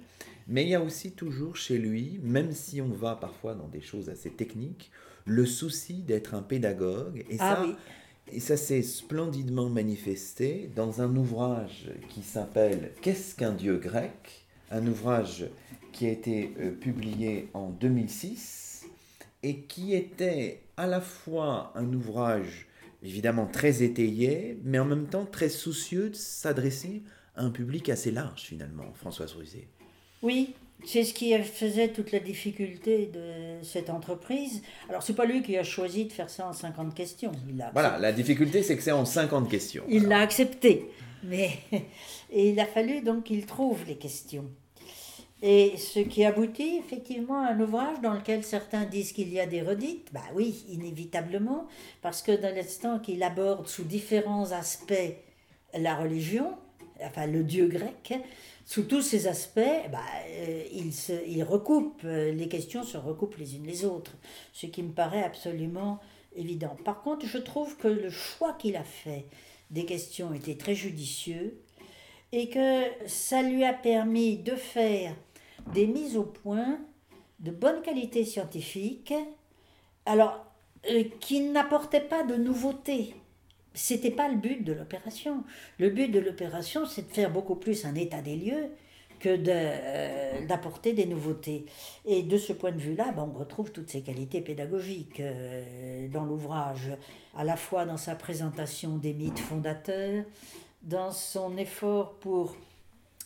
Mais 0.46 0.64
il 0.64 0.68
y 0.68 0.74
a 0.74 0.82
aussi 0.82 1.12
toujours 1.12 1.56
chez 1.56 1.78
lui, 1.78 2.20
même 2.22 2.52
si 2.52 2.82
on 2.82 2.88
va 2.88 3.16
parfois 3.16 3.54
dans 3.54 3.68
des 3.68 3.80
choses 3.80 4.10
assez 4.10 4.30
techniques, 4.30 4.90
le 5.24 5.46
souci 5.46 6.02
d'être 6.02 6.34
un 6.34 6.42
pédagogue. 6.42 7.24
Et 7.30 7.36
ah 7.38 7.56
ça, 7.56 7.66
et 8.32 8.40
ça 8.40 8.56
s'est 8.56 8.82
splendidement 8.82 9.68
manifesté 9.68 10.70
dans 10.74 11.00
un 11.00 11.14
ouvrage 11.16 11.90
qui 12.08 12.22
s'appelle 12.22 12.92
Qu'est-ce 13.02 13.34
qu'un 13.34 13.52
dieu 13.52 13.76
grec? 13.76 14.46
Un 14.70 14.86
ouvrage 14.86 15.46
qui 15.92 16.06
a 16.06 16.10
été 16.10 16.52
euh, 16.58 16.70
publié 16.70 17.48
en 17.54 17.70
2006 17.70 18.86
et 19.42 19.60
qui 19.60 19.94
était 19.94 20.62
à 20.76 20.86
la 20.86 21.00
fois 21.00 21.72
un 21.76 21.92
ouvrage 21.92 22.66
évidemment 23.02 23.46
très 23.46 23.82
étayé, 23.82 24.58
mais 24.64 24.78
en 24.78 24.86
même 24.86 25.06
temps 25.06 25.26
très 25.26 25.50
soucieux 25.50 26.10
de 26.10 26.16
s'adresser 26.16 27.02
à 27.36 27.44
un 27.44 27.50
public 27.50 27.88
assez 27.90 28.10
large 28.10 28.42
finalement, 28.42 28.92
Françoise 28.94 29.34
Ruzet. 29.34 29.68
Oui, 30.22 30.54
c'est 30.84 31.04
ce 31.04 31.14
qui 31.14 31.36
faisait 31.42 31.88
toute 31.88 32.12
la 32.12 32.20
difficulté 32.20 33.06
de 33.06 33.64
cette 33.64 33.90
entreprise. 33.90 34.62
Alors, 34.88 35.02
c'est 35.02 35.14
pas 35.14 35.24
lui 35.24 35.42
qui 35.42 35.56
a 35.56 35.64
choisi 35.64 36.04
de 36.04 36.12
faire 36.12 36.30
ça 36.30 36.46
en 36.46 36.52
50 36.52 36.94
questions. 36.94 37.32
voilà, 37.72 37.98
la 37.98 38.12
difficulté, 38.12 38.62
c'est 38.62 38.76
que 38.76 38.82
c'est 38.82 38.92
en 38.92 39.04
50 39.04 39.48
questions. 39.48 39.84
Il 39.88 40.08
l'a 40.08 40.20
accepté. 40.20 40.90
Mais, 41.22 41.50
et 42.30 42.50
il 42.50 42.60
a 42.60 42.66
fallu 42.66 43.00
donc 43.00 43.24
qu'il 43.24 43.46
trouve 43.46 43.78
les 43.86 43.96
questions. 43.96 44.44
Et 45.42 45.76
ce 45.76 46.00
qui 46.00 46.24
aboutit 46.24 46.76
effectivement 46.78 47.44
à 47.44 47.52
un 47.52 47.60
ouvrage 47.60 48.00
dans 48.02 48.14
lequel 48.14 48.44
certains 48.44 48.84
disent 48.84 49.12
qu'il 49.12 49.30
y 49.30 49.40
a 49.40 49.46
des 49.46 49.60
redites, 49.60 50.08
bah 50.12 50.22
oui, 50.34 50.64
inévitablement, 50.68 51.66
parce 52.00 52.22
que 52.22 52.32
dans 52.32 52.54
l'instant 52.54 52.98
qu'il 52.98 53.22
aborde 53.22 53.68
sous 53.68 53.84
différents 53.84 54.52
aspects 54.52 54.94
la 55.76 55.96
religion, 55.96 56.54
enfin 57.02 57.26
le 57.26 57.42
dieu 57.42 57.66
grec, 57.66 58.14
sous 58.64 58.84
tous 58.84 59.02
ces 59.02 59.26
aspects, 59.26 59.60
bah, 59.92 59.98
euh, 60.28 60.64
il, 60.72 60.92
se, 60.92 61.12
il 61.26 61.42
recoupe, 61.44 62.00
euh, 62.04 62.32
les 62.32 62.48
questions 62.48 62.82
se 62.82 62.96
recoupent 62.96 63.36
les 63.36 63.56
unes 63.56 63.66
les 63.66 63.84
autres, 63.84 64.12
ce 64.52 64.66
qui 64.66 64.82
me 64.82 64.92
paraît 64.92 65.22
absolument 65.22 66.00
évident. 66.34 66.76
Par 66.84 67.02
contre, 67.02 67.26
je 67.26 67.38
trouve 67.38 67.76
que 67.76 67.88
le 67.88 68.10
choix 68.10 68.54
qu'il 68.54 68.76
a 68.76 68.84
fait 68.84 69.26
des 69.70 69.84
questions 69.84 70.32
était 70.32 70.56
très 70.56 70.74
judicieux 70.74 71.60
et 72.32 72.48
que 72.48 72.84
ça 73.06 73.42
lui 73.42 73.64
a 73.64 73.74
permis 73.74 74.38
de 74.38 74.56
faire 74.56 75.14
des 75.72 75.86
mises 75.86 76.16
au 76.16 76.24
point 76.24 76.78
de 77.40 77.50
bonne 77.50 77.82
qualité 77.82 78.24
scientifique, 78.24 79.12
alors 80.06 80.44
euh, 80.90 81.04
qui 81.20 81.40
n'apportaient 81.40 82.00
pas 82.00 82.22
de 82.22 82.36
nouveautés 82.36 83.14
c'était 83.74 84.10
pas 84.10 84.28
le 84.28 84.36
but 84.36 84.64
de 84.64 84.72
l'opération. 84.72 85.44
Le 85.78 85.90
but 85.90 86.08
de 86.08 86.20
l'opération, 86.20 86.86
c'est 86.86 87.08
de 87.08 87.12
faire 87.12 87.30
beaucoup 87.30 87.56
plus 87.56 87.84
un 87.84 87.94
état 87.94 88.22
des 88.22 88.36
lieux 88.36 88.70
que 89.20 89.36
euh, 89.48 90.46
d'apporter 90.46 90.92
des 90.92 91.06
nouveautés. 91.06 91.66
Et 92.06 92.22
de 92.22 92.36
ce 92.38 92.52
point 92.52 92.72
de 92.72 92.78
vue-là, 92.78 93.12
ben, 93.12 93.28
on 93.34 93.38
retrouve 93.38 93.72
toutes 93.72 93.90
ces 93.90 94.02
qualités 94.02 94.40
pédagogiques 94.40 95.20
euh, 95.20 96.08
dans 96.08 96.24
l'ouvrage, 96.24 96.90
à 97.36 97.44
la 97.44 97.56
fois 97.56 97.84
dans 97.84 97.96
sa 97.96 98.14
présentation 98.14 98.96
des 98.96 99.12
mythes 99.12 99.38
fondateurs, 99.38 100.24
dans 100.82 101.10
son 101.10 101.56
effort 101.56 102.14
pour 102.14 102.56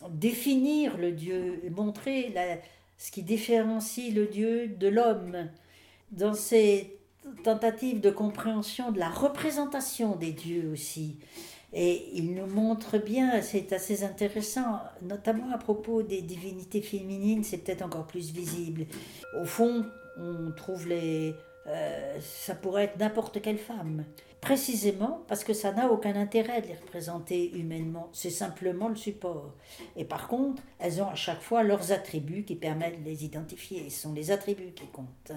définir 0.08 0.96
le 0.96 1.12
Dieu, 1.12 1.60
montrer 1.74 2.32
ce 2.96 3.10
qui 3.10 3.22
différencie 3.22 4.14
le 4.14 4.26
Dieu 4.26 4.68
de 4.68 4.88
l'homme, 4.88 5.48
dans 6.12 6.34
ses 6.34 6.97
tentative 7.44 8.00
de 8.00 8.10
compréhension 8.10 8.92
de 8.92 8.98
la 8.98 9.08
représentation 9.08 10.16
des 10.16 10.32
dieux 10.32 10.70
aussi. 10.72 11.16
Et 11.72 12.08
il 12.14 12.34
nous 12.34 12.46
montre 12.46 12.96
bien, 12.98 13.42
c'est 13.42 13.72
assez 13.72 14.02
intéressant, 14.02 14.80
notamment 15.02 15.52
à 15.52 15.58
propos 15.58 16.02
des 16.02 16.22
divinités 16.22 16.80
féminines, 16.80 17.44
c'est 17.44 17.58
peut-être 17.58 17.82
encore 17.82 18.06
plus 18.06 18.32
visible. 18.32 18.86
Au 19.38 19.44
fond, 19.44 19.84
on 20.18 20.50
trouve 20.52 20.88
les... 20.88 21.34
Euh, 21.66 22.18
ça 22.20 22.54
pourrait 22.54 22.84
être 22.84 22.98
n'importe 22.98 23.42
quelle 23.42 23.58
femme. 23.58 24.04
Précisément 24.40 25.24
parce 25.28 25.44
que 25.44 25.52
ça 25.52 25.72
n'a 25.72 25.90
aucun 25.90 26.14
intérêt 26.14 26.62
de 26.62 26.68
les 26.68 26.74
représenter 26.74 27.50
humainement, 27.58 28.08
c'est 28.12 28.30
simplement 28.30 28.88
le 28.88 28.96
support. 28.96 29.52
Et 29.96 30.04
par 30.04 30.28
contre, 30.28 30.62
elles 30.78 31.02
ont 31.02 31.08
à 31.08 31.16
chaque 31.16 31.42
fois 31.42 31.64
leurs 31.64 31.92
attributs 31.92 32.44
qui 32.44 32.54
permettent 32.54 33.02
de 33.02 33.04
les 33.04 33.24
identifier, 33.24 33.90
ce 33.90 34.02
sont 34.02 34.14
les 34.14 34.30
attributs 34.30 34.72
qui 34.74 34.86
comptent. 34.86 35.32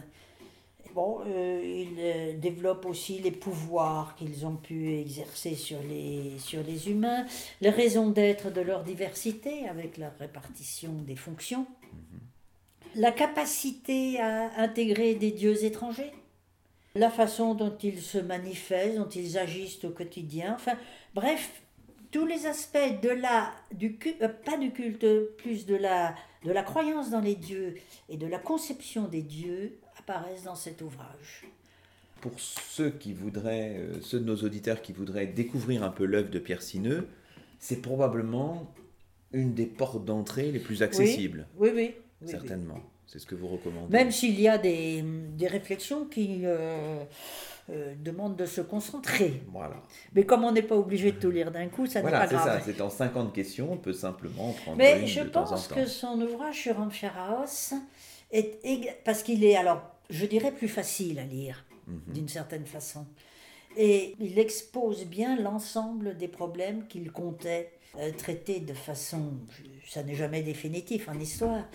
Bon, 0.93 1.21
euh, 1.25 1.61
ils 1.63 1.99
euh, 1.99 2.33
développent 2.37 2.85
aussi 2.85 3.19
les 3.19 3.31
pouvoirs 3.31 4.15
qu'ils 4.15 4.45
ont 4.45 4.57
pu 4.57 4.97
exercer 4.99 5.55
sur 5.55 5.77
les, 5.83 6.37
sur 6.37 6.61
les 6.63 6.89
humains, 6.89 7.25
les 7.61 7.69
raisons 7.69 8.09
d'être 8.09 8.51
de 8.51 8.59
leur 8.59 8.83
diversité 8.83 9.69
avec 9.69 9.97
la 9.97 10.09
répartition 10.19 10.91
des 11.07 11.15
fonctions, 11.15 11.65
la 12.95 13.11
capacité 13.11 14.19
à 14.19 14.51
intégrer 14.57 15.15
des 15.15 15.31
dieux 15.31 15.63
étrangers, 15.63 16.11
la 16.95 17.09
façon 17.09 17.55
dont 17.55 17.77
ils 17.81 18.01
se 18.01 18.17
manifestent, 18.17 18.97
dont 18.97 19.07
ils 19.07 19.37
agissent 19.37 19.85
au 19.85 19.91
quotidien, 19.91 20.55
enfin 20.55 20.73
bref, 21.13 21.61
tous 22.11 22.25
les 22.25 22.47
aspects 22.47 23.01
de 23.01 23.09
la, 23.09 23.53
du, 23.71 23.97
euh, 24.21 24.27
pas 24.27 24.57
du 24.57 24.71
culte, 24.71 25.05
plus 25.37 25.65
de 25.65 25.75
la, 25.75 26.15
de 26.43 26.51
la 26.51 26.63
croyance 26.63 27.09
dans 27.11 27.21
les 27.21 27.35
dieux 27.35 27.75
et 28.09 28.17
de 28.17 28.27
la 28.27 28.39
conception 28.39 29.07
des 29.07 29.21
dieux 29.21 29.79
apparaissent 30.12 30.43
dans 30.43 30.55
cet 30.55 30.82
ouvrage. 30.82 31.45
Pour 32.22 32.34
ceux 32.38 32.91
qui 32.91 33.14
voudraient, 33.14 33.78
euh, 33.78 34.01
ceux 34.01 34.20
de 34.20 34.26
nos 34.26 34.36
auditeurs 34.38 34.82
qui 34.82 34.93
voudraient 34.93 35.26
découvrir 35.28 35.84
un 35.84 35.89
peu 35.89 36.05
l'œuvre 36.05 36.30
de 36.30 36.39
Pierre 36.39 36.62
Sineux, 36.62 37.07
c'est 37.59 37.82
probablement 37.82 38.72
une 39.34 39.53
des 39.53 39.66
portes 39.66 40.05
d'entrée 40.05 40.51
les 40.51 40.59
plus 40.59 40.84
accessibles. 40.84 41.47
Oui, 41.57 41.70
oui, 41.74 41.95
certainement. 42.26 42.80
C'est 43.07 43.20
ce 43.20 43.26
que 43.26 43.36
vous 43.36 43.47
recommandez. 43.47 43.91
Même 43.91 44.12
s'il 44.12 44.39
y 44.39 44.47
a 44.47 44.57
des, 44.57 45.03
des 45.03 45.47
réflexions 45.47 46.05
qui 46.05 46.41
euh, 46.43 47.03
euh, 47.70 47.93
demandent 47.99 48.38
de 48.38 48.45
se 48.45 48.62
concentrer. 48.62 49.41
Voilà. 49.51 49.76
Mais 50.14 50.24
comme 50.26 50.43
on 50.45 50.51
n'est 50.51 50.62
pas 50.62 50.78
obligé 50.78 51.12
de 51.12 51.20
tout 51.20 51.32
lire 51.32 51.51
d'un 51.51 51.68
coup, 51.68 51.88
ça 51.88 52.01
n'est 52.01 52.09
pas 52.12 52.26
grave. 52.26 52.30
Voilà, 52.32 52.59
c'est 52.62 52.72
ça. 52.72 52.74
C'est 52.78 52.82
en 52.82 52.89
50 52.89 53.34
questions, 53.34 53.74
on 53.74 53.78
peut 53.78 53.93
simplement 53.93 54.53
prendre 54.53 54.78
Mais 54.78 55.01
une 55.01 55.07
je 55.07 55.22
de 55.22 55.30
temps 55.30 55.43
en 55.43 55.49
pense 55.49 55.68
temps. 55.68 55.76
que 55.76 55.86
son 55.88 56.22
ouvrage 56.22 56.55
sur 56.62 56.80
Amphiraos 56.80 57.74
est 58.32 59.03
parce 59.03 59.24
qu'il 59.24 59.43
est 59.43 59.57
alors 59.57 59.90
je 60.12 60.26
dirais, 60.28 60.51
plus 60.51 60.68
facile 60.68 61.20
à 61.20 61.26
lire, 61.26 61.66
Mhm. 61.88 62.14
d'une 62.14 62.30
certaine 62.30 62.66
façon. 62.66 63.05
Et 63.78 64.16
il 64.20 64.38
expose 64.38 65.05
bien 65.05 65.39
l'ensemble 65.41 66.18
des 66.18 66.28
problèmes 66.28 66.88
qu'il 66.88 67.12
comptait 67.12 67.72
euh, 67.97 68.12
traiter 68.18 68.62
de 68.62 68.74
façon, 68.74 69.34
ça 69.86 70.01
n'est 70.03 70.16
jamais 70.16 70.43
définitif 70.43 71.09
en 71.09 71.20
histoire, 71.20 71.66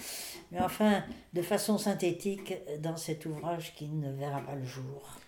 mais 0.50 0.60
enfin 0.60 1.04
de 1.34 1.42
façon 1.42 1.76
synthétique 1.76 2.54
dans 2.80 2.96
cet 2.96 3.26
ouvrage 3.26 3.74
qui 3.74 3.88
ne 3.88 4.12
verra 4.12 4.40
pas 4.40 4.54
le 4.54 4.64
jour. 4.64 5.18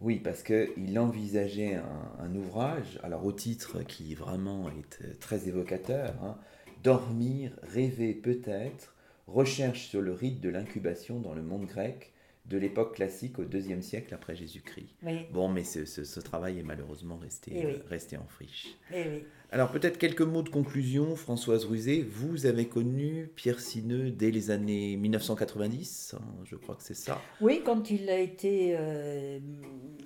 Oui, 0.00 0.20
parce 0.20 0.42
qu'il 0.44 0.98
envisageait 1.00 1.74
un, 1.74 2.12
un 2.20 2.34
ouvrage, 2.36 3.00
alors 3.02 3.24
au 3.24 3.32
titre 3.32 3.82
qui 3.82 4.14
vraiment 4.14 4.68
est 4.68 5.04
euh, 5.04 5.14
très 5.18 5.48
évocateur, 5.48 6.14
hein, 6.22 6.38
Dormir, 6.84 7.50
rêver 7.62 8.14
peut-être, 8.14 8.94
recherche 9.26 9.88
sur 9.88 10.00
le 10.02 10.12
rite 10.12 10.40
de 10.40 10.48
l'incubation 10.50 11.18
dans 11.18 11.34
le 11.34 11.42
monde 11.42 11.66
grec 11.66 12.12
de 12.48 12.58
l'époque 12.58 12.94
classique 12.94 13.38
au 13.38 13.44
deuxième 13.44 13.82
siècle 13.82 14.14
après 14.14 14.36
Jésus-Christ. 14.36 14.94
Oui. 15.02 15.26
Bon, 15.32 15.48
mais 15.48 15.64
ce, 15.64 15.84
ce- 15.84 16.04
ce 16.04 16.20
travail 16.20 16.58
est 16.60 16.62
malheureusement 16.62 17.16
resté, 17.18 17.50
Eh 17.54 17.66
oui. 17.66 17.72
euh, 17.72 17.78
resté 17.88 18.16
en 18.16 18.26
friche. 18.26 18.76
Eh 18.94 19.02
oui. 19.08 19.24
Alors 19.52 19.70
peut-être 19.70 19.96
quelques 19.96 20.22
mots 20.22 20.42
de 20.42 20.48
conclusion, 20.48 21.14
Françoise 21.14 21.64
Ruzet. 21.64 22.04
Vous 22.08 22.46
avez 22.46 22.66
connu 22.66 23.30
Pierre 23.36 23.60
Sineux 23.60 24.10
dès 24.10 24.32
les 24.32 24.50
années 24.50 24.96
1990, 24.96 26.16
hein, 26.16 26.24
je 26.44 26.56
crois 26.56 26.74
que 26.74 26.82
c'est 26.82 26.96
ça, 26.96 27.20
Oui, 27.40 27.62
quand 27.64 27.90
il 27.90 28.10
a 28.10 28.18
été 28.18 28.74
euh, 28.76 29.38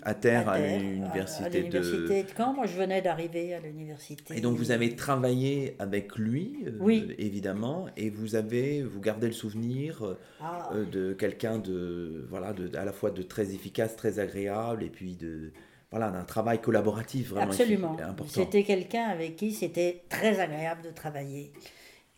à 0.03 0.15
terre 0.15 0.49
à, 0.49 0.59
terre, 0.59 0.81
l'université 0.81 1.45
à 1.45 1.49
de... 1.49 1.57
l'université 1.57 2.23
de 2.23 2.29
Caen, 2.37 2.53
moi 2.53 2.67
je 2.67 2.77
venais 2.77 3.01
d'arriver 3.01 3.55
à 3.55 3.61
l'université. 3.61 4.37
Et 4.37 4.43
donc 4.43 4.59
vous 4.59 4.73
avez 4.73 4.95
travaillé 4.95 5.75
avec 5.79 6.17
lui, 6.17 6.67
euh, 6.67 7.15
évidemment, 7.19 7.87
et 7.97 8.11
vous 8.11 8.35
avez, 8.35 8.83
vous 8.83 9.01
gardez 9.01 9.27
le 9.27 9.33
souvenir 9.33 10.03
euh, 10.03 10.19
Ah, 10.41 10.71
euh, 10.75 10.85
de 10.85 11.15
quelqu'un 11.15 11.59
de, 11.59 12.27
voilà, 12.29 12.53
de, 12.53 12.77
à 12.77 12.85
la 12.85 12.93
fois 12.93 13.11
de 13.11 13.23
très 13.23 13.55
efficace, 13.55 13.97
très 13.97 14.19
agréable, 14.19 14.83
et 14.83 14.91
puis 14.91 15.17
de, 15.17 15.53
voilà, 15.91 16.11
d'un 16.11 16.25
travail 16.25 16.61
collaboratif 16.61 17.31
vraiment 17.31 17.51
Absolument. 17.51 17.97
important. 17.99 18.33
C'était 18.33 18.63
quelqu'un 18.65 19.05
avec 19.05 19.37
qui 19.37 19.53
c'était 19.53 20.03
très 20.09 20.39
agréable 20.41 20.83
de 20.83 20.91
travailler 20.91 21.53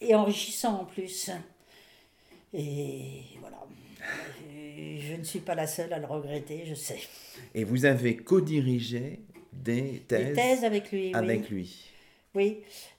et 0.00 0.14
enrichissant 0.14 0.80
en 0.80 0.84
plus. 0.84 1.30
Et 2.54 3.22
voilà. 3.40 3.56
Je 4.50 5.14
ne 5.16 5.24
suis 5.24 5.38
pas 5.40 5.54
la 5.54 5.66
seule 5.66 5.92
à 5.92 5.98
le 5.98 6.06
regretter, 6.06 6.64
je 6.66 6.74
sais. 6.74 6.98
Et 7.54 7.64
vous 7.64 7.84
avez 7.84 8.16
co-dirigé 8.16 9.20
des 9.52 10.02
thèses, 10.08 10.26
Des 10.28 10.32
thèses 10.34 10.64
avec 10.64 10.90
lui. 10.92 11.14
avec 11.14 11.42
oui. 11.50 11.56
lui. 11.56 11.88
Oui. 12.34 12.58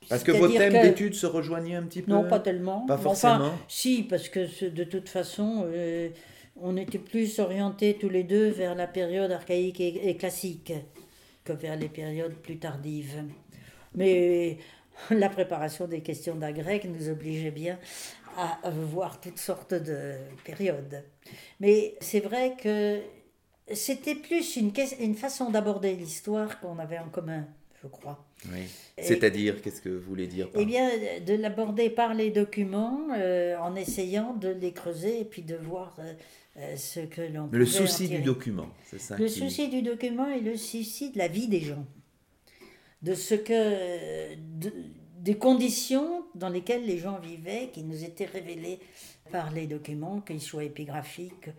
Parce 0.10 0.24
que 0.24 0.32
vos 0.32 0.48
thèmes 0.48 0.74
que- 0.74 0.82
d'études 0.84 1.16
se 1.16 1.26
rejoignaient 1.26 1.76
un 1.76 1.84
petit 1.84 2.04
peu 2.04 2.12
Non, 2.12 2.28
pas 2.28 2.40
tellement. 2.40 2.86
Pas 2.86 2.98
forcément. 3.00 3.34
Enfin, 3.48 3.58
si, 3.68 4.04
parce 4.04 4.30
que 4.30 4.70
de 4.70 4.84
toute 4.84 5.10
façon, 5.10 5.66
euh, 5.68 6.10
on 6.64 6.78
était 6.78 6.98
plus 6.98 7.40
orientés 7.40 7.98
tous 8.00 8.10
les 8.10 8.24
deux 8.24 8.50
vers 8.50 8.74
la 8.74 8.88
période 8.88 9.32
archaïque 9.32 9.80
et, 9.80 10.10
et 10.10 10.16
classique 10.16 10.74
que 11.44 11.54
vers 11.54 11.76
les 11.76 11.90
périodes 11.90 12.36
plus 12.36 12.58
tardives. 12.58 13.24
Mais 13.96 14.58
la 15.12 15.30
préparation 15.30 15.88
des 15.88 16.02
questions 16.02 16.36
d'un 16.36 16.52
grec 16.52 16.86
nous 16.86 17.10
obligeait 17.10 17.52
bien 17.52 17.78
à 18.38 18.70
voir 18.70 19.22
toutes 19.22 19.38
sortes 19.38 19.74
de 19.74 20.16
périodes. 20.44 21.04
Mais 21.60 21.96
c'est 22.02 22.20
vrai 22.20 22.56
que 22.60 23.00
c'était 23.72 24.16
plus 24.16 24.58
une, 24.58 25.16
façon 25.16 25.50
d'aborder 25.50 25.96
l'histoire 25.96 26.60
qu'on 26.60 26.80
avait 26.80 26.98
en 26.98 27.10
commun, 27.10 27.46
je 27.82 27.88
crois. 27.88 28.26
Oui. 28.52 28.68
C'est-à-dire, 28.98 29.62
qu'est-ce 29.62 29.82
que 29.82 29.90
vous 29.90 30.02
voulez 30.02 30.28
dire 30.28 30.50
par- 30.50 30.62
Eh 30.62 30.66
bien, 30.66 30.90
de 31.26 31.34
l'aborder 31.36 31.90
par 31.90 32.14
les 32.14 32.32
documents, 32.32 33.08
euh, 33.16 33.56
en 33.58 33.76
essayant 33.76 34.34
de 34.34 34.50
les 34.50 34.74
creuser 34.74 35.22
et 35.22 35.26
puis 35.26 35.44
de 35.44 35.56
voir 35.56 35.96
euh, 36.00 36.14
ce 36.76 37.00
que 37.02 37.22
l'on 37.22 37.50
Le 37.52 37.66
souci 37.66 38.08
du 38.10 38.20
document, 38.22 38.70
c'est 38.86 39.00
ça 39.00 39.18
Le 39.18 39.26
qui- 39.26 39.40
souci 39.40 39.70
du 39.70 39.82
document 39.82 40.30
et 40.30 40.40
le 40.40 40.56
souci 40.56 41.12
de 41.12 41.18
la 41.18 41.28
vie 41.28 41.48
des 41.48 41.62
gens. 41.62 41.86
De 43.02 43.16
ce 43.16 43.36
que. 43.36 44.36
de- 44.36 44.74
des 45.20 45.38
conditions 45.38 46.26
dans 46.36 46.50
lesquelles 46.50 46.86
les 46.86 46.98
gens 46.98 47.18
vivaient, 47.18 47.70
qui 47.72 47.84
nous 47.84 48.04
étaient 48.04 48.26
révélées 48.26 48.80
par 49.32 49.52
les 49.54 49.68
documents, 49.68 50.20
qu'ils 50.20 50.42
soient 50.42 50.66
épigraphiques. 50.66 51.50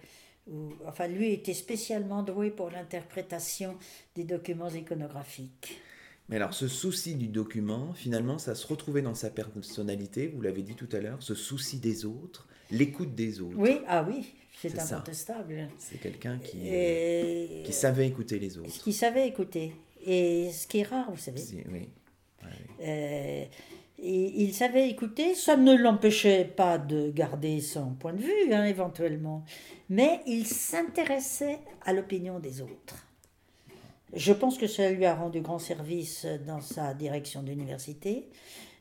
Ou, 0.51 0.75
enfin, 0.87 1.07
lui 1.09 1.33
était 1.33 1.55
spécialement 1.55 2.23
doué 2.23 2.51
pour 2.51 2.71
l'interprétation 2.71 3.77
des 4.17 4.25
documents 4.25 4.69
iconographiques. 4.69 5.81
Mais 6.29 6.37
alors, 6.37 6.53
ce 6.53 6.69
souci 6.69 7.15
du 7.15 7.29
document, 7.29 7.95
finalement, 7.95 8.37
ça 8.37 8.55
se 8.55 8.67
retrouvait 8.67 9.01
dans 9.01 9.15
sa 9.15 9.31
personnalité, 9.31 10.27
vous 10.27 10.43
l'avez 10.43 10.63
dit 10.63 10.75
tout 10.75 10.89
à 10.93 11.01
l'heure, 11.01 11.23
ce 11.23 11.35
souci 11.35 11.79
des 11.79 12.05
autres, 12.05 12.47
l'écoute 12.71 13.15
des 13.15 13.41
autres. 13.41 13.57
Oui, 13.57 13.79
ah 13.89 14.05
oui, 14.07 14.35
c'est 14.61 14.79
incontestable. 14.79 15.69
C'est 15.79 15.99
quelqu'un 15.99 16.39
qui, 16.39 16.59
euh, 16.65 17.61
Et 17.61 17.63
qui 17.65 17.73
savait 17.73 18.07
écouter 18.07 18.39
les 18.39 18.59
autres. 18.59 18.83
qu'il 18.83 18.95
savait 18.95 19.29
écouter. 19.29 19.73
Et 20.07 20.51
ce 20.53 20.67
qui 20.67 20.79
est 20.79 20.85
rare, 20.85 21.11
vous 21.11 21.17
savez. 21.17 21.43
Oui. 21.71 21.89
Euh, 22.83 23.45
et 23.99 24.43
il 24.43 24.53
savait 24.53 24.91
écouter, 24.91 25.35
ça 25.35 25.57
ne 25.57 25.75
l'empêchait 25.75 26.45
pas 26.45 26.79
de 26.79 27.11
garder 27.11 27.61
son 27.61 27.95
point 27.95 28.13
de 28.13 28.21
vue, 28.21 28.53
hein, 28.53 28.65
éventuellement, 28.65 29.45
mais 29.89 30.21
il 30.27 30.47
s'intéressait 30.47 31.61
à 31.83 31.93
l'opinion 31.93 32.39
des 32.39 32.61
autres. 32.61 33.07
Je 34.13 34.33
pense 34.33 34.59
que 34.59 34.67
ça 34.67 34.91
lui 34.91 35.07
a 35.07 35.15
rendu 35.15 35.41
grand 35.41 35.59
service 35.59 36.27
dans 36.47 36.61
sa 36.61 36.93
direction 36.93 37.43
d'université, 37.43 38.29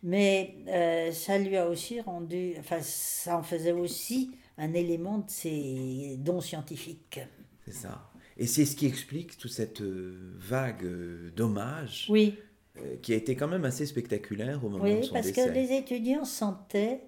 mais 0.03 0.55
euh, 0.67 1.11
ça 1.11 1.37
lui 1.37 1.55
a 1.55 1.67
aussi 1.69 2.01
rendu, 2.01 2.55
enfin, 2.59 2.79
ça 2.81 3.37
en 3.37 3.43
faisait 3.43 3.71
aussi 3.71 4.31
un 4.57 4.73
élément 4.73 5.19
de 5.19 5.29
ses 5.29 6.15
dons 6.19 6.41
scientifiques. 6.41 7.19
C'est 7.65 7.73
ça. 7.73 8.09
Et 8.37 8.47
c'est 8.47 8.65
ce 8.65 8.75
qui 8.75 8.85
explique 8.87 9.37
toute 9.37 9.51
cette 9.51 9.81
euh, 9.81 10.33
vague 10.37 10.83
euh, 10.83 11.31
d'hommages 11.35 12.07
Oui, 12.09 12.35
euh, 12.77 12.97
qui 13.01 13.13
a 13.13 13.15
été 13.15 13.35
quand 13.35 13.47
même 13.47 13.65
assez 13.65 13.85
spectaculaire 13.85 14.63
au 14.65 14.69
moment 14.69 14.83
Oui, 14.83 14.99
de 14.99 15.01
son 15.03 15.13
parce 15.13 15.27
décès. 15.27 15.47
que 15.49 15.53
les 15.53 15.71
étudiants 15.73 16.25
sentaient 16.25 17.01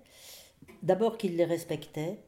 d'abord 0.83 1.17
qu'ils 1.17 1.35
les 1.35 1.45
respectaient, 1.45 2.19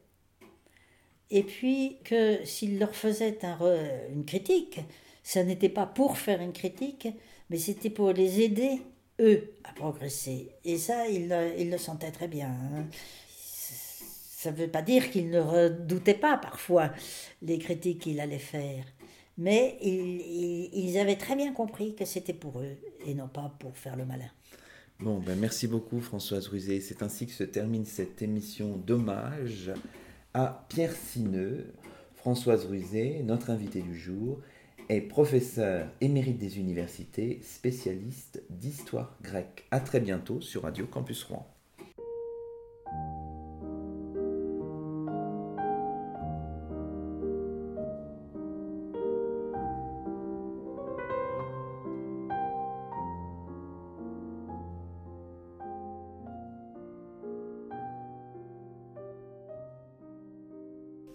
et 1.30 1.42
puis 1.42 1.98
que 2.04 2.44
s'ils 2.44 2.78
leur 2.78 2.94
faisaient 2.94 3.44
un 3.44 3.56
re- 3.56 4.10
une 4.12 4.24
critique, 4.24 4.80
ça 5.22 5.44
n'était 5.44 5.68
pas 5.68 5.86
pour 5.86 6.16
faire 6.18 6.40
une 6.40 6.52
critique, 6.52 7.08
mais 7.50 7.58
c'était 7.58 7.90
pour 7.90 8.12
les 8.12 8.40
aider, 8.40 8.80
eux, 9.20 9.52
à 9.64 9.72
progresser. 9.72 10.50
Et 10.64 10.78
ça, 10.78 11.06
ils, 11.08 11.28
le- 11.28 11.52
ils 11.58 11.70
le 11.70 11.78
sentaient 11.78 12.12
très 12.12 12.28
bien. 12.28 12.48
hein. 12.48 12.86
Ça 14.40 14.52
ne 14.52 14.56
veut 14.56 14.68
pas 14.68 14.82
dire 14.82 15.10
qu'ils 15.10 15.30
ne 15.30 15.40
redoutaient 15.40 16.14
pas 16.14 16.36
parfois 16.36 16.92
les 17.42 17.58
critiques 17.58 18.02
qu'il 18.02 18.20
allait 18.20 18.38
faire. 18.38 18.84
Mais 19.36 19.76
ils 19.82 20.96
avaient 20.96 21.16
très 21.16 21.34
bien 21.34 21.52
compris 21.52 21.96
que 21.96 22.04
c'était 22.04 22.32
pour 22.32 22.60
eux 22.60 22.76
et 23.04 23.14
non 23.14 23.26
pas 23.26 23.52
pour 23.58 23.76
faire 23.76 23.96
le 23.96 24.06
malin. 24.06 24.30
Bon, 25.00 25.18
ben 25.18 25.36
merci 25.36 25.66
beaucoup 25.66 26.00
Françoise 26.00 26.46
Ruzet. 26.46 26.80
C'est 26.80 27.02
ainsi 27.02 27.26
que 27.26 27.32
se 27.32 27.42
termine 27.42 27.84
cette 27.84 28.22
émission 28.22 28.76
d'hommage 28.76 29.72
à 30.34 30.64
Pierre 30.68 30.94
Sineux. 30.94 31.74
Françoise 32.14 32.64
Ruzet, 32.66 33.22
notre 33.24 33.50
invitée 33.50 33.82
du 33.82 33.98
jour, 33.98 34.38
est 34.88 35.00
professeure 35.00 35.88
émérite 36.00 36.38
des 36.38 36.60
universités, 36.60 37.40
spécialiste 37.42 38.40
d'histoire 38.50 39.16
grecque. 39.20 39.66
À 39.72 39.80
très 39.80 39.98
bientôt 39.98 40.40
sur 40.40 40.62
Radio 40.62 40.86
Campus 40.86 41.24
Rouen. 41.24 41.57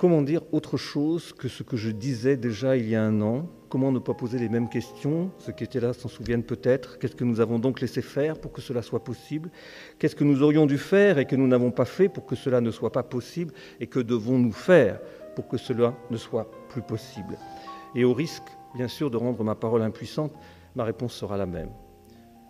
Comment 0.03 0.21
dire 0.21 0.41
autre 0.51 0.75
chose 0.75 1.31
que 1.31 1.47
ce 1.47 1.63
que 1.63 1.77
je 1.77 1.89
disais 1.89 2.35
déjà 2.35 2.75
il 2.75 2.89
y 2.89 2.93
a 2.93 3.01
un 3.01 3.21
an? 3.21 3.47
Comment 3.69 3.89
ne 3.89 3.99
pas 3.99 4.13
poser 4.13 4.37
les 4.37 4.49
mêmes 4.49 4.67
questions? 4.67 5.31
Ceux 5.37 5.53
qui 5.53 5.63
étaient 5.63 5.79
là 5.79 5.93
s'en 5.93 6.09
souviennent 6.09 6.43
peut-être. 6.43 6.99
Qu'est-ce 6.99 7.15
que 7.15 7.23
nous 7.23 7.39
avons 7.39 7.57
donc 7.57 7.79
laissé 7.79 8.01
faire 8.01 8.37
pour 8.37 8.51
que 8.51 8.59
cela 8.59 8.81
soit 8.81 9.05
possible? 9.05 9.49
Qu'est-ce 9.99 10.17
que 10.17 10.25
nous 10.25 10.43
aurions 10.43 10.65
dû 10.65 10.77
faire 10.77 11.19
et 11.19 11.25
que 11.25 11.37
nous 11.37 11.47
n'avons 11.47 11.71
pas 11.71 11.85
fait 11.85 12.09
pour 12.09 12.25
que 12.25 12.35
cela 12.35 12.59
ne 12.59 12.69
soit 12.69 12.91
pas 12.91 13.03
possible? 13.03 13.53
Et 13.79 13.87
que 13.87 14.01
devons-nous 14.01 14.51
faire 14.51 14.99
pour 15.37 15.47
que 15.47 15.55
cela 15.55 15.95
ne 16.11 16.17
soit 16.17 16.51
plus 16.67 16.81
possible? 16.81 17.37
Et 17.95 18.03
au 18.03 18.13
risque, 18.13 18.51
bien 18.75 18.89
sûr, 18.89 19.09
de 19.09 19.15
rendre 19.15 19.41
ma 19.45 19.55
parole 19.55 19.83
impuissante, 19.83 20.33
ma 20.75 20.83
réponse 20.83 21.13
sera 21.13 21.37
la 21.37 21.45
même. 21.45 21.69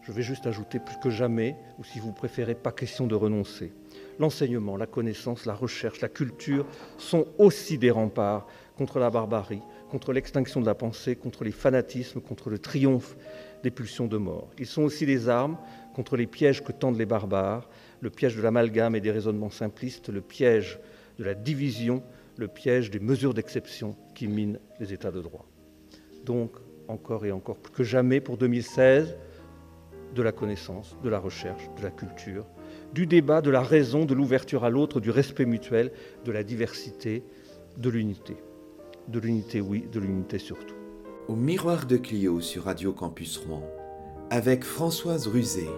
Je 0.02 0.12
vais 0.12 0.24
juste 0.24 0.48
ajouter 0.48 0.80
plus 0.80 0.98
que 0.98 1.12
jamais, 1.12 1.56
ou 1.78 1.84
si 1.84 2.00
vous 2.00 2.14
préférez, 2.14 2.56
pas 2.56 2.72
question 2.72 3.06
de 3.06 3.14
renoncer. 3.14 3.74
L'enseignement, 4.20 4.78
la 4.78 4.86
connaissance, 4.86 5.46
la 5.46 5.54
recherche, 5.54 6.02
la 6.02 6.10
culture 6.10 6.66
sont 6.98 7.28
aussi 7.38 7.78
des 7.78 7.92
remparts 7.92 8.48
contre 8.78 9.00
la 9.00 9.10
barbarie, 9.10 9.62
contre 9.90 10.14
l'extinction 10.14 10.62
de 10.62 10.66
la 10.66 10.76
pensée, 10.76 11.16
contre 11.16 11.44
les 11.44 11.52
fanatismes, 11.52 12.22
contre 12.22 12.50
le 12.50 12.60
triomphe 12.60 13.16
des 13.64 13.72
pulsions 13.72 14.08
de 14.08 14.18
mort. 14.18 14.50
Ils 14.60 14.66
sont 14.66 14.84
aussi 14.84 15.06
des 15.06 15.30
armes 15.30 15.58
contre 15.96 16.18
les 16.18 16.28
pièges 16.28 16.64
que 16.64 16.72
tendent 16.72 16.98
les 16.98 17.06
barbares, 17.06 17.70
le 18.02 18.10
piège 18.10 18.36
de 18.36 18.42
l'amalgame 18.42 18.96
et 18.96 19.02
des 19.02 19.12
raisonnements 19.12 19.50
simplistes, 19.50 20.10
le 20.10 20.22
piège 20.22 20.80
de 21.18 21.24
la 21.24 21.34
division, 21.34 22.04
le 22.38 22.48
piège 22.48 22.92
des 22.92 23.00
mesures 23.00 23.34
d'exception 23.34 23.96
qui 24.16 24.28
minent 24.28 24.60
les 24.80 24.94
États 24.94 25.12
de 25.12 25.22
droit. 25.22 25.46
Donc, 26.26 26.52
encore 26.88 27.26
et 27.26 27.32
encore 27.32 27.58
plus 27.58 27.72
que 27.72 27.84
jamais 27.84 28.20
pour 28.20 28.38
2016, 28.38 29.16
de 30.14 30.22
la 30.22 30.32
connaissance, 30.32 30.96
de 31.04 31.10
la 31.10 31.20
recherche, 31.20 31.70
de 31.78 31.84
la 31.84 31.90
culture, 31.90 32.46
du 32.94 33.08
débat, 33.08 33.42
de 33.42 33.50
la 33.50 33.62
raison, 33.62 34.06
de 34.06 34.14
l'ouverture 34.14 34.64
à 34.64 34.70
l'autre, 34.70 35.00
du 35.00 35.10
respect 35.10 35.46
mutuel, 35.46 35.92
de 36.26 36.32
la 36.32 36.44
diversité, 36.44 37.24
de 37.78 37.90
l'unité. 37.90 38.38
De 39.08 39.20
l'unité, 39.20 39.62
oui, 39.62 39.86
de 39.92 40.00
l'unité 40.00 40.38
surtout. 40.38 40.76
Au 41.28 41.36
miroir 41.36 41.86
de 41.86 41.98
Clio 41.98 42.40
sur 42.40 42.66
Radio 42.66 42.94
Campus 42.94 43.38
Rouen, 43.38 43.64
avec 44.30 44.64
Françoise 44.64 45.28
Ruzet, 45.28 45.70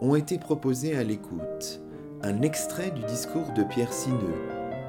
ont 0.00 0.14
été 0.14 0.38
proposés 0.38 0.96
à 0.96 1.04
l'écoute 1.04 1.80
un 2.22 2.42
extrait 2.42 2.90
du 2.90 3.02
discours 3.02 3.52
de 3.56 3.64
Pierre 3.64 3.92
Sineux, 3.92 4.40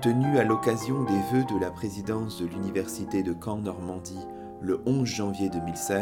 tenu 0.02 0.38
à 0.38 0.44
l'occasion 0.44 1.04
des 1.04 1.22
vœux 1.32 1.46
de 1.54 1.60
la 1.60 1.72
présidence 1.72 2.42
de 2.42 2.46
l'Université 2.46 3.24
de 3.24 3.34
Caen-Normandie 3.34 4.26
le 4.62 4.82
11 4.86 5.06
janvier 5.06 5.50
2016, 5.50 6.02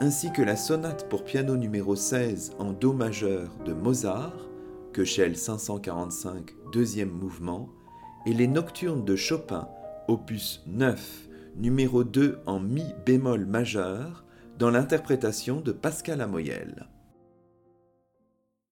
ainsi 0.00 0.30
que 0.30 0.42
la 0.42 0.56
sonate 0.56 1.08
pour 1.08 1.24
piano 1.24 1.56
numéro 1.56 1.96
16 1.96 2.52
en 2.58 2.72
Do 2.72 2.92
majeur 2.92 3.50
de 3.64 3.72
Mozart, 3.72 4.48
Köchel 4.92 5.36
545, 5.36 6.54
deuxième 6.72 7.10
mouvement, 7.10 7.68
et 8.26 8.32
les 8.32 8.46
nocturnes 8.46 9.04
de 9.04 9.16
Chopin, 9.16 9.68
opus 10.06 10.62
9, 10.66 11.28
numéro 11.56 12.04
2 12.04 12.40
en 12.46 12.60
mi 12.60 12.84
bémol 13.06 13.44
majeur, 13.46 14.24
dans 14.58 14.70
l'interprétation 14.70 15.60
de 15.60 15.72
Pascal 15.72 16.20
Amoyel. 16.20 16.88